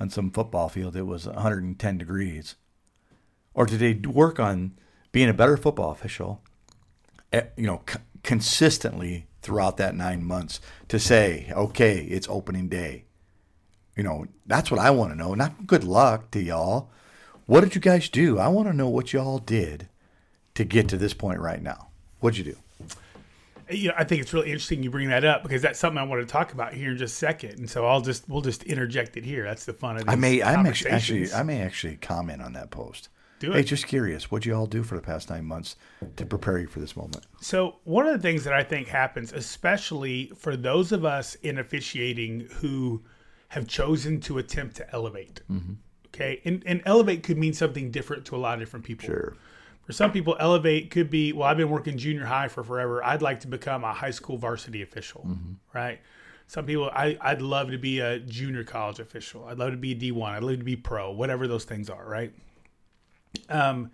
on 0.01 0.11
some 0.11 0.31
football 0.31 0.69
field. 0.69 0.97
It 0.97 1.03
was 1.07 1.27
110 1.27 1.99
degrees, 1.99 2.57
or 3.55 3.67
did 3.67 3.79
they 3.79 4.09
work 4.09 4.41
on 4.41 4.73
being 5.13 5.29
a 5.29 5.35
better 5.35 5.57
football 5.57 5.93
official? 5.93 6.41
eh, 7.33 7.43
You 7.57 7.67
know, 7.67 7.83
c- 7.89 7.99
consistently 8.25 9.27
throughout 9.43 9.77
that 9.77 9.95
nine 9.95 10.25
months 10.25 10.61
to 10.89 10.99
say, 10.99 11.53
okay, 11.53 11.99
it's 12.05 12.29
opening 12.29 12.69
day. 12.69 13.05
You 13.97 14.03
know, 14.03 14.27
that's 14.47 14.71
what 14.71 14.81
I 14.81 14.91
want 14.91 15.13
to 15.13 15.17
know. 15.19 15.35
Not 15.35 15.67
good 15.67 15.85
luck 15.85 16.31
to 16.33 16.41
y'all. 16.41 16.91
What 17.47 17.61
did 17.61 17.75
you 17.75 17.81
guys 17.81 18.09
do? 18.09 18.39
I 18.39 18.49
want 18.49 18.69
to 18.69 18.75
know 18.75 18.89
what 18.89 19.13
y'all 19.13 19.39
did 19.39 19.89
to 20.55 20.65
get 20.65 20.89
to 20.89 20.97
this 20.97 21.15
point 21.15 21.41
right 21.41 21.63
now. 21.63 21.89
What'd 22.21 22.39
you 22.39 22.53
do? 22.53 22.57
you 23.71 23.89
know, 23.89 23.95
I 23.97 24.05
think 24.05 24.21
it's 24.23 24.33
really 24.33 24.49
interesting 24.51 24.83
you 24.83 24.91
bring 24.91 25.09
that 25.09 25.25
up 25.25 25.43
because 25.43 25.63
that's 25.63 25.79
something 25.79 25.99
I 25.99 26.03
want 26.03 26.21
to 26.21 26.31
talk 26.31 26.53
about 26.53 26.75
here 26.75 26.91
in 26.91 26.99
just 26.99 27.15
a 27.15 27.17
second. 27.17 27.59
And 27.59 27.71
so 27.71 27.87
I'll 27.87 28.01
just 28.01 28.29
we'll 28.29 28.43
just 28.43 28.63
interject 28.65 29.17
it 29.17 29.25
here. 29.25 29.45
That's 29.45 29.65
the 29.65 29.73
fun 29.73 29.97
of 29.97 30.09
I 30.09 30.15
may, 30.15 30.43
I'm 30.43 30.67
actually, 30.67 30.91
actually. 30.91 31.33
I 31.33 31.43
may 31.43 31.63
actually 31.63 31.97
comment 31.97 32.43
on 32.43 32.53
that 32.53 32.71
post. 32.71 33.09
Do 33.39 33.53
it. 33.53 33.57
Hey, 33.57 33.63
just 33.65 33.87
curious, 33.87 34.31
what'd 34.31 34.47
you 34.47 34.55
all 34.55 34.67
do 34.67 34.83
for 34.83 34.95
the 34.95 35.01
past 35.01 35.31
nine 35.31 35.47
months 35.47 35.77
to 36.17 36.25
prepare 36.25 36.59
you 36.59 36.69
for 36.69 36.79
this 36.79 36.97
moment? 36.97 37.27
So, 37.41 37.77
one 37.85 38.07
of 38.07 38.13
the 38.13 38.21
things 38.21 38.45
that 38.45 38.53
I 38.53 38.63
think 38.63 38.87
happens, 38.87 39.33
especially 39.33 40.31
for 40.37 40.57
those 40.57 40.93
of 40.93 41.05
us 41.05 41.35
in 41.37 41.59
officiating 41.59 42.49
who 42.57 43.03
have 43.49 43.67
chosen 43.67 44.21
to 44.21 44.39
attempt 44.39 44.77
to 44.77 44.95
elevate, 44.95 45.41
Mm-hmm. 45.51 45.73
Okay, 46.15 46.41
and, 46.45 46.63
and 46.67 46.83
elevate 46.85 47.23
could 47.23 47.39
mean 47.39 47.53
something 47.53 47.91
different 47.91 48.25
to 48.27 48.37
a 48.37 48.39
lot 48.39 48.55
of 48.55 48.61
different 48.61 48.85
people. 48.85 49.07
Sure. 49.07 49.37
For 49.85 49.93
some 49.93 50.13
people, 50.13 50.37
elevate 50.39 50.91
could 50.91 51.11
be, 51.11 51.33
well, 51.33 51.49
I've 51.49 51.57
been 51.57 51.71
working 51.71 51.99
junior 51.99 52.25
high 52.25 52.49
for 52.49 52.63
forever. 52.63 53.03
I'd 53.03 53.21
like 53.21 53.41
to 53.41 53.49
become 53.49 53.83
a 53.83 53.93
high 53.93 54.13
school 54.13 54.37
varsity 54.37 54.81
official, 54.83 55.27
right? 55.75 56.01
Some 56.47 56.67
people, 56.67 56.89
I, 56.93 57.19
I'd 57.21 57.43
love 57.43 57.71
to 57.73 57.79
be 57.79 57.99
a 57.99 58.21
junior 58.21 58.63
college 58.63 59.01
official. 59.01 59.45
I'd 59.47 59.59
love 59.59 59.73
to 59.73 59.77
be 59.77 59.93
a 59.93 59.95
D1. 59.97 60.23
I'd 60.23 60.43
love 60.45 60.59
to 60.59 60.65
be 60.65 60.77
pro, 60.77 61.11
whatever 61.11 61.49
those 61.49 61.65
things 61.65 61.91
are, 61.91 62.09
right? 62.09 62.33
Um, 63.49 63.91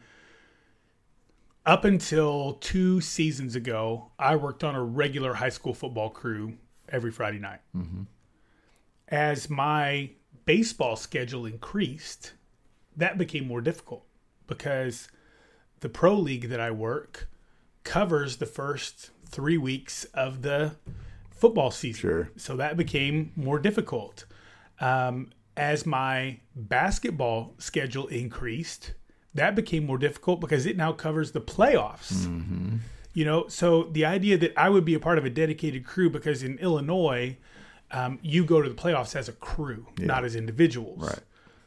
up 1.65 1.85
until 1.85 2.55
two 2.61 3.01
seasons 3.01 3.57
ago, 3.57 4.11
I 4.19 4.37
worked 4.37 4.65
on 4.65 4.75
a 4.75 4.83
regular 4.83 5.35
high 5.35 5.49
school 5.49 5.73
football 5.73 6.11
crew 6.11 6.55
every 6.89 7.11
Friday 7.13 7.39
night. 7.39 7.61
As 9.09 9.49
my 9.49 10.11
baseball 10.49 10.97
schedule 10.97 11.45
increased, 11.45 12.33
that 12.97 13.19
became 13.19 13.47
more 13.47 13.61
difficult 13.61 14.07
because 14.47 15.09
the 15.81 15.91
pro 15.91 16.15
league 16.15 16.49
that 16.49 16.59
I 16.59 16.71
work 16.71 17.29
covers 17.85 18.39
the 18.39 18.47
first 18.47 19.11
three 19.27 19.59
weeks 19.59 20.05
of 20.15 20.41
the 20.41 20.77
football 21.31 21.71
season. 21.71 22.01
Sure. 22.01 22.31
So 22.37 22.57
that 22.57 22.79
became 22.79 23.31
more 23.37 23.59
difficult. 23.59 24.25
Um, 24.81 25.33
as 25.55 25.85
my 25.85 26.41
basketball 26.57 27.55
schedule 27.59 28.07
increased, 28.07 28.95
that 29.35 29.55
became 29.55 29.85
more 29.85 29.99
difficult 29.99 30.41
because 30.41 30.65
it 30.65 30.79
now 30.79 30.93
covers 30.93 31.33
the 31.33 31.43
playoffs. 31.43 32.25
You 33.13 33.27
know, 33.27 33.49
so 33.49 33.83
the 33.83 34.07
idea 34.07 34.39
that 34.39 34.55
I 34.57 34.71
would 34.71 34.87
be 34.87 34.95
a 34.95 35.01
part 35.01 35.19
of 35.19 35.27
a 35.27 35.31
dedicated 35.31 35.85
crew 35.85 36.09
because 36.09 36.43
in 36.43 36.57
Illinois, 36.59 37.37
um, 37.91 38.19
you 38.23 38.45
go 38.45 38.61
to 38.61 38.69
the 38.69 38.75
playoffs 38.75 39.17
as 39.17 39.29
a 39.29 39.33
crew, 39.33 39.87
not 39.99 40.25
as 40.25 40.37
individuals. 40.37 41.03
Right. 41.03 41.21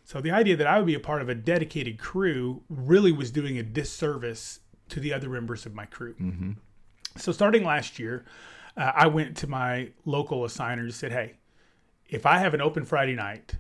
So 0.04 0.20
the 0.22 0.32
idea 0.32 0.56
that 0.58 0.68
I 0.68 0.78
would 0.78 0.88
be 0.88 0.94
a 0.96 1.00
part 1.00 1.22
of 1.22 1.30
a 1.30 1.36
dedicated 1.36 1.98
crew 1.98 2.64
really 2.70 3.12
was 3.12 3.32
doing 3.32 3.58
a 3.58 3.64
disservice 3.64 4.60
to 4.90 5.00
the 5.00 5.14
other 5.14 5.30
members 5.30 5.66
of 5.66 5.74
my 5.74 5.86
crew. 5.86 6.16
So 7.18 7.32
starting 7.32 7.64
last 7.64 7.98
year, 8.00 8.26
uh, 8.76 8.92
I 8.96 9.08
went 9.08 9.38
to 9.38 9.48
my 9.48 9.90
local 10.06 10.42
assigner 10.42 10.82
and 10.82 10.94
said, 10.94 11.12
"Hey, 11.12 11.36
if 12.10 12.26
I 12.26 12.40
have 12.40 12.54
an 12.54 12.62
open 12.62 12.86
Friday 12.86 13.16
night, 13.16 13.56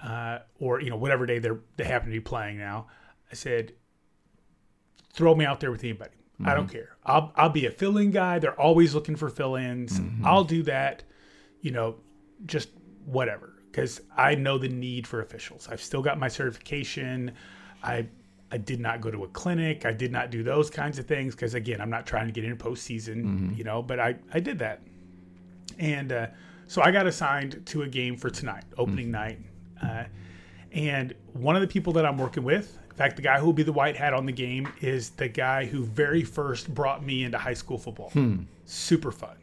uh, 0.00 0.38
or 0.60 0.80
you 0.80 0.90
know 0.90 0.96
whatever 0.96 1.26
day 1.26 1.38
they're 1.38 1.58
they 1.76 1.84
happen 1.84 2.08
to 2.08 2.16
be 2.16 2.20
playing 2.20 2.58
now, 2.58 2.86
I 3.30 3.34
said, 3.34 3.72
throw 5.12 5.34
me 5.34 5.44
out 5.44 5.60
there 5.60 5.70
with 5.70 5.82
anybody. 5.84 6.12
I 6.44 6.54
don't 6.54 6.68
care. 6.70 6.96
I'll 7.04 7.32
I'll 7.34 7.48
be 7.50 7.66
a 7.66 7.70
fill-in 7.70 8.12
guy. 8.12 8.38
They're 8.38 8.60
always 8.60 8.94
looking 8.94 9.16
for 9.16 9.28
fill-ins. 9.28 10.00
I'll 10.24 10.44
do 10.44 10.62
that. 10.64 11.02
You 11.60 11.72
know, 11.72 11.96
just 12.46 12.70
whatever 13.04 13.54
because 13.70 14.00
I 14.16 14.34
know 14.34 14.58
the 14.58 14.68
need 14.68 15.06
for 15.06 15.20
officials. 15.22 15.68
I've 15.70 15.82
still 15.82 16.02
got 16.02 16.18
my 16.18 16.28
certification. 16.28 17.32
I 17.82 18.06
I 18.50 18.56
did 18.58 18.80
not 18.80 19.00
go 19.00 19.10
to 19.10 19.24
a 19.24 19.28
clinic. 19.28 19.84
I 19.84 19.92
did 19.92 20.10
not 20.10 20.30
do 20.30 20.42
those 20.42 20.70
kinds 20.70 20.98
of 20.98 21.06
things 21.06 21.34
because 21.34 21.54
again, 21.54 21.80
I'm 21.80 21.90
not 21.90 22.06
trying 22.06 22.26
to 22.26 22.32
get 22.32 22.44
into 22.44 22.56
postseason. 22.56 23.56
You 23.56 23.64
know, 23.64 23.82
but 23.82 24.00
I 24.00 24.16
I 24.32 24.40
did 24.40 24.58
that, 24.60 24.82
and 25.78 26.12
uh, 26.12 26.26
so 26.66 26.82
I 26.82 26.90
got 26.90 27.06
assigned 27.06 27.64
to 27.66 27.82
a 27.82 27.88
game 27.88 28.16
for 28.16 28.30
tonight, 28.30 28.64
opening 28.76 29.10
night. 29.10 29.38
Uh, 29.82 30.04
and 30.72 31.14
one 31.32 31.54
of 31.56 31.62
the 31.62 31.68
people 31.68 31.92
that 31.94 32.04
I'm 32.04 32.18
working 32.18 32.42
with, 32.42 32.78
in 32.90 32.96
fact, 32.96 33.16
the 33.16 33.22
guy 33.22 33.38
who 33.38 33.46
will 33.46 33.52
be 33.54 33.62
the 33.62 33.72
white 33.72 33.96
hat 33.96 34.12
on 34.12 34.26
the 34.26 34.32
game 34.32 34.68
is 34.80 35.10
the 35.10 35.28
guy 35.28 35.64
who 35.64 35.84
very 35.84 36.22
first 36.24 36.72
brought 36.74 37.04
me 37.04 37.24
into 37.24 37.38
high 37.38 37.54
school 37.54 37.78
football. 37.78 38.10
Super 38.66 39.10
fun. 39.12 39.36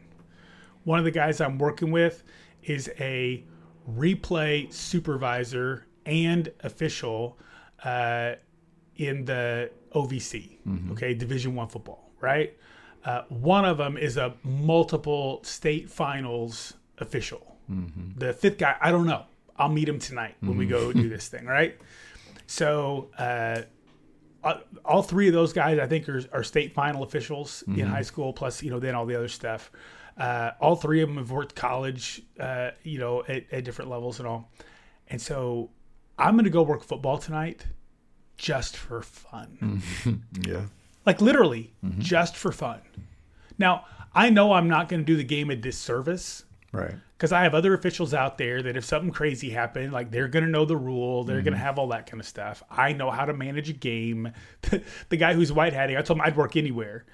One 0.86 1.00
of 1.00 1.04
the 1.04 1.10
guys 1.10 1.40
I'm 1.40 1.58
working 1.58 1.90
with 1.90 2.22
is 2.62 2.88
a 3.00 3.42
replay 3.90 4.72
supervisor 4.72 5.84
and 6.06 6.52
official 6.60 7.36
uh, 7.84 8.34
in 8.94 9.24
the 9.24 9.70
OVC, 9.92 10.58
okay, 10.92 11.12
Division 11.12 11.56
One 11.56 11.66
football, 11.68 12.12
right? 12.20 12.56
Uh, 13.04 13.22
one 13.28 13.64
of 13.64 13.78
them 13.78 13.96
is 13.96 14.16
a 14.16 14.34
multiple 14.44 15.40
state 15.42 15.90
finals 15.90 16.74
official. 16.98 17.56
The 18.16 18.32
fifth 18.32 18.58
guy, 18.58 18.76
I 18.80 18.92
don't 18.92 19.06
know. 19.08 19.24
I'll 19.56 19.68
meet 19.68 19.88
him 19.88 19.98
tonight 19.98 20.36
when 20.40 20.56
we 20.56 20.66
go 20.66 20.92
do 20.92 21.08
this 21.08 21.26
thing, 21.26 21.46
right? 21.46 21.76
So 22.46 23.08
uh, 23.18 23.62
uh, 24.44 24.58
all 24.84 25.02
three 25.02 25.26
of 25.26 25.34
those 25.34 25.52
guys, 25.52 25.80
I 25.80 25.86
think, 25.88 26.08
are, 26.08 26.22
are 26.32 26.44
state 26.44 26.74
final 26.74 27.02
officials 27.02 27.64
in 27.80 27.86
high 27.88 28.02
school. 28.02 28.32
Plus, 28.32 28.62
you 28.62 28.70
know, 28.70 28.78
then 28.78 28.94
all 28.94 29.04
the 29.04 29.16
other 29.16 29.26
stuff. 29.28 29.72
Uh, 30.16 30.52
all 30.60 30.76
three 30.76 31.02
of 31.02 31.08
them 31.08 31.18
have 31.18 31.30
worked 31.30 31.54
college, 31.54 32.22
uh, 32.40 32.70
you 32.82 32.98
know, 32.98 33.22
at, 33.28 33.44
at 33.52 33.64
different 33.64 33.90
levels 33.90 34.18
and 34.18 34.26
all. 34.26 34.50
And 35.08 35.20
so, 35.20 35.70
I'm 36.18 36.34
going 36.34 36.44
to 36.44 36.50
go 36.50 36.62
work 36.62 36.82
football 36.82 37.18
tonight, 37.18 37.66
just 38.38 38.76
for 38.76 39.02
fun. 39.02 39.82
Yeah. 40.46 40.62
Like 41.04 41.20
literally, 41.20 41.72
just 41.98 42.34
for 42.36 42.50
fun. 42.50 42.80
Now, 43.58 43.84
I 44.12 44.30
know 44.30 44.52
I'm 44.54 44.68
not 44.68 44.88
going 44.88 45.00
to 45.00 45.04
do 45.06 45.16
the 45.16 45.22
game 45.24 45.50
a 45.50 45.56
disservice 45.56 46.42
Right. 46.72 46.94
because 47.16 47.30
I 47.32 47.42
have 47.44 47.54
other 47.54 47.74
officials 47.74 48.12
out 48.12 48.36
there 48.38 48.60
that 48.62 48.76
if 48.76 48.84
something 48.84 49.10
crazy 49.12 49.50
happened, 49.50 49.92
like 49.92 50.10
they're 50.10 50.26
going 50.28 50.44
to 50.44 50.50
know 50.50 50.64
the 50.64 50.76
rule, 50.76 51.22
they're 51.24 51.42
going 51.42 51.54
to 51.54 51.60
have 51.60 51.78
all 51.78 51.88
that 51.88 52.06
kind 52.10 52.20
of 52.20 52.26
stuff. 52.26 52.62
I 52.70 52.92
know 52.92 53.10
how 53.10 53.24
to 53.24 53.32
manage 53.34 53.70
a 53.70 53.72
game. 53.74 54.32
the 55.08 55.16
guy 55.16 55.32
who's 55.34 55.52
white 55.52 55.72
hatting, 55.74 55.96
I 55.96 56.02
told 56.02 56.18
him 56.18 56.24
I'd 56.26 56.36
work 56.36 56.56
anywhere. 56.56 57.04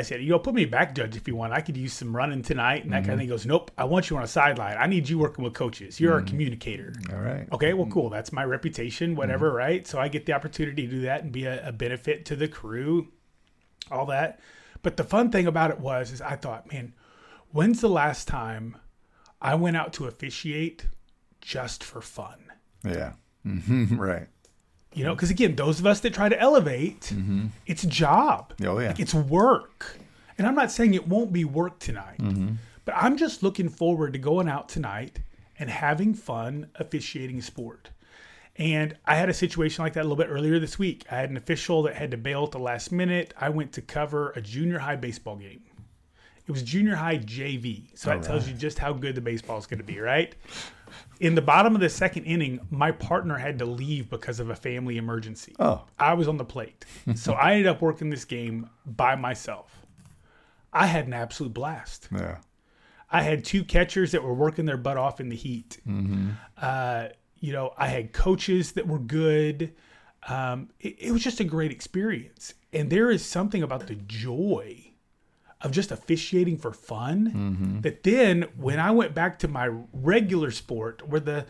I 0.00 0.02
said, 0.02 0.22
you 0.22 0.30
know, 0.30 0.38
put 0.38 0.54
me 0.54 0.64
back 0.64 0.94
judge 0.94 1.14
if 1.14 1.28
you 1.28 1.36
want. 1.36 1.52
I 1.52 1.60
could 1.60 1.76
use 1.76 1.92
some 1.92 2.16
running 2.16 2.42
tonight 2.42 2.84
and 2.84 2.92
that 2.94 3.02
kind 3.02 3.12
of 3.12 3.18
thing. 3.18 3.28
Goes, 3.28 3.44
nope, 3.44 3.70
I 3.76 3.84
want 3.84 4.08
you 4.08 4.16
on 4.16 4.22
a 4.22 4.26
sideline. 4.26 4.78
I 4.78 4.86
need 4.86 5.10
you 5.10 5.18
working 5.18 5.44
with 5.44 5.52
coaches. 5.52 6.00
You're 6.00 6.16
a 6.16 6.20
mm-hmm. 6.20 6.28
communicator. 6.28 6.94
All 7.12 7.20
right. 7.20 7.46
Okay, 7.52 7.74
well, 7.74 7.84
mm-hmm. 7.84 7.92
cool. 7.92 8.08
That's 8.08 8.32
my 8.32 8.44
reputation, 8.44 9.14
whatever, 9.14 9.48
mm-hmm. 9.48 9.58
right? 9.58 9.86
So 9.86 10.00
I 10.00 10.08
get 10.08 10.24
the 10.24 10.32
opportunity 10.32 10.86
to 10.86 10.90
do 10.90 11.00
that 11.02 11.22
and 11.22 11.30
be 11.30 11.44
a, 11.44 11.68
a 11.68 11.72
benefit 11.72 12.24
to 12.26 12.36
the 12.36 12.48
crew, 12.48 13.08
all 13.90 14.06
that. 14.06 14.40
But 14.80 14.96
the 14.96 15.04
fun 15.04 15.30
thing 15.30 15.46
about 15.46 15.70
it 15.70 15.80
was, 15.80 16.12
is 16.12 16.22
I 16.22 16.36
thought, 16.36 16.72
man, 16.72 16.94
when's 17.50 17.82
the 17.82 17.90
last 17.90 18.26
time 18.26 18.78
I 19.42 19.54
went 19.54 19.76
out 19.76 19.92
to 19.94 20.06
officiate 20.06 20.86
just 21.42 21.84
for 21.84 22.00
fun? 22.00 22.52
Yeah. 22.84 23.12
Right. 23.90 24.28
You 24.92 25.04
know, 25.04 25.14
because 25.14 25.30
again, 25.30 25.54
those 25.54 25.78
of 25.78 25.86
us 25.86 26.00
that 26.00 26.12
try 26.12 26.28
to 26.28 26.40
elevate, 26.40 27.02
mm-hmm. 27.02 27.46
it's 27.66 27.84
a 27.84 27.86
job. 27.86 28.52
Oh, 28.62 28.78
yeah. 28.78 28.88
Like 28.88 29.00
it's 29.00 29.14
work. 29.14 29.96
And 30.36 30.46
I'm 30.46 30.54
not 30.54 30.72
saying 30.72 30.94
it 30.94 31.06
won't 31.06 31.32
be 31.32 31.44
work 31.44 31.78
tonight, 31.78 32.18
mm-hmm. 32.18 32.54
but 32.84 32.94
I'm 32.96 33.16
just 33.16 33.42
looking 33.42 33.68
forward 33.68 34.14
to 34.14 34.18
going 34.18 34.48
out 34.48 34.68
tonight 34.68 35.20
and 35.58 35.70
having 35.70 36.14
fun 36.14 36.68
officiating 36.76 37.40
sport. 37.42 37.90
And 38.56 38.96
I 39.06 39.14
had 39.14 39.28
a 39.28 39.34
situation 39.34 39.84
like 39.84 39.92
that 39.92 40.00
a 40.00 40.08
little 40.08 40.16
bit 40.16 40.28
earlier 40.28 40.58
this 40.58 40.78
week. 40.78 41.04
I 41.10 41.16
had 41.16 41.30
an 41.30 41.36
official 41.36 41.82
that 41.84 41.94
had 41.94 42.10
to 42.10 42.16
bail 42.16 42.44
at 42.44 42.50
the 42.50 42.58
last 42.58 42.90
minute. 42.90 43.32
I 43.38 43.48
went 43.48 43.72
to 43.74 43.82
cover 43.82 44.30
a 44.30 44.40
junior 44.40 44.78
high 44.78 44.96
baseball 44.96 45.36
game. 45.36 45.62
It 46.50 46.54
was 46.54 46.62
junior 46.64 46.96
high 46.96 47.18
JV. 47.18 47.96
So 47.96 48.10
that 48.10 48.24
tells 48.24 48.48
you 48.48 48.54
just 48.54 48.76
how 48.76 48.92
good 48.92 49.14
the 49.14 49.20
baseball 49.20 49.56
is 49.56 49.66
going 49.66 49.78
to 49.78 49.84
be, 49.84 50.00
right? 50.00 50.34
In 51.20 51.36
the 51.36 51.42
bottom 51.42 51.76
of 51.76 51.80
the 51.80 51.88
second 51.88 52.24
inning, 52.24 52.58
my 52.70 52.90
partner 52.90 53.38
had 53.38 53.60
to 53.60 53.64
leave 53.64 54.10
because 54.10 54.40
of 54.40 54.50
a 54.50 54.56
family 54.56 54.96
emergency. 54.96 55.54
Oh. 55.60 55.84
I 55.96 56.14
was 56.14 56.26
on 56.26 56.38
the 56.38 56.44
plate. 56.44 56.84
so 57.14 57.34
I 57.34 57.52
ended 57.52 57.68
up 57.68 57.80
working 57.80 58.10
this 58.10 58.24
game 58.24 58.68
by 58.84 59.14
myself. 59.14 59.86
I 60.72 60.86
had 60.86 61.06
an 61.06 61.12
absolute 61.12 61.54
blast. 61.54 62.08
Yeah. 62.10 62.38
I 63.12 63.22
had 63.22 63.44
two 63.44 63.62
catchers 63.62 64.10
that 64.10 64.24
were 64.24 64.34
working 64.34 64.64
their 64.64 64.76
butt 64.76 64.96
off 64.96 65.20
in 65.20 65.28
the 65.28 65.36
heat. 65.36 65.78
Uh, 66.60 67.10
you 67.38 67.52
know, 67.52 67.74
I 67.78 67.86
had 67.86 68.12
coaches 68.12 68.72
that 68.72 68.88
were 68.88 68.98
good. 68.98 69.72
Um, 70.26 70.70
it, 70.80 70.96
it 70.98 71.12
was 71.12 71.22
just 71.22 71.38
a 71.38 71.44
great 71.44 71.70
experience. 71.70 72.54
And 72.72 72.90
there 72.90 73.08
is 73.08 73.24
something 73.24 73.62
about 73.62 73.86
the 73.86 73.94
joy 73.94 74.89
of 75.62 75.70
just 75.72 75.90
officiating 75.90 76.56
for 76.56 76.72
fun 76.72 77.26
mm-hmm. 77.26 77.80
that 77.82 78.02
then 78.02 78.46
when 78.56 78.80
I 78.80 78.90
went 78.90 79.14
back 79.14 79.38
to 79.40 79.48
my 79.48 79.68
regular 79.92 80.50
sport 80.50 81.06
where 81.06 81.20
the 81.20 81.46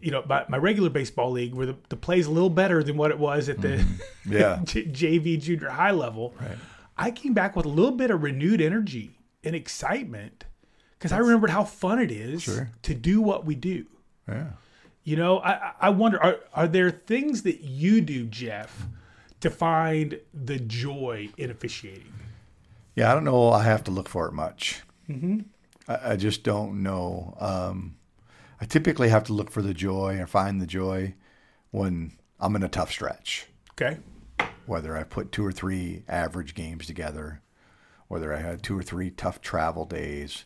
you 0.00 0.10
know 0.10 0.22
my, 0.28 0.44
my 0.48 0.58
regular 0.58 0.90
baseball 0.90 1.30
league 1.30 1.54
where 1.54 1.66
the, 1.66 1.76
the 1.88 1.96
play's 1.96 2.26
a 2.26 2.30
little 2.30 2.50
better 2.50 2.82
than 2.82 2.96
what 2.98 3.10
it 3.10 3.18
was 3.18 3.48
at 3.48 3.60
the 3.62 3.68
mm-hmm. 3.78 4.32
Yeah. 4.32 4.60
J- 4.64 4.84
JV 4.86 5.40
junior 5.40 5.70
high 5.70 5.92
level 5.92 6.34
I 6.98 7.10
came 7.10 7.32
back 7.34 7.56
with 7.56 7.66
a 7.66 7.70
little 7.70 7.92
bit 7.92 8.10
of 8.10 8.22
renewed 8.22 8.60
energy 8.60 9.18
and 9.44 9.54
excitement 9.56 10.44
because 10.98 11.12
I 11.12 11.18
remembered 11.18 11.50
how 11.50 11.64
fun 11.64 11.98
it 11.98 12.10
is 12.10 12.42
Sure. 12.42 12.70
to 12.82 12.94
do 12.94 13.20
what 13.22 13.44
we 13.46 13.54
do 13.54 13.86
Yeah. 14.28 14.48
you 15.04 15.16
know, 15.16 15.38
I, 15.38 15.50
I- 15.52 15.72
I 15.80 15.88
wonder 15.90 16.22
are, 16.22 16.40
are 16.52 16.68
there 16.68 16.90
things 16.90 17.42
that 17.44 17.60
you 17.62 18.00
do, 18.02 18.26
Jeff, 18.26 18.86
to 19.40 19.50
find 19.50 20.18
the 20.34 20.58
joy 20.58 21.28
in 21.38 21.50
officiating? 21.50 22.12
Yeah, 22.96 23.10
I 23.10 23.14
don't 23.14 23.24
know. 23.24 23.50
I 23.50 23.62
have 23.62 23.84
to 23.84 23.92
look 23.92 24.08
for 24.08 24.26
it 24.26 24.32
much. 24.32 24.82
Mm-hmm. 25.08 25.40
I, 25.86 26.12
I 26.12 26.16
just 26.16 26.42
don't 26.42 26.82
know. 26.82 27.36
Um, 27.38 27.96
I 28.60 28.64
typically 28.64 29.10
have 29.10 29.24
to 29.24 29.32
look 29.32 29.50
for 29.50 29.62
the 29.62 29.74
joy 29.74 30.18
or 30.18 30.26
find 30.26 30.60
the 30.60 30.66
joy 30.66 31.14
when 31.70 32.16
I'm 32.40 32.56
in 32.56 32.62
a 32.62 32.68
tough 32.68 32.90
stretch. 32.90 33.46
Okay. 33.72 33.98
Whether 34.64 34.96
I 34.96 35.04
put 35.04 35.30
two 35.30 35.44
or 35.44 35.52
three 35.52 36.02
average 36.08 36.54
games 36.54 36.86
together, 36.86 37.42
whether 38.08 38.32
I 38.32 38.40
had 38.40 38.62
two 38.62 38.76
or 38.78 38.82
three 38.82 39.10
tough 39.10 39.40
travel 39.40 39.84
days, 39.84 40.44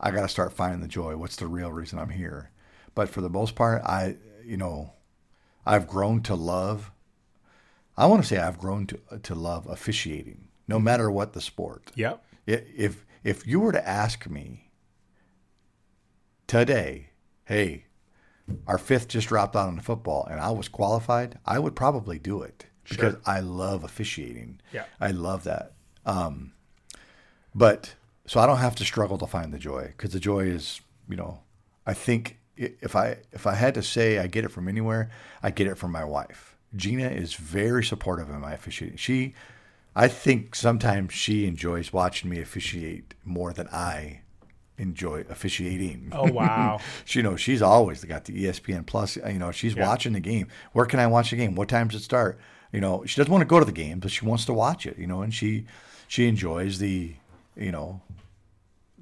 I 0.00 0.10
got 0.10 0.22
to 0.22 0.28
start 0.28 0.54
finding 0.54 0.80
the 0.80 0.88
joy. 0.88 1.16
What's 1.16 1.36
the 1.36 1.46
real 1.46 1.70
reason 1.70 1.98
I'm 1.98 2.10
here? 2.10 2.50
But 2.94 3.10
for 3.10 3.20
the 3.20 3.28
most 3.28 3.54
part, 3.54 3.82
I, 3.82 4.16
you 4.44 4.56
know, 4.56 4.94
I've 5.66 5.86
grown 5.86 6.22
to 6.22 6.34
love. 6.34 6.90
I 7.96 8.06
want 8.06 8.22
to 8.22 8.28
say 8.28 8.38
I've 8.38 8.58
grown 8.58 8.86
to 8.86 8.98
to 9.22 9.34
love 9.34 9.66
officiating, 9.66 10.48
no 10.70 10.78
matter 10.78 11.10
what 11.10 11.32
the 11.32 11.40
sport. 11.40 11.90
Yep. 11.96 12.24
If 12.46 13.04
if 13.22 13.46
you 13.46 13.60
were 13.60 13.72
to 13.72 13.86
ask 13.86 14.26
me 14.30 14.70
today, 16.46 17.10
hey, 17.44 17.84
our 18.66 18.78
fifth 18.78 19.08
just 19.08 19.28
dropped 19.28 19.56
out 19.56 19.68
on 19.68 19.76
the 19.76 19.82
football, 19.82 20.26
and 20.30 20.40
I 20.40 20.50
was 20.50 20.68
qualified, 20.68 21.38
I 21.44 21.58
would 21.58 21.76
probably 21.76 22.18
do 22.18 22.42
it 22.42 22.66
because 22.88 23.16
I 23.26 23.40
love 23.40 23.84
officiating. 23.84 24.60
Yeah. 24.72 24.84
I 25.00 25.10
love 25.10 25.44
that. 25.44 25.74
Um, 26.06 26.52
but 27.54 27.94
so 28.26 28.40
I 28.40 28.46
don't 28.46 28.58
have 28.58 28.76
to 28.76 28.84
struggle 28.84 29.18
to 29.18 29.26
find 29.26 29.52
the 29.52 29.58
joy 29.58 29.92
because 29.96 30.12
the 30.12 30.20
joy 30.20 30.46
is, 30.46 30.80
you 31.08 31.16
know, 31.16 31.40
I 31.84 31.94
think 31.94 32.38
if 32.56 32.94
I 32.94 33.18
if 33.32 33.46
I 33.46 33.54
had 33.54 33.74
to 33.74 33.82
say 33.82 34.18
I 34.18 34.28
get 34.28 34.44
it 34.44 34.50
from 34.52 34.68
anywhere, 34.68 35.10
I 35.42 35.50
get 35.50 35.66
it 35.66 35.78
from 35.78 35.92
my 35.92 36.04
wife. 36.04 36.56
Gina 36.76 37.08
is 37.08 37.34
very 37.34 37.82
supportive 37.82 38.30
of 38.30 38.40
my 38.40 38.52
officiating. 38.52 38.96
She, 38.96 39.34
I 39.94 40.08
think 40.08 40.54
sometimes 40.54 41.12
she 41.12 41.46
enjoys 41.46 41.92
watching 41.92 42.30
me 42.30 42.40
officiate 42.40 43.14
more 43.24 43.52
than 43.52 43.68
I 43.68 44.20
enjoy 44.78 45.24
officiating. 45.28 46.10
Oh 46.12 46.30
wow. 46.32 46.80
She, 47.04 47.18
you 47.18 47.22
know, 47.22 47.36
she's 47.36 47.60
always 47.62 48.04
got 48.04 48.24
the 48.24 48.44
ESPN 48.44 48.86
Plus. 48.86 49.16
You 49.16 49.38
know, 49.38 49.50
she's 49.50 49.76
watching 49.76 50.12
the 50.12 50.20
game. 50.20 50.48
Where 50.72 50.86
can 50.86 51.00
I 51.00 51.06
watch 51.06 51.30
the 51.30 51.36
game? 51.36 51.54
What 51.54 51.68
time 51.68 51.88
does 51.88 52.00
it 52.00 52.04
start? 52.04 52.38
You 52.72 52.80
know, 52.80 53.04
she 53.04 53.16
doesn't 53.16 53.32
want 53.32 53.42
to 53.42 53.46
go 53.46 53.58
to 53.58 53.64
the 53.64 53.72
game, 53.72 53.98
but 53.98 54.10
she 54.10 54.24
wants 54.24 54.44
to 54.46 54.52
watch 54.52 54.86
it. 54.86 54.96
You 54.96 55.06
know, 55.06 55.22
and 55.22 55.34
she 55.34 55.66
she 56.08 56.28
enjoys 56.28 56.78
the 56.78 57.14
you 57.56 57.72
know 57.72 58.00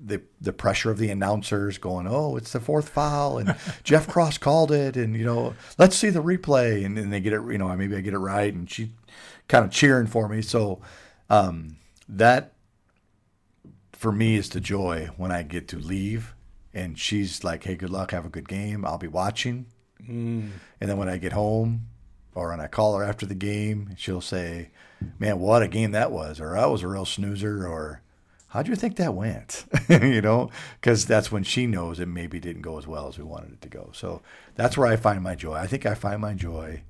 the 0.03 0.22
the 0.41 0.53
pressure 0.53 0.91
of 0.91 0.99
the 0.99 1.11
announcers 1.11 1.78
going, 1.78 2.07
oh, 2.09 2.36
it's 2.36 2.53
the 2.53 2.61
fourth 2.61 2.89
foul, 2.89 3.39
and 3.39 3.55
Jeff 3.84 4.09
Cross 4.09 4.39
called 4.39 4.72
it, 4.72 4.97
and 4.97 5.16
you 5.16 5.24
know, 5.24 5.55
let's 5.76 5.97
see 5.97 6.11
the 6.11 6.22
replay, 6.22 6.84
and 6.84 6.97
then 6.97 7.11
they 7.11 7.20
get 7.20 7.32
it. 7.32 7.43
You 7.43 7.59
know, 7.59 7.74
maybe 7.76 7.97
I 7.97 8.01
get 8.01 8.14
it 8.14 8.18
right, 8.18 8.53
and 8.53 8.70
she 8.70 8.93
kind 9.49 9.64
of 9.64 9.70
cheering 9.70 10.07
for 10.07 10.28
me. 10.28 10.42
So 10.42 10.80
um, 11.30 11.76
that 12.09 12.53
for 13.92 14.12
me 14.12 14.36
is 14.36 14.51
the 14.51 14.61
joy 14.61 15.09
when 15.16 15.32
I 15.32 15.42
get 15.42 15.68
to 15.68 15.78
leave 15.78 16.34
and 16.72 16.99
she's 16.99 17.42
like, 17.42 17.64
"Hey, 17.64 17.74
good 17.74 17.90
luck, 17.90 18.12
have 18.12 18.26
a 18.26 18.30
good 18.30 18.49
game. 18.49 18.84
I'll 18.84 18.99
be 18.99 19.09
watching." 19.09 19.66
And 20.80 20.88
then 20.88 20.96
when 20.96 21.09
I 21.09 21.16
get 21.16 21.32
home, 21.32 21.88
or 22.34 22.51
when 22.51 22.61
I 22.61 22.68
call 22.68 22.96
her 22.96 23.05
after 23.05 23.26
the 23.26 23.34
game, 23.34 23.94
she'll 23.96 24.20
say, 24.20 24.70
"Man, 25.18 25.40
what 25.40 25.62
a 25.62 25.68
game 25.68 25.90
that 25.92 26.12
was!" 26.12 26.40
or 26.40 26.57
"I 26.57 26.66
was 26.66 26.82
a 26.82 26.88
real 26.88 27.05
snoozer," 27.05 27.66
or 27.66 28.03
"How'd 28.49 28.68
you 28.68 28.76
think 28.76 28.96
that 28.96 29.14
went?" 29.14 29.64
you 29.88 30.20
know, 30.20 30.51
because 30.80 31.05
that's 31.07 31.32
when 31.32 31.42
she 31.42 31.66
knows 31.66 31.99
it 31.99 32.07
maybe 32.07 32.38
didn't 32.38 32.62
go 32.62 32.78
as 32.78 32.86
well 32.86 33.09
as 33.09 33.18
we 33.18 33.24
wanted 33.24 33.53
it 33.55 33.61
to 33.62 33.68
go. 33.68 33.90
So 33.92 34.22
that's 34.55 34.76
where 34.78 34.86
I 34.86 34.96
find 34.96 35.22
my 35.22 35.34
joy. 35.34 35.55
I 35.55 35.66
think 35.66 35.84
I 35.86 35.94
find 35.94 36.20
my 36.20 36.34
joy 36.34 36.82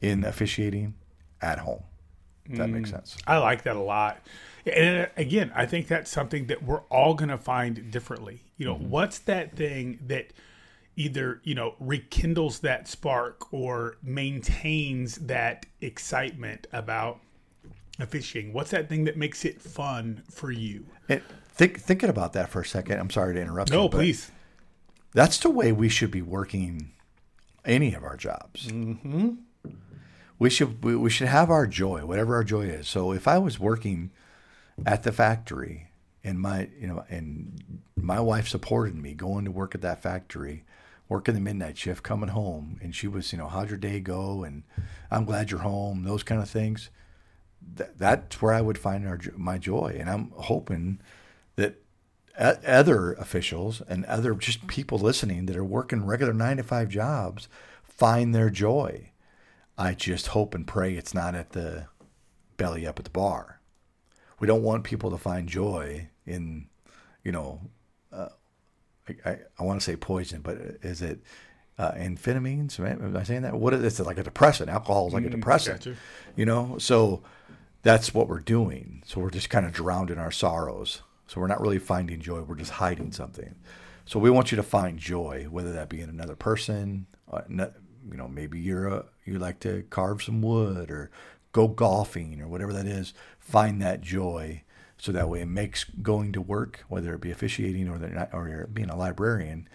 in 0.00 0.24
officiating 0.24 0.94
at 1.42 1.58
home. 1.58 1.82
That 2.50 2.68
makes 2.68 2.90
sense. 2.90 3.16
I 3.26 3.38
like 3.38 3.62
that 3.64 3.76
a 3.76 3.80
lot. 3.80 4.24
And 4.66 5.06
uh, 5.06 5.08
again, 5.16 5.52
I 5.54 5.66
think 5.66 5.86
that's 5.88 6.10
something 6.10 6.46
that 6.46 6.62
we're 6.62 6.82
all 6.82 7.14
going 7.14 7.28
to 7.28 7.38
find 7.38 7.90
differently. 7.90 8.42
You 8.56 8.66
know, 8.66 8.74
what's 8.74 9.18
that 9.20 9.54
thing 9.56 9.98
that 10.06 10.32
either, 10.96 11.40
you 11.44 11.54
know, 11.54 11.74
rekindles 11.78 12.60
that 12.60 12.88
spark 12.88 13.52
or 13.52 13.96
maintains 14.02 15.16
that 15.16 15.66
excitement 15.80 16.66
about 16.72 17.20
officiating? 17.98 18.52
What's 18.52 18.70
that 18.70 18.88
thing 18.88 19.04
that 19.04 19.16
makes 19.16 19.44
it 19.44 19.60
fun 19.60 20.22
for 20.30 20.50
you? 20.50 20.86
And 21.08 21.22
think 21.48 21.80
thinking 21.80 22.08
about 22.08 22.32
that 22.32 22.48
for 22.48 22.60
a 22.60 22.66
second. 22.66 22.98
I'm 22.98 23.10
sorry 23.10 23.34
to 23.34 23.40
interrupt 23.40 23.70
you. 23.70 23.76
No, 23.76 23.88
but 23.88 23.98
please. 23.98 24.30
That's 25.12 25.38
the 25.38 25.50
way 25.50 25.72
we 25.72 25.88
should 25.88 26.10
be 26.10 26.22
working 26.22 26.90
any 27.64 27.94
of 27.94 28.04
our 28.04 28.16
jobs. 28.16 28.66
Mm-hmm. 28.66 29.34
We 30.38 30.50
should 30.50 30.84
we, 30.84 30.96
we 30.96 31.10
should 31.10 31.28
have 31.28 31.50
our 31.50 31.66
joy, 31.66 32.04
whatever 32.04 32.34
our 32.34 32.44
joy 32.44 32.62
is. 32.62 32.88
So 32.88 33.12
if 33.12 33.26
I 33.26 33.38
was 33.38 33.58
working 33.58 34.10
at 34.84 35.02
the 35.02 35.12
factory 35.12 35.88
and 36.24 36.38
my 36.40 36.68
you 36.78 36.86
know 36.86 37.04
and 37.08 37.82
my 37.96 38.20
wife 38.20 38.48
supported 38.48 38.94
me 38.94 39.14
going 39.14 39.44
to 39.46 39.50
work 39.50 39.74
at 39.74 39.80
that 39.82 40.02
factory, 40.02 40.64
working 41.08 41.34
the 41.34 41.40
midnight 41.40 41.78
shift, 41.78 42.02
coming 42.02 42.28
home, 42.30 42.78
and 42.82 42.94
she 42.94 43.08
was 43.08 43.32
you 43.32 43.38
know 43.38 43.48
how'd 43.48 43.70
your 43.70 43.78
day 43.78 44.00
go 44.00 44.44
and 44.44 44.62
I'm 45.10 45.24
glad 45.24 45.50
you're 45.50 45.60
home, 45.60 46.04
those 46.04 46.22
kind 46.22 46.42
of 46.42 46.50
things. 46.50 46.90
th- 47.76 47.90
that's 47.96 48.40
where 48.42 48.52
I 48.52 48.60
would 48.60 48.78
find 48.78 49.06
our, 49.06 49.18
my 49.36 49.58
joy. 49.58 49.96
And 49.98 50.08
I'm 50.10 50.30
hoping 50.36 51.00
that 51.56 51.76
other 52.38 53.14
officials 53.14 53.80
and 53.88 54.04
other 54.04 54.34
just 54.34 54.66
people 54.66 54.98
listening 54.98 55.46
that 55.46 55.56
are 55.56 55.64
working 55.64 56.04
regular 56.04 56.34
nine 56.34 56.58
to 56.58 56.62
five 56.62 56.88
jobs 56.88 57.48
find 57.82 58.34
their 58.34 58.50
joy. 58.50 59.10
I 59.78 59.94
just 59.94 60.28
hope 60.28 60.54
and 60.54 60.66
pray 60.66 60.94
it's 60.94 61.14
not 61.14 61.34
at 61.34 61.50
the 61.50 61.86
belly 62.56 62.86
up 62.86 62.98
at 62.98 63.04
the 63.04 63.10
bar. 63.10 63.60
We 64.38 64.46
don't 64.46 64.62
want 64.62 64.84
people 64.84 65.10
to 65.10 65.18
find 65.18 65.48
joy 65.48 66.08
in, 66.26 66.66
you 67.22 67.32
know, 67.32 67.60
uh, 68.12 68.28
I, 69.08 69.30
I, 69.30 69.38
I 69.58 69.62
want 69.62 69.80
to 69.80 69.84
say 69.84 69.96
poison, 69.96 70.40
but 70.40 70.56
is 70.82 71.02
it 71.02 71.20
uh, 71.78 71.92
amphetamines? 71.92 72.78
Am 72.78 73.16
I 73.16 73.22
saying 73.22 73.42
that? 73.42 73.54
What 73.54 73.74
is 73.74 74.00
it? 74.00 74.06
Like 74.06 74.18
a 74.18 74.22
depressant. 74.22 74.70
Alcohol 74.70 75.08
is 75.08 75.14
like 75.14 75.24
a 75.24 75.28
mm, 75.28 75.32
depressant. 75.32 75.80
Gotcha. 75.80 75.96
You 76.34 76.46
know, 76.46 76.76
so 76.78 77.22
that's 77.82 78.14
what 78.14 78.28
we're 78.28 78.40
doing. 78.40 79.02
So 79.06 79.20
we're 79.20 79.30
just 79.30 79.50
kind 79.50 79.66
of 79.66 79.72
drowned 79.72 80.10
in 80.10 80.18
our 80.18 80.30
sorrows. 80.30 81.02
So 81.26 81.40
we're 81.40 81.46
not 81.46 81.60
really 81.60 81.78
finding 81.78 82.20
joy. 82.20 82.42
We're 82.42 82.56
just 82.56 82.72
hiding 82.72 83.12
something. 83.12 83.54
So 84.04 84.18
we 84.18 84.30
want 84.30 84.52
you 84.52 84.56
to 84.56 84.62
find 84.62 84.98
joy, 84.98 85.48
whether 85.50 85.72
that 85.72 85.88
be 85.88 86.00
in 86.00 86.08
another 86.08 86.36
person. 86.36 87.06
Uh, 87.30 87.42
you 87.48 88.16
know, 88.16 88.28
maybe 88.28 88.58
you're 88.60 88.88
a, 88.88 89.04
you 89.26 89.38
like 89.38 89.60
to 89.60 89.84
carve 89.90 90.22
some 90.22 90.40
wood 90.42 90.90
or 90.90 91.10
go 91.52 91.68
golfing 91.68 92.40
or 92.40 92.48
whatever 92.48 92.72
that 92.72 92.86
is. 92.86 93.14
Find 93.38 93.80
that 93.82 94.00
joy, 94.00 94.62
so 94.98 95.12
that 95.12 95.28
way 95.28 95.40
it 95.40 95.46
makes 95.46 95.84
going 95.84 96.32
to 96.32 96.40
work, 96.40 96.84
whether 96.88 97.14
it 97.14 97.20
be 97.20 97.30
officiating 97.30 97.88
or 97.88 97.98
not, 97.98 98.30
or 98.32 98.68
being 98.72 98.90
a 98.90 98.96
librarian, 98.96 99.68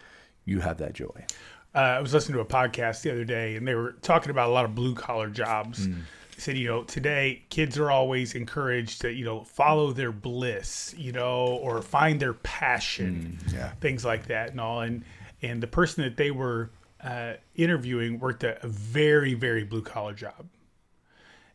you 0.46 0.60
have 0.60 0.78
that 0.78 0.94
joy. 0.94 1.26
Uh, 1.74 1.80
I 1.80 2.02
was 2.02 2.14
listening 2.14 2.36
to 2.36 2.42
a 2.42 2.46
podcast 2.46 3.02
the 3.02 3.12
other 3.12 3.24
day, 3.24 3.56
and 3.56 3.66
they 3.66 3.76
were 3.76 3.94
talking 4.02 4.30
about 4.30 4.50
a 4.50 4.52
lot 4.52 4.66
of 4.66 4.76
blue 4.76 4.96
collar 4.96 5.30
jobs. 5.30 5.88
Mm 5.88 6.02
said, 6.42 6.58
you 6.58 6.68
know, 6.68 6.84
today 6.84 7.44
kids 7.50 7.78
are 7.78 7.92
always 7.92 8.34
encouraged 8.34 9.02
to, 9.02 9.12
you 9.12 9.24
know, 9.24 9.44
follow 9.44 9.92
their 9.92 10.12
bliss, 10.12 10.94
you 10.98 11.12
know, 11.12 11.46
or 11.62 11.82
find 11.82 12.20
their 12.20 12.34
passion, 12.34 13.38
mm, 13.46 13.54
yeah. 13.54 13.72
things 13.80 14.04
like 14.04 14.28
that 14.28 14.52
and 14.52 14.60
all. 14.60 14.82
And 14.82 15.04
and 15.42 15.62
the 15.62 15.68
person 15.68 16.04
that 16.04 16.18
they 16.18 16.32
were 16.32 16.70
uh, 17.04 17.34
interviewing 17.56 18.20
worked 18.20 18.44
a, 18.44 18.64
a 18.64 18.68
very 18.68 19.34
very 19.34 19.64
blue 19.64 19.82
collar 19.82 20.14
job, 20.14 20.48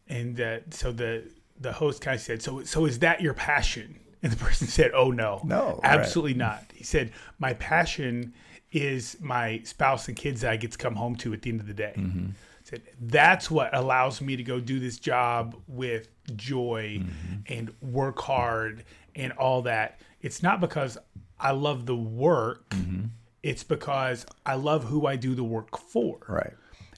and 0.09 0.62
so 0.70 0.92
the 0.92 1.24
the 1.59 1.72
host 1.72 2.03
kind 2.03 2.16
of 2.16 2.20
said, 2.20 2.42
so 2.42 2.62
so 2.64 2.84
is 2.84 3.01
that 3.01 3.20
your 3.20 3.34
passion? 3.34 4.01
And 4.22 4.32
the 4.32 4.36
person 4.36 4.66
said, 4.68 4.92
oh 4.94 5.11
no, 5.11 5.40
no, 5.44 5.80
absolutely 5.82 6.32
right. 6.32 6.38
not. 6.38 6.64
He 6.74 6.84
said, 6.84 7.12
my 7.38 7.55
passion 7.55 8.34
is 8.72 9.16
my 9.20 9.61
spouse 9.64 10.09
and 10.09 10.16
kids 10.16 10.40
that 10.42 10.51
I 10.51 10.57
get 10.57 10.72
to 10.72 10.78
come 10.78 10.94
home 10.97 11.16
to 11.16 11.32
at 11.32 11.42
the 11.42 11.51
end 11.51 11.61
of 11.61 11.66
the 11.66 11.74
day. 11.74 11.94
Mm-hmm 11.97 12.30
said 12.66 12.82
that's 13.01 13.49
what 13.49 13.74
allows 13.76 14.20
me 14.20 14.34
to 14.36 14.42
go 14.42 14.59
do 14.59 14.80
this 14.80 14.99
job 14.99 15.55
with 15.68 16.09
joy 16.34 16.99
mm-hmm. 17.01 17.34
and 17.47 17.72
work 17.80 18.18
hard 18.20 18.84
and 19.14 19.32
all 19.34 19.62
that 19.62 20.01
it's 20.20 20.42
not 20.42 20.61
because 20.61 20.99
i 21.38 21.53
love 21.53 21.86
the 21.86 21.94
work 21.94 22.68
mm-hmm. 22.70 23.05
It's 23.47 23.64
because 23.64 24.26
i 24.44 24.55
love 24.55 24.84
who 24.84 25.07
i 25.07 25.16
do 25.16 25.34
the 25.34 25.44
work 25.44 25.78
for 25.78 26.18
right 26.28 26.55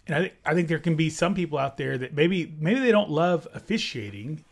and 0.07 0.17
I, 0.17 0.21
th- 0.21 0.35
I 0.47 0.55
think 0.55 0.69
there 0.69 0.79
can 0.79 0.97
be 0.97 1.11
some 1.11 1.35
people 1.35 1.59
out 1.59 1.77
there 1.77 1.99
that 1.99 2.15
maybe 2.15 2.55
maybe 2.59 2.81
they 2.81 2.93
don't 2.93 3.11
love 3.11 3.47
officiating 3.55 4.45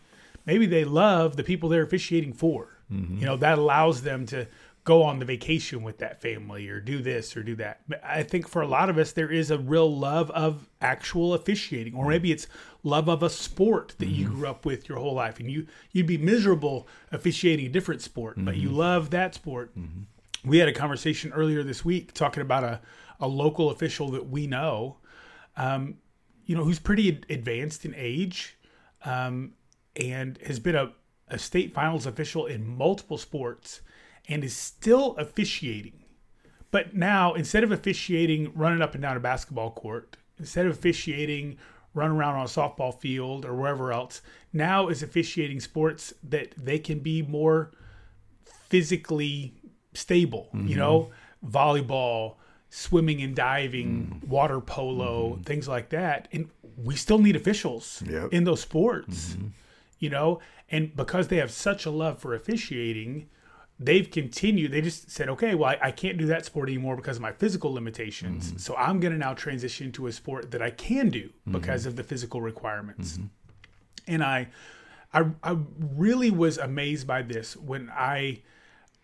maybe 0.45 0.67
they 0.67 0.85
love 0.85 1.37
the 1.37 1.45
people 1.45 1.69
they're 1.69 1.83
officiating 1.83 2.33
for 2.33 2.79
mm-hmm. 2.93 3.19
you 3.19 3.27
know 3.27 3.37
that 3.37 3.59
allows 3.59 4.03
them 4.03 4.27
to 4.27 4.47
go 4.87 5.03
on 5.03 5.19
the 5.19 5.25
vacation 5.25 5.83
with 5.83 5.99
that 5.99 6.23
family 6.23 6.69
or 6.69 6.79
do 6.79 7.03
this 7.03 7.37
or 7.37 7.43
do 7.43 7.57
that. 7.57 7.81
But 7.89 8.03
I 8.05 8.23
think 8.23 8.49
for 8.49 8.63
a 8.63 8.69
lot 8.69 8.89
of 8.89 8.97
us, 8.97 9.11
there 9.11 9.31
is 9.31 9.51
a 9.51 9.59
real 9.59 9.95
love 9.95 10.31
of 10.31 10.71
actual 10.81 11.35
officiating, 11.35 11.95
or 11.95 12.09
maybe 12.09 12.31
it's 12.31 12.47
love 12.85 13.09
of 13.09 13.25
a 13.25 13.29
sport 13.29 13.97
that 13.99 14.07
mm-hmm. 14.07 14.15
you 14.15 14.29
grew 14.29 14.47
up 14.47 14.65
with 14.65 14.89
your 14.89 14.99
whole 14.99 15.15
life, 15.15 15.41
and 15.41 15.51
you 15.51 15.67
you'd 15.91 16.07
be 16.07 16.17
miserable 16.17 16.87
officiating 17.11 17.67
a 17.67 17.69
different 17.69 18.01
sport, 18.01 18.37
mm-hmm. 18.37 18.47
but 18.47 18.57
you 18.57 18.69
mm-hmm. 18.69 18.79
love 18.79 19.11
that 19.11 19.35
sport. 19.35 19.77
Mm-hmm. 19.77 20.03
We 20.47 20.59
had 20.59 20.69
a 20.69 20.73
conversation 20.73 21.33
earlier 21.33 21.65
this 21.65 21.85
week 21.85 22.13
talking 22.13 22.41
about 22.41 22.63
a 22.63 22.81
a 23.19 23.27
local 23.27 23.71
official 23.71 24.11
that 24.11 24.29
we 24.29 24.47
know, 24.47 24.99
um, 25.57 25.97
you 26.45 26.55
know, 26.55 26.63
who's 26.63 26.79
pretty 26.79 27.09
advanced 27.31 27.85
in 27.85 27.95
age, 27.97 28.57
um, 29.05 29.55
and 29.97 30.39
has 30.47 30.61
been 30.61 30.77
a 30.77 30.93
a 31.29 31.39
state 31.39 31.75
finals 31.75 32.07
official 32.07 32.47
in 32.47 32.65
multiple 32.65 33.19
sports 33.19 33.81
and 34.29 34.45
is 34.45 34.57
still 34.57 35.17
officiating. 35.17 36.05
But 36.71 36.95
now, 36.95 37.35
instead 37.35 37.65
of 37.65 37.73
officiating 37.73 38.53
running 38.55 38.83
up 38.83 38.95
and 38.95 39.03
down 39.03 39.17
a 39.17 39.21
basketball 39.21 39.73
court, 39.73 40.17
instead 40.39 40.67
of 40.67 40.73
officiating 40.73 41.57
running 41.93 42.17
around 42.17 42.37
on 42.37 42.43
a 42.43 42.49
softball 42.49 42.97
field 42.97 43.45
or 43.45 43.55
wherever 43.55 43.93
else, 43.93 44.23
now 44.53 44.87
is 44.87 45.03
officiating 45.03 45.59
sports 45.59 46.15
that 46.23 46.53
they 46.57 46.79
can 46.79 47.01
be 47.01 47.23
more 47.23 47.73
physically 48.45 49.56
stable. 49.97 50.49
Mm-hmm. 50.55 50.69
You 50.69 50.77
know, 50.77 51.11
volleyball, 51.45 52.37
swimming 52.71 53.23
and 53.23 53.35
diving, 53.35 54.21
mm. 54.23 54.29
water 54.29 54.61
polo, 54.61 55.31
mm-hmm. 55.31 55.43
things 55.43 55.69
like 55.69 55.91
that. 55.91 56.29
And 56.33 56.51
we 56.77 56.97
still 56.97 57.19
need 57.19 57.37
officials 57.37 58.03
yep. 58.07 58.33
in 58.33 58.45
those 58.45 58.61
sports, 58.61 59.31
mm-hmm. 59.31 59.49
you 59.99 60.11
know, 60.11 60.41
and 60.71 60.95
because 60.97 61.29
they 61.29 61.37
have 61.37 61.51
such 61.51 61.87
a 61.87 61.91
love 61.91 62.19
for 62.19 62.35
officiating, 62.35 63.29
they've 63.79 64.11
continued. 64.11 64.73
They 64.73 64.81
just 64.81 65.11
said, 65.11 65.29
okay, 65.31 65.55
well, 65.55 65.71
I, 65.71 65.89
I, 65.89 65.91
can't 65.91 66.19
do 66.19 66.27
that 66.27 66.45
sport 66.45 66.69
anymore 66.69 66.97
because 66.97 67.17
of 67.17 67.23
my 67.23 67.33
physical 67.33 67.73
limitations. 67.73 68.49
Mm-hmm. 68.49 68.59
So 68.59 68.75
I'm 68.77 69.01
going 69.01 69.13
to 69.13 69.19
now 69.19 69.35
transition 69.35 69.93
to 69.93 70.07
a 70.07 70.13
sport 70.13 70.51
that 70.51 70.63
I 70.63 70.71
can 70.71 71.09
do 71.09 71.29
mm-hmm. 71.29 71.53
because 71.53 71.87
of 71.87 71.97
the 71.97 72.03
physical 72.03 72.41
requirements. 72.41 73.15
Mm-hmm. 73.15 73.27
And 74.09 74.25
I, 74.25 74.49
I, 75.13 75.27
I 75.43 75.57
really 75.79 76.31
was 76.31 76.59
amazed 76.59 77.07
by 77.07 77.23
this 77.23 77.57
when 77.57 77.91
I, 77.95 78.43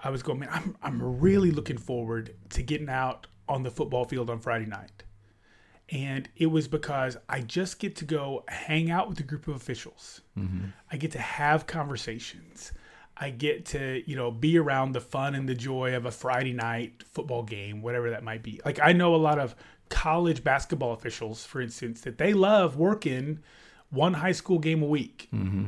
I 0.02 0.10
was 0.10 0.22
going, 0.22 0.40
man, 0.40 0.48
I'm, 0.50 0.76
I'm 0.82 1.20
really 1.20 1.50
looking 1.50 1.78
forward 1.78 2.34
to 2.50 2.62
getting 2.62 2.88
out 2.88 3.26
on 3.48 3.62
the 3.62 3.70
football 3.70 4.04
field 4.04 4.30
on 4.30 4.38
Friday 4.38 4.66
night. 4.66 5.04
And 5.90 6.28
it 6.36 6.46
was 6.46 6.68
because 6.68 7.16
I 7.28 7.40
just 7.40 7.78
get 7.78 7.96
to 7.96 8.04
go 8.04 8.44
hang 8.48 8.90
out 8.90 9.08
with 9.08 9.20
a 9.20 9.22
group 9.22 9.46
of 9.46 9.54
officials. 9.54 10.22
Mm-hmm. 10.38 10.66
I 10.90 10.96
get 10.96 11.12
to 11.12 11.18
have 11.18 11.66
conversations. 11.66 12.72
I 13.16 13.30
get 13.30 13.66
to, 13.66 14.02
you 14.06 14.16
know, 14.16 14.30
be 14.30 14.58
around 14.58 14.92
the 14.92 15.00
fun 15.00 15.34
and 15.34 15.48
the 15.48 15.54
joy 15.54 15.94
of 15.94 16.06
a 16.06 16.10
Friday 16.10 16.54
night 16.54 17.04
football 17.12 17.42
game, 17.42 17.82
whatever 17.82 18.10
that 18.10 18.24
might 18.24 18.42
be. 18.42 18.60
Like 18.64 18.80
I 18.82 18.92
know 18.92 19.14
a 19.14 19.16
lot 19.16 19.38
of 19.38 19.54
college 19.90 20.42
basketball 20.42 20.94
officials, 20.94 21.44
for 21.44 21.60
instance, 21.60 22.00
that 22.00 22.16
they 22.16 22.32
love 22.32 22.76
working 22.76 23.40
one 23.90 24.14
high 24.14 24.32
school 24.32 24.58
game 24.58 24.82
a 24.82 24.86
week. 24.86 25.28
Mm-hmm. 25.32 25.66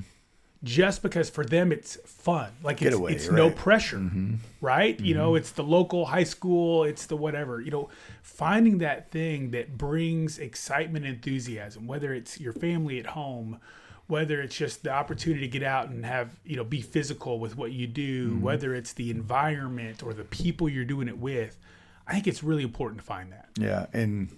Just 0.65 1.03
because 1.03 1.31
for 1.31 1.45
them 1.45 1.71
it's 1.71 1.97
fun, 2.07 2.51
like 2.63 2.83
it's, 2.83 2.97
away, 2.97 3.13
it's 3.13 3.29
right. 3.29 3.37
no 3.37 3.51
pressure, 3.51 3.99
mm-hmm. 3.99 4.35
right? 4.61 4.97
Mm-hmm. 4.97 5.07
You 5.07 5.15
know, 5.15 5.29
mm-hmm. 5.29 5.37
it's 5.37 5.53
the 5.53 5.63
local 5.63 6.07
high 6.07 6.25
school, 6.25 6.85
it's 6.85 7.07
the 7.07 7.17
whatever. 7.17 7.61
You 7.61 7.71
know, 7.71 7.91
finding 8.23 8.79
that 8.79 9.11
thing 9.11 9.51
that 9.51 9.79
brings 9.79 10.39
excitement, 10.39 11.05
enthusiasm, 11.05 11.87
whether 11.87 12.13
it's 12.13 12.41
your 12.41 12.53
family 12.55 12.99
at 12.99 13.07
home, 13.07 13.61
whether 14.07 14.41
it's 14.41 14.57
just 14.57 14.83
the 14.83 14.91
opportunity 14.91 15.41
to 15.41 15.49
get 15.49 15.63
out 15.63 15.89
and 15.89 16.05
have 16.05 16.31
you 16.45 16.57
know 16.57 16.65
be 16.65 16.81
physical 16.81 17.39
with 17.39 17.57
what 17.57 17.73
you 17.73 17.87
do 17.87 18.31
mm-hmm. 18.31 18.43
whether 18.43 18.75
it's 18.75 18.93
the 18.93 19.11
environment 19.11 20.03
or 20.03 20.13
the 20.13 20.25
people 20.25 20.69
you're 20.69 20.85
doing 20.85 21.09
it 21.09 21.19
with 21.19 21.59
i 22.07 22.13
think 22.13 22.27
it's 22.27 22.43
really 22.43 22.63
important 22.63 23.01
to 23.01 23.07
find 23.07 23.33
that 23.33 23.49
yeah 23.59 23.87
and 23.93 24.29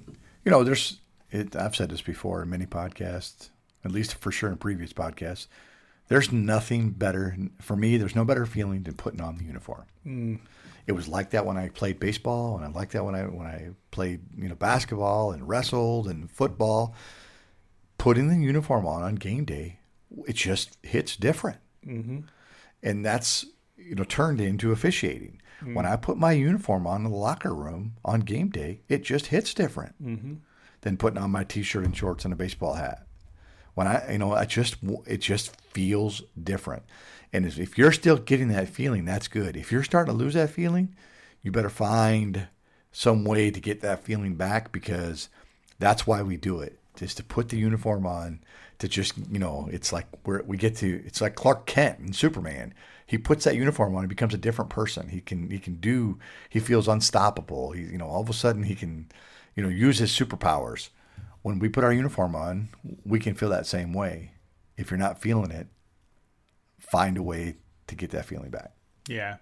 you 0.45 0.51
know 0.51 0.63
there's 0.63 1.01
it, 1.31 1.57
i've 1.57 1.75
said 1.75 1.91
this 1.91 2.03
before 2.03 2.43
in 2.43 2.51
many 2.51 2.67
podcasts 2.67 3.51
at 3.85 3.91
least 3.91 4.15
for 4.15 4.31
sure 4.31 4.51
in 4.51 4.57
previous 4.57 4.93
podcasts 4.93 5.47
there's 6.09 6.33
nothing 6.33 6.91
better 6.91 7.37
for 7.61 7.77
me 7.77 7.97
there's 7.97 8.17
no 8.17 8.25
better 8.25 8.47
feeling 8.47 8.83
than 8.83 8.95
putting 8.95 9.21
on 9.21 9.37
the 9.37 9.45
uniform 9.45 9.85
mm. 10.07 10.39
it 10.87 10.93
was 10.93 11.09
like 11.09 11.31
that 11.31 11.47
when 11.47 11.57
i 11.57 11.69
played 11.69 11.99
baseball 12.01 12.57
and 12.57 12.65
i 12.65 12.69
like 12.69 12.91
that 12.91 13.05
when 13.05 13.15
i 13.15 13.23
when 13.23 13.47
i 13.47 13.69
played 13.91 14.21
you 14.37 14.49
know 14.49 14.55
basketball 14.55 15.33
and 15.33 15.49
wrestled 15.49 16.07
and 16.07 16.31
football 16.31 16.95
putting 17.99 18.29
the 18.29 18.37
uniform 18.37 18.87
on 18.87 19.03
on 19.03 19.15
game 19.17 19.45
day, 19.45 19.79
it 20.27 20.37
just 20.37 20.77
hits 20.83 21.17
different. 21.17 21.59
Mm-hmm. 21.87 22.21
And 22.83 23.05
that's 23.05 23.47
you 23.77 23.95
know 23.95 24.05
turned 24.05 24.41
into 24.41 24.73
officiating. 24.73 25.41
Mm-hmm. 25.61 25.75
When 25.75 25.87
I 25.87 25.97
put 25.97 26.19
my 26.19 26.33
uniform 26.33 26.87
on 26.87 27.05
in 27.05 27.11
the 27.11 27.17
locker 27.17 27.55
room 27.55 27.95
on 28.05 28.21
game 28.21 28.51
day, 28.51 28.81
it 28.89 29.03
just 29.03 29.27
hits 29.27 29.55
different 29.55 29.95
mm-hmm. 30.03 30.35
than 30.83 30.97
putting 30.97 31.19
on 31.19 31.31
my 31.31 31.45
t-shirt 31.45 31.85
and 31.85 31.97
shorts 31.97 32.25
and 32.25 32.33
a 32.33 32.37
baseball 32.37 32.75
hat. 32.75 33.06
When 33.77 33.87
I 33.87 34.13
you 34.13 34.19
know 34.19 34.33
I 34.33 34.47
just 34.47 34.77
it 35.07 35.19
just 35.19 35.55
feels 35.71 36.23
different. 36.43 36.83
And 37.31 37.45
if 37.45 37.77
you're 37.77 37.93
still 37.93 38.17
getting 38.17 38.49
that 38.49 38.71
feeling, 38.71 39.05
that's 39.05 39.29
good. 39.29 39.55
If 39.55 39.71
you're 39.71 39.83
starting 39.83 40.15
to 40.15 40.19
lose 40.19 40.33
that 40.33 40.49
feeling, 40.49 40.97
you 41.43 41.53
better 41.53 41.69
find 41.69 42.49
some 42.91 43.23
way 43.23 43.51
to 43.51 43.61
get 43.61 43.83
that 43.83 44.03
feeling 44.03 44.35
back 44.35 44.73
because 44.73 45.29
that's 45.79 46.07
why 46.07 46.23
we 46.23 46.39
do 46.39 46.61
it 46.61 46.79
just 46.97 47.19
to 47.19 47.23
put 47.23 47.51
the 47.51 47.59
uniform 47.59 48.07
on 48.07 48.41
to 48.79 48.89
just 48.89 49.13
you 49.31 49.39
know 49.39 49.69
it's 49.71 49.93
like 49.93 50.07
where 50.25 50.43
we 50.47 50.57
get 50.57 50.77
to 50.77 51.03
it's 51.05 51.21
like 51.21 51.35
Clark 51.35 51.67
Kent 51.67 51.99
and 51.99 52.17
Superman. 52.17 52.73
He 53.05 53.19
puts 53.19 53.45
that 53.45 53.57
uniform 53.57 53.95
on, 53.95 54.05
he 54.05 54.09
becomes 54.09 54.33
a 54.33 54.39
different 54.39 54.71
person. 54.71 55.11
He 55.11 55.21
can 55.21 55.51
he 55.51 55.59
can 55.59 55.75
do 55.75 56.19
he 56.49 56.61
feels 56.61 56.89
unstoppable. 56.89 57.73
He 57.73 57.83
you 57.83 57.99
know 57.99 58.07
all 58.07 58.23
of 58.23 58.31
a 58.31 58.33
sudden 58.33 58.63
he 58.63 58.75
can 58.75 59.11
you 59.55 59.63
know 59.63 59.69
use 59.69 59.99
his 59.99 60.13
superpowers. 60.13 60.89
When 61.47 61.61
we 61.61 61.69
put 61.69 61.85
our 61.85 61.93
uniform 61.93 62.35
on, 62.35 62.71
we 63.05 63.21
can 63.21 63.37
feel 63.37 63.51
that 63.51 63.67
same 63.67 63.93
way. 63.93 64.33
if 64.77 64.91
you're 64.91 64.99
not 64.99 65.21
feeling 65.21 65.53
it, 65.53 65.69
find 66.81 67.17
a 67.17 67.23
way 67.23 67.55
to 67.87 67.95
get 67.95 68.11
that 68.11 68.25
feeling 68.25 68.51
back. 68.51 68.73
Yeah. 69.09 69.37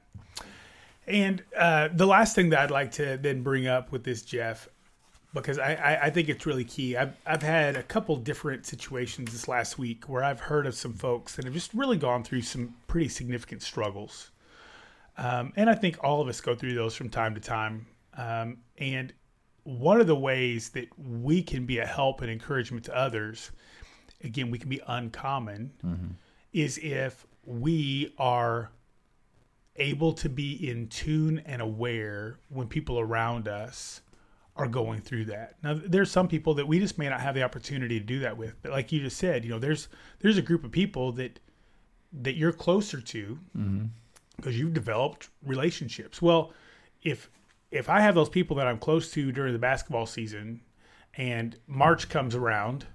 And 1.07 1.43
uh, 1.57 1.89
the 1.95 2.05
last 2.07 2.35
thing 2.35 2.51
that 2.51 2.61
I'd 2.61 2.71
like 2.71 2.93
to 2.93 3.17
then 3.17 3.43
bring 3.43 3.67
up 3.67 3.91
with 3.91 4.05
this, 4.05 4.21
Jeff, 4.21 4.69
because 5.33 5.59
I, 5.59 5.77
I, 5.77 6.03
I 6.03 6.11
think 6.11 6.29
it's 6.29 6.45
really 6.45 6.65
key. 6.65 6.95
I've, 6.95 7.17
I've 7.25 7.43
had 7.43 7.75
a 7.75 7.83
couple 7.83 8.17
different 8.17 8.67
situations 8.67 9.33
this 9.33 9.49
last 9.49 9.79
week 9.79 10.07
where 10.07 10.23
I've 10.23 10.41
heard 10.41 10.67
of 10.67 10.75
some 10.75 10.93
folks 10.93 11.37
that 11.37 11.47
have 11.47 11.55
just 11.55 11.73
really 11.73 11.97
gone 11.97 12.23
through 12.23 12.43
some 12.43 12.75
pretty 12.87 13.09
significant 13.09 13.63
struggles. 13.63 14.31
Um, 15.17 15.55
and 15.57 15.71
I 15.71 15.75
think 15.75 15.97
all 16.05 16.21
of 16.21 16.29
us 16.29 16.43
go 16.43 16.55
through 16.55 16.75
those 16.75 16.95
from 16.95 17.09
time 17.09 17.35
to 17.35 17.41
time. 17.41 17.87
Um, 18.15 18.59
and 18.77 19.11
one 19.65 20.01
of 20.01 20.07
the 20.07 20.17
ways 20.17 20.71
that 20.71 20.89
we 20.99 21.43
can 21.43 21.67
be 21.67 21.79
a 21.79 21.87
help 21.87 22.21
and 22.21 22.31
encouragement 22.31 22.85
to 22.85 22.97
others, 22.97 23.51
again, 24.23 24.51
we 24.51 24.59
can 24.59 24.69
be 24.69 24.81
uncommon, 24.87 25.73
mm-hmm. 25.85 26.07
is 26.53 26.79
if 26.83 27.27
we 27.45 28.15
are 28.19 28.71
able 29.77 30.13
to 30.13 30.29
be 30.29 30.69
in 30.69 30.87
tune 30.89 31.43
and 31.47 31.61
aware 31.61 32.39
when 32.49 32.69
people 32.69 33.01
around 33.01 33.49
us 33.49 34.03
are 34.57 34.69
going 34.69 35.01
through 35.01 35.25
that. 35.25 35.57
Now 35.63 35.75
there's 35.75 36.11
some 36.11 36.29
people 36.29 36.55
that 36.55 36.69
we 36.69 36.79
just 36.79 36.97
may 36.97 37.09
not 37.09 37.21
have 37.21 37.35
the 37.35 37.43
opportunity 37.43 37.99
to 37.99 38.05
do 38.07 38.21
that 38.21 38.37
with. 38.37 38.55
But 38.63 38.71
like 38.71 38.93
you 38.93 39.01
just 39.01 39.17
said, 39.17 39.45
you 39.45 39.51
know, 39.51 39.59
there's 39.59 39.89
there's 40.21 40.39
a 40.39 40.43
group 40.43 40.65
of 40.65 40.71
people 40.71 41.11
that 41.13 41.41
that 42.23 42.37
you're 42.37 42.53
closer 42.53 43.01
to 43.01 43.39
mm-hmm. 43.57 43.87
because 44.37 44.57
you've 44.57 44.75
developed 44.75 45.29
relationships. 45.45 46.23
Well, 46.23 46.53
if 47.03 47.29
if 47.75 47.89
I 47.89 48.01
have 48.01 48.15
those 48.15 48.29
people 48.29 48.57
that 48.57 48.69
I'm 48.69 48.79
close 48.79 49.11
to 49.13 49.33
during 49.33 49.53
the 49.53 49.59
basketball 49.59 50.07
season 50.07 50.61
and 51.17 51.57
March 51.67 52.09
comes 52.09 52.35
around 52.35 52.87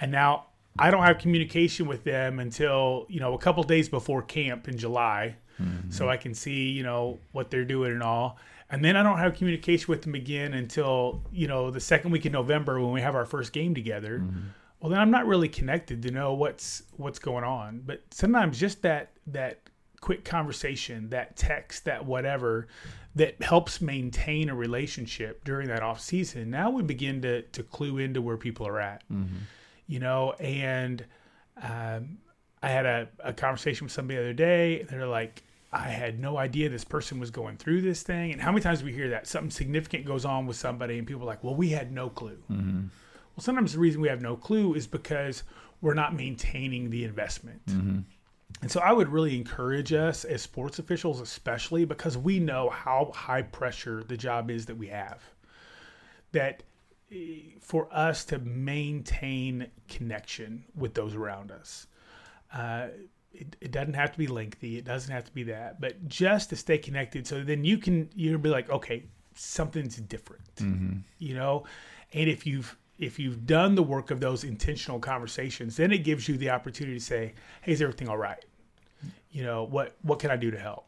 and 0.00 0.10
now 0.10 0.46
I 0.78 0.90
don't 0.90 1.02
have 1.02 1.18
communication 1.18 1.86
with 1.86 2.02
them 2.02 2.38
until, 2.38 3.06
you 3.10 3.20
know, 3.20 3.34
a 3.34 3.38
couple 3.38 3.62
days 3.62 3.90
before 3.90 4.22
camp 4.22 4.66
in 4.66 4.78
July 4.78 5.36
mm-hmm. 5.60 5.90
so 5.90 6.08
I 6.08 6.16
can 6.16 6.32
see, 6.32 6.70
you 6.70 6.82
know, 6.82 7.18
what 7.32 7.50
they're 7.50 7.66
doing 7.66 7.92
and 7.92 8.02
all. 8.02 8.38
And 8.70 8.82
then 8.82 8.96
I 8.96 9.02
don't 9.02 9.18
have 9.18 9.34
communication 9.34 9.88
with 9.88 10.00
them 10.00 10.14
again 10.14 10.54
until, 10.54 11.22
you 11.30 11.46
know, 11.46 11.70
the 11.70 11.80
second 11.80 12.10
week 12.10 12.24
in 12.24 12.32
November 12.32 12.80
when 12.80 12.92
we 12.92 13.02
have 13.02 13.14
our 13.14 13.26
first 13.26 13.52
game 13.52 13.74
together. 13.74 14.20
Mm-hmm. 14.20 14.40
Well, 14.80 14.90
then 14.90 14.98
I'm 14.98 15.10
not 15.10 15.26
really 15.26 15.48
connected 15.48 16.02
to 16.02 16.10
know 16.10 16.32
what's 16.32 16.82
what's 16.96 17.18
going 17.18 17.44
on. 17.44 17.82
But 17.84 18.02
sometimes 18.10 18.58
just 18.58 18.80
that 18.82 19.10
that 19.26 19.60
quick 20.02 20.24
conversation, 20.24 21.08
that 21.08 21.36
text, 21.36 21.86
that 21.86 22.04
whatever 22.04 22.66
that 23.14 23.40
helps 23.40 23.80
maintain 23.80 24.50
a 24.50 24.54
relationship 24.54 25.44
during 25.44 25.68
that 25.68 25.82
off 25.82 26.00
season. 26.00 26.50
Now 26.50 26.68
we 26.70 26.82
begin 26.82 27.22
to 27.22 27.42
to 27.42 27.62
clue 27.62 27.96
into 27.96 28.20
where 28.20 28.36
people 28.36 28.66
are 28.66 28.80
at. 28.80 29.02
Mm-hmm. 29.10 29.36
You 29.86 30.00
know, 30.00 30.32
and 30.32 31.04
um, 31.62 32.18
I 32.62 32.68
had 32.68 32.86
a, 32.86 33.08
a 33.22 33.32
conversation 33.32 33.84
with 33.84 33.92
somebody 33.92 34.16
the 34.16 34.22
other 34.22 34.32
day, 34.32 34.80
and 34.80 34.88
they're 34.88 35.06
like, 35.06 35.42
I 35.72 35.88
had 35.88 36.20
no 36.20 36.36
idea 36.36 36.68
this 36.68 36.84
person 36.84 37.18
was 37.18 37.30
going 37.30 37.56
through 37.56 37.80
this 37.82 38.02
thing. 38.02 38.32
And 38.32 38.40
how 38.40 38.52
many 38.52 38.62
times 38.62 38.82
we 38.82 38.92
hear 38.92 39.08
that 39.10 39.26
something 39.26 39.50
significant 39.50 40.04
goes 40.04 40.24
on 40.24 40.46
with 40.46 40.56
somebody, 40.56 40.98
and 40.98 41.06
people 41.06 41.22
are 41.22 41.26
like, 41.26 41.42
well, 41.42 41.54
we 41.54 41.70
had 41.70 41.92
no 41.92 42.08
clue. 42.10 42.38
Mm-hmm. 42.50 42.80
Well, 42.80 43.42
sometimes 43.42 43.72
the 43.72 43.78
reason 43.78 44.00
we 44.00 44.08
have 44.08 44.22
no 44.22 44.36
clue 44.36 44.74
is 44.74 44.86
because 44.86 45.42
we're 45.80 45.94
not 45.94 46.14
maintaining 46.14 46.90
the 46.90 47.04
investment. 47.04 47.64
Mm-hmm. 47.66 48.00
And 48.62 48.70
so 48.70 48.80
I 48.80 48.92
would 48.92 49.08
really 49.08 49.36
encourage 49.36 49.92
us 49.92 50.24
as 50.24 50.40
sports 50.40 50.78
officials, 50.78 51.20
especially 51.20 51.84
because 51.84 52.16
we 52.16 52.38
know 52.38 52.70
how 52.70 53.12
high 53.14 53.42
pressure 53.42 54.02
the 54.06 54.16
job 54.16 54.50
is 54.50 54.66
that 54.66 54.76
we 54.76 54.86
have, 54.86 55.20
that 56.30 56.62
eh, 57.10 57.40
for 57.60 57.88
us 57.92 58.24
to 58.26 58.38
maintain 58.38 59.66
connection 59.88 60.64
with 60.74 60.94
those 60.94 61.14
around 61.14 61.50
us 61.50 61.86
uh, 62.52 62.88
it, 63.32 63.56
it, 63.60 63.70
doesn't 63.70 63.94
have 63.94 64.12
to 64.12 64.18
be 64.18 64.26
lengthy. 64.26 64.76
It 64.76 64.84
doesn't 64.84 65.12
have 65.12 65.24
to 65.24 65.32
be 65.32 65.44
that, 65.44 65.80
but 65.80 66.06
just 66.08 66.50
to 66.50 66.56
stay 66.56 66.78
connected. 66.78 67.26
So 67.26 67.42
then 67.42 67.64
you 67.64 67.78
can 67.78 68.10
you'll 68.14 68.38
be 68.38 68.50
like, 68.50 68.68
okay, 68.70 69.04
something's 69.34 69.96
different, 69.96 70.54
mm-hmm. 70.56 70.98
you 71.18 71.34
know. 71.34 71.64
And 72.12 72.28
if 72.28 72.46
you've 72.46 72.76
if 72.98 73.18
you've 73.18 73.46
done 73.46 73.74
the 73.74 73.82
work 73.82 74.10
of 74.10 74.20
those 74.20 74.44
intentional 74.44 74.98
conversations, 74.98 75.76
then 75.76 75.92
it 75.92 75.98
gives 75.98 76.28
you 76.28 76.36
the 76.36 76.50
opportunity 76.50 76.98
to 76.98 77.04
say, 77.04 77.34
hey, 77.62 77.72
is 77.72 77.80
everything 77.80 78.08
all 78.08 78.18
right? 78.18 78.44
You 79.32 79.44
know, 79.44 79.64
what 79.64 79.96
what 80.02 80.18
can 80.18 80.30
I 80.30 80.36
do 80.36 80.50
to 80.50 80.58
help? 80.58 80.86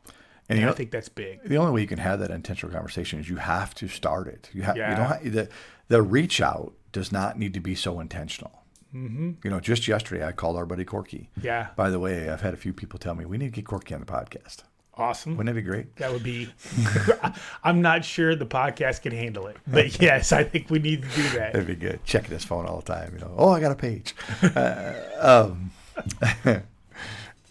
And, 0.49 0.59
and 0.59 0.66
I 0.66 0.70
know, 0.70 0.74
think 0.74 0.90
that's 0.90 1.09
big. 1.09 1.42
The 1.42 1.57
only 1.57 1.72
way 1.72 1.80
you 1.80 1.86
can 1.86 1.99
have 1.99 2.20
that 2.20 2.30
intentional 2.30 2.70
conversation 2.70 3.18
is 3.18 3.30
you 3.30 3.36
have 3.36 3.74
to 3.76 3.88
start 3.88 4.28
it. 4.28 4.51
You 4.53 4.62
have 4.62 4.76
yeah. 4.76 4.90
you 4.90 4.97
don't 4.97 5.07
have, 5.07 5.32
the 5.32 5.49
the 5.88 6.03
reach 6.03 6.40
out 6.40 6.74
does 6.92 7.11
not 7.11 7.38
need 7.38 7.55
to 7.55 7.61
be 7.61 7.74
so 7.74 7.99
intentional. 8.01 8.62
Mm-hmm. 8.95 9.32
You 9.42 9.51
know, 9.51 9.59
just 9.59 9.88
yesterday 9.88 10.24
I 10.24 10.32
called 10.32 10.57
our 10.57 10.66
buddy 10.66 10.84
Corky. 10.84 11.30
Yeah. 11.42 11.68
By 11.76 11.90
the 11.90 11.99
way, 11.99 12.28
I've 12.28 12.42
had 12.42 12.55
a 12.55 12.57
few 12.57 12.72
people 12.72 12.99
tell 12.99 13.14
me 13.14 13.24
we 13.24 13.38
need 13.38 13.47
to 13.47 13.51
get 13.51 13.66
Corky 13.66 13.95
on 13.95 14.01
the 14.01 14.07
podcast. 14.07 14.62
Awesome. 14.97 15.36
Wouldn't 15.36 15.57
it 15.57 15.61
be 15.61 15.66
great? 15.66 15.97
That 15.97 16.12
would 16.12 16.22
be. 16.22 16.49
I'm 17.64 17.82
not 17.82 18.05
sure 18.05 18.36
the 18.36 18.47
podcast 18.47 19.03
can 19.03 19.12
handle 19.12 19.49
it, 19.49 19.57
but 19.66 20.01
yes, 20.01 20.30
I 20.30 20.45
think 20.45 20.70
we 20.70 20.78
need 20.78 21.03
to 21.03 21.09
do 21.09 21.22
that. 21.30 21.53
That'd 21.53 21.66
be 21.66 21.74
good. 21.74 22.05
Checking 22.05 22.30
his 22.30 22.45
phone 22.45 22.66
all 22.66 22.76
the 22.76 22.92
time. 22.92 23.12
You 23.14 23.20
know, 23.20 23.34
oh, 23.36 23.51
I 23.51 23.61
got 23.61 23.72
a 23.72 23.76
page. 23.76 24.14
uh, 24.42 24.92
um, 25.20 25.72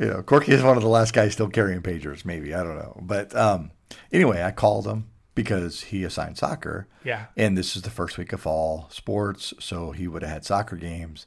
you 0.04 0.10
know, 0.10 0.22
Corky 0.22 0.52
is 0.52 0.62
one 0.62 0.78
of 0.78 0.84
the 0.84 0.90
last 0.90 1.14
guys 1.14 1.34
still 1.34 1.50
carrying 1.50 1.82
pagers. 1.82 2.26
Maybe 2.26 2.54
I 2.54 2.64
don't 2.64 2.78
know, 2.78 3.00
but 3.02 3.36
um, 3.36 3.72
anyway, 4.12 4.44
I 4.44 4.52
called 4.52 4.88
him 4.88 5.06
because 5.36 5.82
he 5.82 6.04
assigned 6.04 6.38
soccer. 6.38 6.88
Yeah. 7.04 7.28
And 7.36 7.58
this 7.58 7.76
is 7.76 7.82
the 7.84 7.90
first 7.90 8.18
week 8.18 8.34
of 8.34 8.42
fall 8.42 8.88
sports, 8.90 9.54
so 9.60 9.92
he 9.92 10.08
would 10.08 10.22
have 10.22 10.32
had 10.32 10.46
soccer 10.46 10.76
games. 10.76 11.26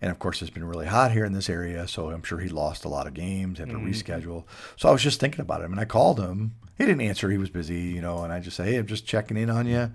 And 0.00 0.10
of 0.10 0.18
course, 0.18 0.42
it's 0.42 0.50
been 0.50 0.64
really 0.64 0.86
hot 0.86 1.12
here 1.12 1.24
in 1.24 1.32
this 1.32 1.48
area, 1.48 1.88
so 1.88 2.10
I'm 2.10 2.22
sure 2.22 2.38
he 2.38 2.50
lost 2.50 2.84
a 2.84 2.88
lot 2.88 3.06
of 3.06 3.14
games, 3.14 3.58
had 3.58 3.70
to 3.70 3.76
mm-hmm. 3.76 3.88
reschedule. 3.88 4.44
So 4.76 4.88
I 4.88 4.92
was 4.92 5.02
just 5.02 5.20
thinking 5.20 5.40
about 5.40 5.62
him, 5.62 5.72
and 5.72 5.80
I 5.80 5.86
called 5.86 6.20
him. 6.20 6.54
He 6.76 6.84
didn't 6.84 7.00
answer; 7.00 7.30
he 7.30 7.38
was 7.38 7.48
busy, 7.48 7.80
you 7.80 8.02
know. 8.02 8.22
And 8.22 8.32
I 8.32 8.40
just 8.40 8.56
say, 8.58 8.72
"Hey, 8.72 8.76
I'm 8.76 8.86
just 8.86 9.06
checking 9.06 9.38
in 9.38 9.48
on 9.48 9.66
you. 9.66 9.90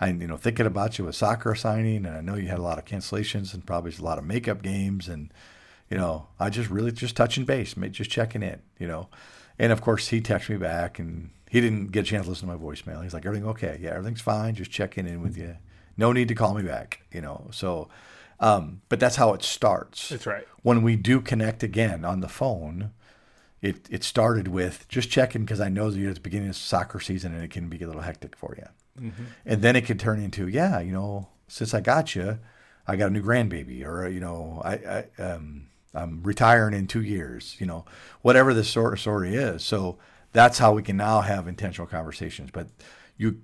I'm, 0.00 0.20
you 0.22 0.28
know, 0.28 0.36
thinking 0.36 0.66
about 0.66 0.98
you 0.98 1.04
with 1.04 1.16
soccer 1.16 1.54
signing, 1.56 2.06
and 2.06 2.16
I 2.16 2.20
know 2.20 2.36
you 2.36 2.48
had 2.48 2.60
a 2.60 2.62
lot 2.62 2.78
of 2.78 2.84
cancellations 2.84 3.52
and 3.52 3.66
probably 3.66 3.92
a 3.98 4.02
lot 4.02 4.18
of 4.18 4.24
makeup 4.24 4.62
games, 4.62 5.08
and 5.08 5.32
you 5.90 5.98
know, 5.98 6.28
I 6.38 6.48
just 6.48 6.70
really 6.70 6.92
just 6.92 7.16
touching 7.16 7.44
base, 7.44 7.74
just 7.90 8.10
checking 8.10 8.42
in, 8.42 8.60
you 8.78 8.86
know." 8.86 9.08
And 9.58 9.72
of 9.72 9.82
course, 9.82 10.08
he 10.08 10.22
texted 10.22 10.50
me 10.50 10.56
back, 10.56 10.98
and 10.98 11.30
he 11.50 11.60
didn't 11.60 11.88
get 11.88 12.00
a 12.00 12.02
chance 12.04 12.24
to 12.24 12.30
listen 12.30 12.48
to 12.48 12.56
my 12.56 12.60
voicemail. 12.62 13.02
He's 13.02 13.12
like, 13.12 13.26
everything 13.26 13.48
okay? 13.48 13.76
Yeah, 13.82 13.90
everything's 13.90 14.20
fine. 14.20 14.54
Just 14.54 14.70
checking 14.70 15.06
in 15.06 15.20
with 15.20 15.36
you. 15.36 15.56
No 15.96 16.12
need 16.12 16.28
to 16.28 16.34
call 16.34 16.54
me 16.54 16.62
back, 16.62 17.02
you 17.12 17.20
know. 17.20 17.48
So, 17.50 17.88
um, 18.38 18.82
but 18.88 19.00
that's 19.00 19.16
how 19.16 19.34
it 19.34 19.42
starts. 19.42 20.08
That's 20.08 20.26
right. 20.26 20.46
When 20.62 20.82
we 20.82 20.94
do 20.94 21.20
connect 21.20 21.64
again 21.64 22.04
on 22.04 22.20
the 22.20 22.28
phone, 22.28 22.92
it 23.60 23.86
it 23.90 24.04
started 24.04 24.48
with 24.48 24.88
just 24.88 25.10
checking 25.10 25.44
because 25.44 25.60
I 25.60 25.68
know 25.68 25.90
that 25.90 25.98
you're 25.98 26.10
at 26.10 26.14
the 26.14 26.20
beginning 26.20 26.48
of 26.48 26.56
soccer 26.56 27.00
season 27.00 27.34
and 27.34 27.42
it 27.42 27.50
can 27.50 27.68
be 27.68 27.82
a 27.82 27.86
little 27.86 28.02
hectic 28.02 28.36
for 28.36 28.54
you. 28.56 29.08
Mm-hmm. 29.08 29.24
And 29.44 29.60
then 29.60 29.74
it 29.74 29.82
could 29.82 29.98
turn 29.98 30.22
into, 30.22 30.46
yeah, 30.46 30.78
you 30.78 30.92
know, 30.92 31.28
since 31.48 31.74
I 31.74 31.80
got 31.80 32.14
you, 32.14 32.38
I 32.86 32.94
got 32.94 33.08
a 33.08 33.10
new 33.10 33.22
grandbaby, 33.22 33.84
or 33.84 34.08
you 34.08 34.20
know, 34.20 34.62
I, 34.64 34.74
I 35.18 35.22
um, 35.22 35.66
I'm 35.92 36.22
retiring 36.22 36.74
in 36.74 36.86
two 36.86 37.02
years, 37.02 37.56
you 37.58 37.66
know, 37.66 37.84
whatever 38.22 38.54
the 38.54 38.64
story 38.64 39.34
is. 39.34 39.64
So 39.64 39.98
that's 40.32 40.58
how 40.58 40.72
we 40.72 40.82
can 40.82 40.96
now 40.96 41.20
have 41.22 41.48
intentional 41.48 41.86
conversations. 41.86 42.50
But 42.52 42.68
you, 43.16 43.40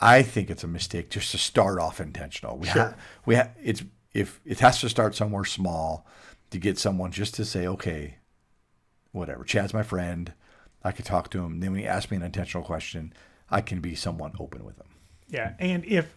I 0.00 0.22
think 0.22 0.50
it's 0.50 0.64
a 0.64 0.68
mistake 0.68 1.10
just 1.10 1.32
to 1.32 1.38
start 1.38 1.80
off 1.80 2.00
intentional. 2.00 2.56
We 2.56 2.68
sure. 2.68 2.82
have, 2.82 2.98
we 3.24 3.34
have, 3.34 3.50
it's, 3.62 3.82
if 4.12 4.40
it 4.44 4.60
has 4.60 4.80
to 4.80 4.88
start 4.88 5.14
somewhere 5.14 5.44
small 5.44 6.06
to 6.50 6.58
get 6.58 6.78
someone 6.78 7.10
just 7.10 7.34
to 7.34 7.44
say, 7.44 7.66
okay, 7.66 8.18
whatever, 9.12 9.42
Chad's 9.44 9.74
my 9.74 9.82
friend. 9.82 10.32
I 10.84 10.92
could 10.92 11.04
talk 11.04 11.30
to 11.30 11.44
him. 11.44 11.58
Then 11.58 11.72
when 11.72 11.80
he 11.80 11.86
asks 11.86 12.12
me 12.12 12.16
an 12.16 12.22
intentional 12.22 12.62
question, 12.62 13.12
I 13.50 13.60
can 13.60 13.80
be 13.80 13.96
somewhat 13.96 14.32
open 14.38 14.64
with 14.64 14.78
him. 14.78 14.86
Yeah. 15.28 15.54
And 15.58 15.84
if, 15.84 16.14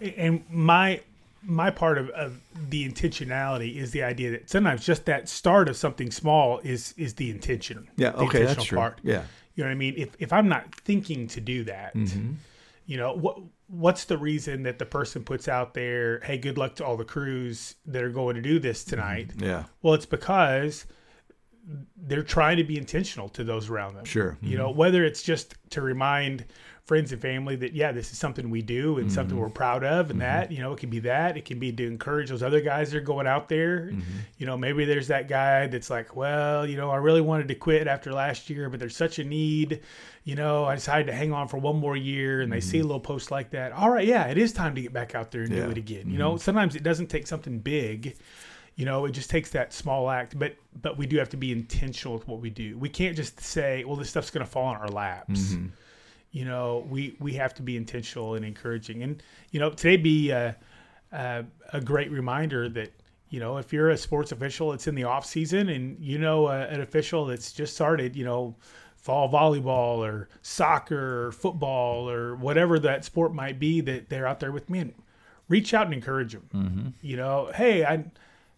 and 0.00 0.44
my, 0.48 1.00
my 1.44 1.70
part 1.70 1.98
of, 1.98 2.08
of 2.10 2.40
the 2.68 2.88
intentionality 2.88 3.76
is 3.76 3.90
the 3.90 4.02
idea 4.02 4.30
that 4.30 4.48
sometimes 4.48 4.84
just 4.84 5.06
that 5.06 5.28
start 5.28 5.68
of 5.68 5.76
something 5.76 6.10
small 6.10 6.60
is 6.60 6.94
is 6.96 7.14
the 7.14 7.30
intention. 7.30 7.88
Yeah, 7.96 8.10
the 8.10 8.18
okay, 8.18 8.44
that's 8.44 8.64
true. 8.64 8.78
Part. 8.78 9.00
Yeah, 9.02 9.22
you 9.54 9.64
know 9.64 9.68
what 9.68 9.72
I 9.72 9.76
mean. 9.76 9.94
If 9.96 10.16
if 10.18 10.32
I'm 10.32 10.48
not 10.48 10.74
thinking 10.74 11.26
to 11.28 11.40
do 11.40 11.64
that, 11.64 11.94
mm-hmm. 11.94 12.32
you 12.86 12.96
know 12.96 13.14
what 13.14 13.38
what's 13.68 14.04
the 14.04 14.18
reason 14.18 14.62
that 14.64 14.78
the 14.78 14.86
person 14.86 15.24
puts 15.24 15.48
out 15.48 15.74
there, 15.74 16.20
"Hey, 16.20 16.38
good 16.38 16.58
luck 16.58 16.76
to 16.76 16.84
all 16.84 16.96
the 16.96 17.04
crews 17.04 17.74
that 17.86 18.02
are 18.02 18.10
going 18.10 18.36
to 18.36 18.42
do 18.42 18.58
this 18.58 18.84
tonight." 18.84 19.28
Mm-hmm. 19.28 19.44
Yeah. 19.44 19.64
Well, 19.82 19.94
it's 19.94 20.06
because 20.06 20.86
they're 21.96 22.22
trying 22.22 22.56
to 22.56 22.64
be 22.64 22.76
intentional 22.76 23.28
to 23.30 23.44
those 23.44 23.68
around 23.70 23.94
them. 23.94 24.04
Sure. 24.04 24.32
Mm-hmm. 24.32 24.46
You 24.46 24.58
know, 24.58 24.70
whether 24.70 25.04
it's 25.04 25.22
just 25.22 25.54
to 25.70 25.80
remind 25.80 26.44
friends 26.84 27.12
and 27.12 27.22
family 27.22 27.54
that 27.54 27.74
yeah 27.74 27.92
this 27.92 28.10
is 28.10 28.18
something 28.18 28.50
we 28.50 28.60
do 28.60 28.96
and 28.96 29.06
mm-hmm. 29.06 29.14
something 29.14 29.38
we're 29.38 29.48
proud 29.48 29.84
of 29.84 30.10
and 30.10 30.18
mm-hmm. 30.18 30.28
that 30.28 30.50
you 30.50 30.58
know 30.58 30.72
it 30.72 30.78
can 30.80 30.90
be 30.90 30.98
that 30.98 31.36
it 31.36 31.44
can 31.44 31.58
be 31.60 31.70
to 31.70 31.86
encourage 31.86 32.28
those 32.28 32.42
other 32.42 32.60
guys 32.60 32.90
that 32.90 32.98
are 32.98 33.00
going 33.00 33.26
out 33.26 33.48
there 33.48 33.90
mm-hmm. 33.92 34.00
you 34.38 34.46
know 34.46 34.56
maybe 34.56 34.84
there's 34.84 35.06
that 35.06 35.28
guy 35.28 35.68
that's 35.68 35.90
like 35.90 36.16
well 36.16 36.66
you 36.66 36.76
know 36.76 36.90
i 36.90 36.96
really 36.96 37.20
wanted 37.20 37.46
to 37.46 37.54
quit 37.54 37.86
after 37.86 38.12
last 38.12 38.50
year 38.50 38.68
but 38.68 38.80
there's 38.80 38.96
such 38.96 39.20
a 39.20 39.24
need 39.24 39.80
you 40.24 40.34
know 40.34 40.64
i 40.64 40.74
decided 40.74 41.06
to 41.06 41.12
hang 41.12 41.32
on 41.32 41.46
for 41.46 41.58
one 41.58 41.76
more 41.76 41.96
year 41.96 42.40
and 42.40 42.52
they 42.52 42.60
see 42.60 42.78
a 42.78 42.80
mm-hmm. 42.80 42.88
little 42.88 43.00
post 43.00 43.30
like 43.30 43.50
that 43.50 43.70
all 43.72 43.88
right 43.88 44.06
yeah 44.06 44.24
it 44.26 44.36
is 44.36 44.52
time 44.52 44.74
to 44.74 44.82
get 44.82 44.92
back 44.92 45.14
out 45.14 45.30
there 45.30 45.42
and 45.42 45.52
yeah. 45.52 45.64
do 45.64 45.70
it 45.70 45.78
again 45.78 46.10
you 46.10 46.18
know 46.18 46.32
mm-hmm. 46.32 46.38
sometimes 46.38 46.74
it 46.74 46.82
doesn't 46.82 47.06
take 47.06 47.28
something 47.28 47.60
big 47.60 48.16
you 48.74 48.86
know, 48.86 49.04
it 49.04 49.12
just 49.12 49.28
takes 49.28 49.50
that 49.50 49.72
small 49.72 50.08
act, 50.08 50.38
but 50.38 50.56
but 50.80 50.96
we 50.96 51.06
do 51.06 51.18
have 51.18 51.28
to 51.28 51.36
be 51.36 51.52
intentional 51.52 52.14
with 52.14 52.26
what 52.26 52.40
we 52.40 52.48
do. 52.48 52.78
We 52.78 52.88
can't 52.88 53.14
just 53.14 53.38
say, 53.38 53.84
well, 53.84 53.96
this 53.96 54.08
stuff's 54.08 54.30
going 54.30 54.44
to 54.44 54.50
fall 54.50 54.64
on 54.64 54.76
our 54.76 54.88
laps. 54.88 55.52
Mm-hmm. 55.52 55.66
You 56.32 56.44
know, 56.46 56.86
we 56.88 57.14
we 57.20 57.34
have 57.34 57.54
to 57.54 57.62
be 57.62 57.76
intentional 57.76 58.34
and 58.34 58.44
encouraging. 58.44 59.02
And 59.02 59.22
you 59.50 59.60
know, 59.60 59.70
today 59.70 59.96
be 59.96 60.30
a, 60.30 60.56
a, 61.12 61.44
a 61.72 61.80
great 61.80 62.10
reminder 62.10 62.68
that 62.70 62.92
you 63.28 63.38
know 63.38 63.58
if 63.58 63.72
you're 63.72 63.90
a 63.90 63.96
sports 63.96 64.32
official, 64.32 64.72
it's 64.72 64.86
in 64.86 64.94
the 64.94 65.04
off 65.04 65.26
season, 65.26 65.68
and 65.68 65.98
you 66.00 66.18
know 66.18 66.46
uh, 66.46 66.66
an 66.70 66.80
official 66.80 67.26
that's 67.26 67.52
just 67.52 67.74
started, 67.74 68.16
you 68.16 68.24
know, 68.24 68.56
fall 68.96 69.28
volleyball 69.28 69.98
or 69.98 70.28
soccer 70.42 71.26
or 71.26 71.32
football 71.32 72.08
or 72.08 72.36
whatever 72.36 72.78
that 72.78 73.04
sport 73.04 73.34
might 73.34 73.58
be 73.58 73.80
that 73.80 74.08
they're 74.08 74.26
out 74.26 74.40
there 74.40 74.52
with 74.52 74.70
me 74.70 74.78
and 74.78 74.94
reach 75.48 75.74
out 75.74 75.86
and 75.86 75.94
encourage 75.94 76.32
them. 76.32 76.48
Mm-hmm. 76.54 76.88
You 77.02 77.16
know, 77.16 77.50
hey, 77.54 77.84
I, 77.84 78.04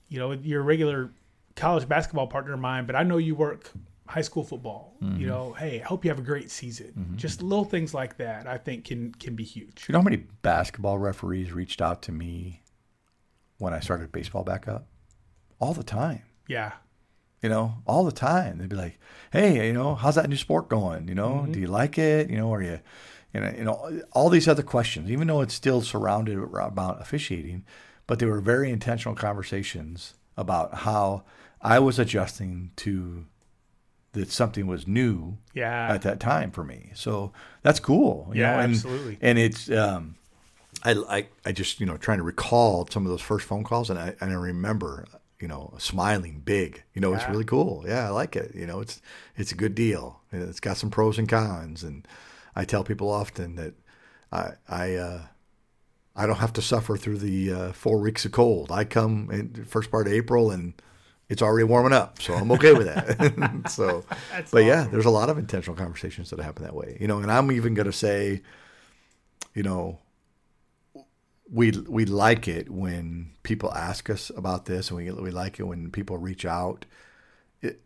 you 0.08 0.18
know, 0.18 0.32
you're 0.32 0.60
a 0.60 0.64
regular 0.64 1.10
college 1.56 1.88
basketball 1.88 2.26
partner 2.26 2.52
of 2.52 2.60
mine, 2.60 2.86
but 2.86 2.94
I 2.94 3.02
know 3.02 3.16
you 3.16 3.34
work 3.34 3.72
high 4.06 4.20
school 4.22 4.44
football. 4.44 4.96
Mm-hmm. 5.02 5.20
You 5.20 5.26
know, 5.26 5.52
hey, 5.52 5.80
I 5.80 5.84
hope 5.84 6.04
you 6.04 6.10
have 6.10 6.18
a 6.18 6.22
great 6.22 6.50
season. 6.50 7.14
Just 7.16 7.42
little 7.42 7.64
things 7.64 7.94
like 7.94 8.16
that, 8.18 8.46
I 8.46 8.58
think 8.58 8.84
can 8.84 9.12
can 9.14 9.34
be 9.34 9.44
huge. 9.44 9.86
You 9.88 9.92
know 9.92 9.98
how 10.00 10.04
many 10.04 10.24
basketball 10.42 10.98
referees 10.98 11.52
reached 11.52 11.80
out 11.80 12.02
to 12.02 12.12
me 12.12 12.62
when 13.58 13.72
I 13.72 13.80
started 13.80 14.12
baseball 14.12 14.44
back 14.44 14.68
up? 14.68 14.86
All 15.58 15.72
the 15.72 15.84
time. 15.84 16.22
Yeah, 16.48 16.72
You 17.42 17.48
know, 17.48 17.76
all 17.86 18.04
the 18.04 18.12
time. 18.12 18.58
They'd 18.58 18.68
be 18.68 18.76
like, 18.76 18.98
"Hey, 19.32 19.66
you 19.66 19.72
know, 19.72 19.94
how's 19.94 20.16
that 20.16 20.28
new 20.28 20.36
sport 20.36 20.68
going? 20.68 21.08
You 21.08 21.14
know, 21.14 21.46
do 21.50 21.58
you 21.58 21.66
like 21.68 21.96
it? 21.98 22.28
You 22.28 22.36
know, 22.36 22.52
are 22.52 22.62
you, 22.62 22.80
you 23.32 23.40
know, 23.40 23.54
you 23.56 23.64
know, 23.64 24.02
all 24.12 24.28
these 24.28 24.46
other 24.48 24.62
questions. 24.62 25.10
Even 25.10 25.28
though 25.28 25.40
it's 25.40 25.54
still 25.54 25.80
surrounded 25.80 26.38
about 26.38 27.00
officiating, 27.00 27.64
but 28.06 28.18
they 28.18 28.26
were 28.26 28.40
very 28.40 28.70
intentional 28.70 29.14
conversations 29.14 30.14
about 30.36 30.74
how 30.74 31.24
I 31.62 31.78
was 31.78 31.98
adjusting 31.98 32.72
to 32.76 33.26
that 34.14 34.30
something 34.30 34.66
was 34.66 34.86
new 34.88 35.36
yeah, 35.54 35.88
at 35.92 36.02
that 36.02 36.18
time 36.20 36.50
for 36.50 36.64
me. 36.64 36.90
So 36.94 37.32
that's 37.62 37.80
cool. 37.80 38.30
you 38.32 38.40
Yeah, 38.40 38.56
know, 38.56 38.58
and, 38.60 38.74
absolutely. 38.74 39.18
And 39.20 39.38
it's 39.38 39.70
um, 39.70 40.16
I, 40.82 40.92
I 41.08 41.26
I 41.44 41.52
just 41.52 41.80
you 41.80 41.86
know 41.86 41.96
trying 41.96 42.18
to 42.18 42.24
recall 42.24 42.86
some 42.90 43.04
of 43.04 43.10
those 43.10 43.20
first 43.22 43.46
phone 43.46 43.64
calls, 43.64 43.90
and 43.90 43.98
I 43.98 44.14
and 44.20 44.30
I 44.30 44.34
remember 44.34 45.06
you 45.40 45.48
know 45.48 45.74
smiling 45.78 46.40
big. 46.44 46.82
You 46.94 47.00
know, 47.00 47.14
it's 47.14 47.28
really 47.28 47.44
cool. 47.44 47.84
Yeah, 47.86 48.06
I 48.06 48.10
like 48.10 48.36
it. 48.36 48.54
You 48.54 48.66
know, 48.66 48.80
it's 48.80 49.00
it's 49.36 49.52
a 49.52 49.56
good 49.56 49.74
deal. 49.74 50.20
It's 50.32 50.60
got 50.60 50.76
some 50.76 50.90
pros 50.90 51.18
and 51.18 51.28
cons, 51.28 51.82
and 51.82 52.06
I 52.56 52.64
tell 52.64 52.84
people 52.84 53.10
often 53.10 53.56
that 53.56 53.74
I 54.32 54.52
I. 54.68 54.94
Uh, 54.94 55.22
I 56.16 56.26
don't 56.26 56.36
have 56.36 56.52
to 56.54 56.62
suffer 56.62 56.96
through 56.96 57.18
the 57.18 57.52
uh, 57.52 57.72
four 57.72 57.98
weeks 57.98 58.24
of 58.24 58.32
cold. 58.32 58.70
I 58.70 58.84
come 58.84 59.30
in 59.32 59.64
first 59.64 59.90
part 59.90 60.06
of 60.06 60.12
April 60.12 60.50
and 60.50 60.74
it's 61.28 61.42
already 61.42 61.64
warming 61.64 61.92
up, 61.92 62.20
so 62.20 62.34
I'm 62.34 62.52
okay 62.52 62.72
with 62.72 62.86
that. 62.86 63.64
so, 63.70 64.04
That's 64.30 64.50
but 64.50 64.64
yeah, 64.64 64.86
there's 64.90 65.06
a 65.06 65.10
lot 65.10 65.30
of 65.30 65.38
intentional 65.38 65.76
conversations 65.76 66.30
that 66.30 66.40
happen 66.40 66.64
that 66.64 66.74
way, 66.74 66.98
you 67.00 67.06
know. 67.06 67.18
And 67.18 67.30
I'm 67.30 67.50
even 67.50 67.74
going 67.74 67.86
to 67.86 67.92
say, 67.92 68.42
you 69.54 69.62
know, 69.62 69.98
we 71.50 71.70
we 71.88 72.04
like 72.04 72.46
it 72.48 72.70
when 72.70 73.30
people 73.42 73.72
ask 73.72 74.10
us 74.10 74.30
about 74.36 74.66
this, 74.66 74.90
and 74.90 74.98
we 74.98 75.10
we 75.10 75.30
like 75.30 75.58
it 75.58 75.64
when 75.64 75.90
people 75.90 76.18
reach 76.18 76.44
out. 76.44 76.84
It, 77.62 77.80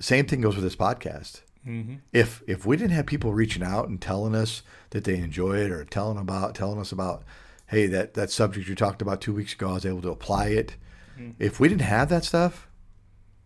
same 0.00 0.26
thing 0.26 0.40
goes 0.40 0.56
with 0.56 0.64
this 0.64 0.76
podcast. 0.76 1.42
Mm-hmm. 1.66 1.96
If 2.12 2.42
if 2.48 2.66
we 2.66 2.76
didn't 2.76 2.92
have 2.92 3.06
people 3.06 3.32
reaching 3.32 3.62
out 3.62 3.88
and 3.88 4.00
telling 4.00 4.34
us 4.34 4.62
that 4.90 5.04
they 5.04 5.18
enjoy 5.18 5.58
it, 5.58 5.70
or 5.70 5.84
telling 5.84 6.18
about 6.18 6.56
telling 6.56 6.80
us 6.80 6.90
about, 6.90 7.22
hey, 7.66 7.86
that 7.86 8.14
that 8.14 8.32
subject 8.32 8.68
you 8.68 8.74
talked 8.74 9.02
about 9.02 9.20
two 9.20 9.34
weeks 9.34 9.52
ago, 9.52 9.70
I 9.70 9.74
was 9.74 9.86
able 9.86 10.02
to 10.02 10.10
apply 10.10 10.48
it. 10.48 10.76
Mm. 11.16 11.34
If 11.38 11.60
we 11.60 11.68
didn't 11.68 11.82
have 11.82 12.08
that 12.08 12.24
stuff, 12.24 12.68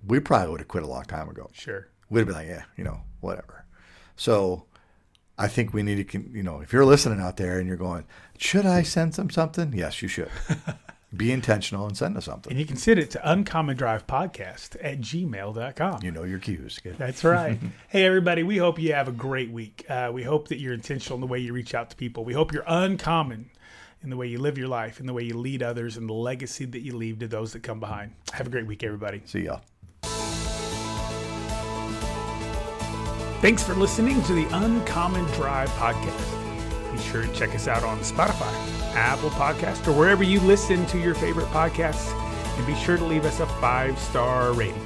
we 0.07 0.21
probably 0.21 0.51
would 0.51 0.61
have 0.61 0.69
quit 0.69 0.85
a 0.85 0.87
long 0.87 1.05
time 1.05 1.29
ago 1.29 1.51
sure. 1.53 1.89
we'd 2.11 2.21
have 2.21 2.29
been 2.29 2.37
like, 2.37 2.49
yeah, 2.49 2.65
you 2.77 2.85
know, 2.85 3.01
whatever. 3.21 3.65
So 4.17 4.65
I 5.39 5.49
think 5.49 5.75
we 5.75 5.83
need 5.83 6.09
to, 6.09 6.25
you 6.33 6.43
know, 6.43 6.61
if 6.61 6.73
you're 6.73 6.85
listening 6.85 7.21
out 7.21 7.37
there 7.37 7.59
and 7.59 7.69
you're 7.69 7.77
going, 7.77 8.05
should 8.39 8.67
I 8.67 8.83
send 8.83 9.15
them 9.15 9.31
something? 9.31 9.73
Yes, 9.75 10.01
you 10.03 10.09
should. 10.09 10.31
Be 11.17 11.31
intentional 11.31 11.87
and 11.87 11.97
send 11.97 12.17
us 12.17 12.25
something. 12.25 12.51
And 12.51 12.59
you 12.59 12.67
can 12.67 12.77
send 12.77 12.99
it 12.99 13.11
to 13.13 13.31
uncommon 13.31 13.77
drive 13.77 14.07
podcast 14.07 14.77
at 14.83 15.01
gmail.com. 15.01 16.03
You 16.03 16.11
know 16.11 16.25
your 16.25 16.41
cues. 16.41 16.79
Good. 16.83 16.99
That's 16.99 17.23
right. 17.23 17.59
hey, 17.89 18.05
everybody, 18.05 18.43
we 18.43 18.57
hope 18.57 18.79
you 18.79 18.93
have 18.93 19.09
a 19.09 19.13
great 19.13 19.51
week. 19.51 19.85
Uh, 19.89 20.11
we 20.13 20.25
hope 20.25 20.49
that 20.49 20.59
you're 20.59 20.75
intentional 20.75 21.17
in 21.17 21.21
the 21.21 21.27
way 21.27 21.39
you 21.39 21.53
reach 21.53 21.75
out 21.75 21.91
to 21.91 21.97
people. 21.97 22.25
We 22.25 22.35
hope 22.35 22.53
you're 22.53 22.65
uncommon 22.67 23.51
in 24.03 24.11
the 24.11 24.17
way 24.17 24.27
you 24.27 24.39
live 24.39 24.59
your 24.59 24.69
life, 24.69 25.01
in 25.01 25.07
the 25.07 25.13
way 25.13 25.23
you 25.23 25.39
lead 25.39 25.63
others, 25.63 25.97
and 25.97 26.09
the 26.09 26.15
legacy 26.15 26.65
that 26.65 26.81
you 26.81 26.97
leave 26.97 27.19
to 27.21 27.29
those 27.29 27.53
that 27.53 27.63
come 27.63 27.81
behind. 27.81 28.13
Have 28.33 28.49
a 28.49 28.51
great 28.51 28.67
week, 28.67 28.83
everybody. 28.83 29.23
See 29.25 29.45
y'all. 29.45 29.63
Thanks 33.41 33.63
for 33.63 33.75
listening 33.75 34.23
to 34.23 34.33
the 34.33 34.47
Uncommon 34.57 35.25
Drive 35.33 35.69
podcast. 35.71 36.93
Be 36.93 36.99
sure 36.99 37.23
to 37.23 37.33
check 37.35 37.55
us 37.55 37.69
out 37.69 37.85
on 37.85 37.99
Spotify, 37.99 38.51
Apple 38.95 39.29
Podcast, 39.31 39.87
or 39.87 39.93
wherever 39.93 40.25
you 40.25 40.41
listen 40.41 40.87
to 40.87 40.99
your 40.99 41.15
favorite 41.15 41.47
podcasts. 41.49 42.13
And 42.57 42.67
be 42.67 42.75
sure 42.75 42.97
to 42.97 43.05
leave 43.05 43.27
us 43.27 43.41
a 43.41 43.47
five 43.47 43.99
star 43.99 44.53
rating. 44.55 44.86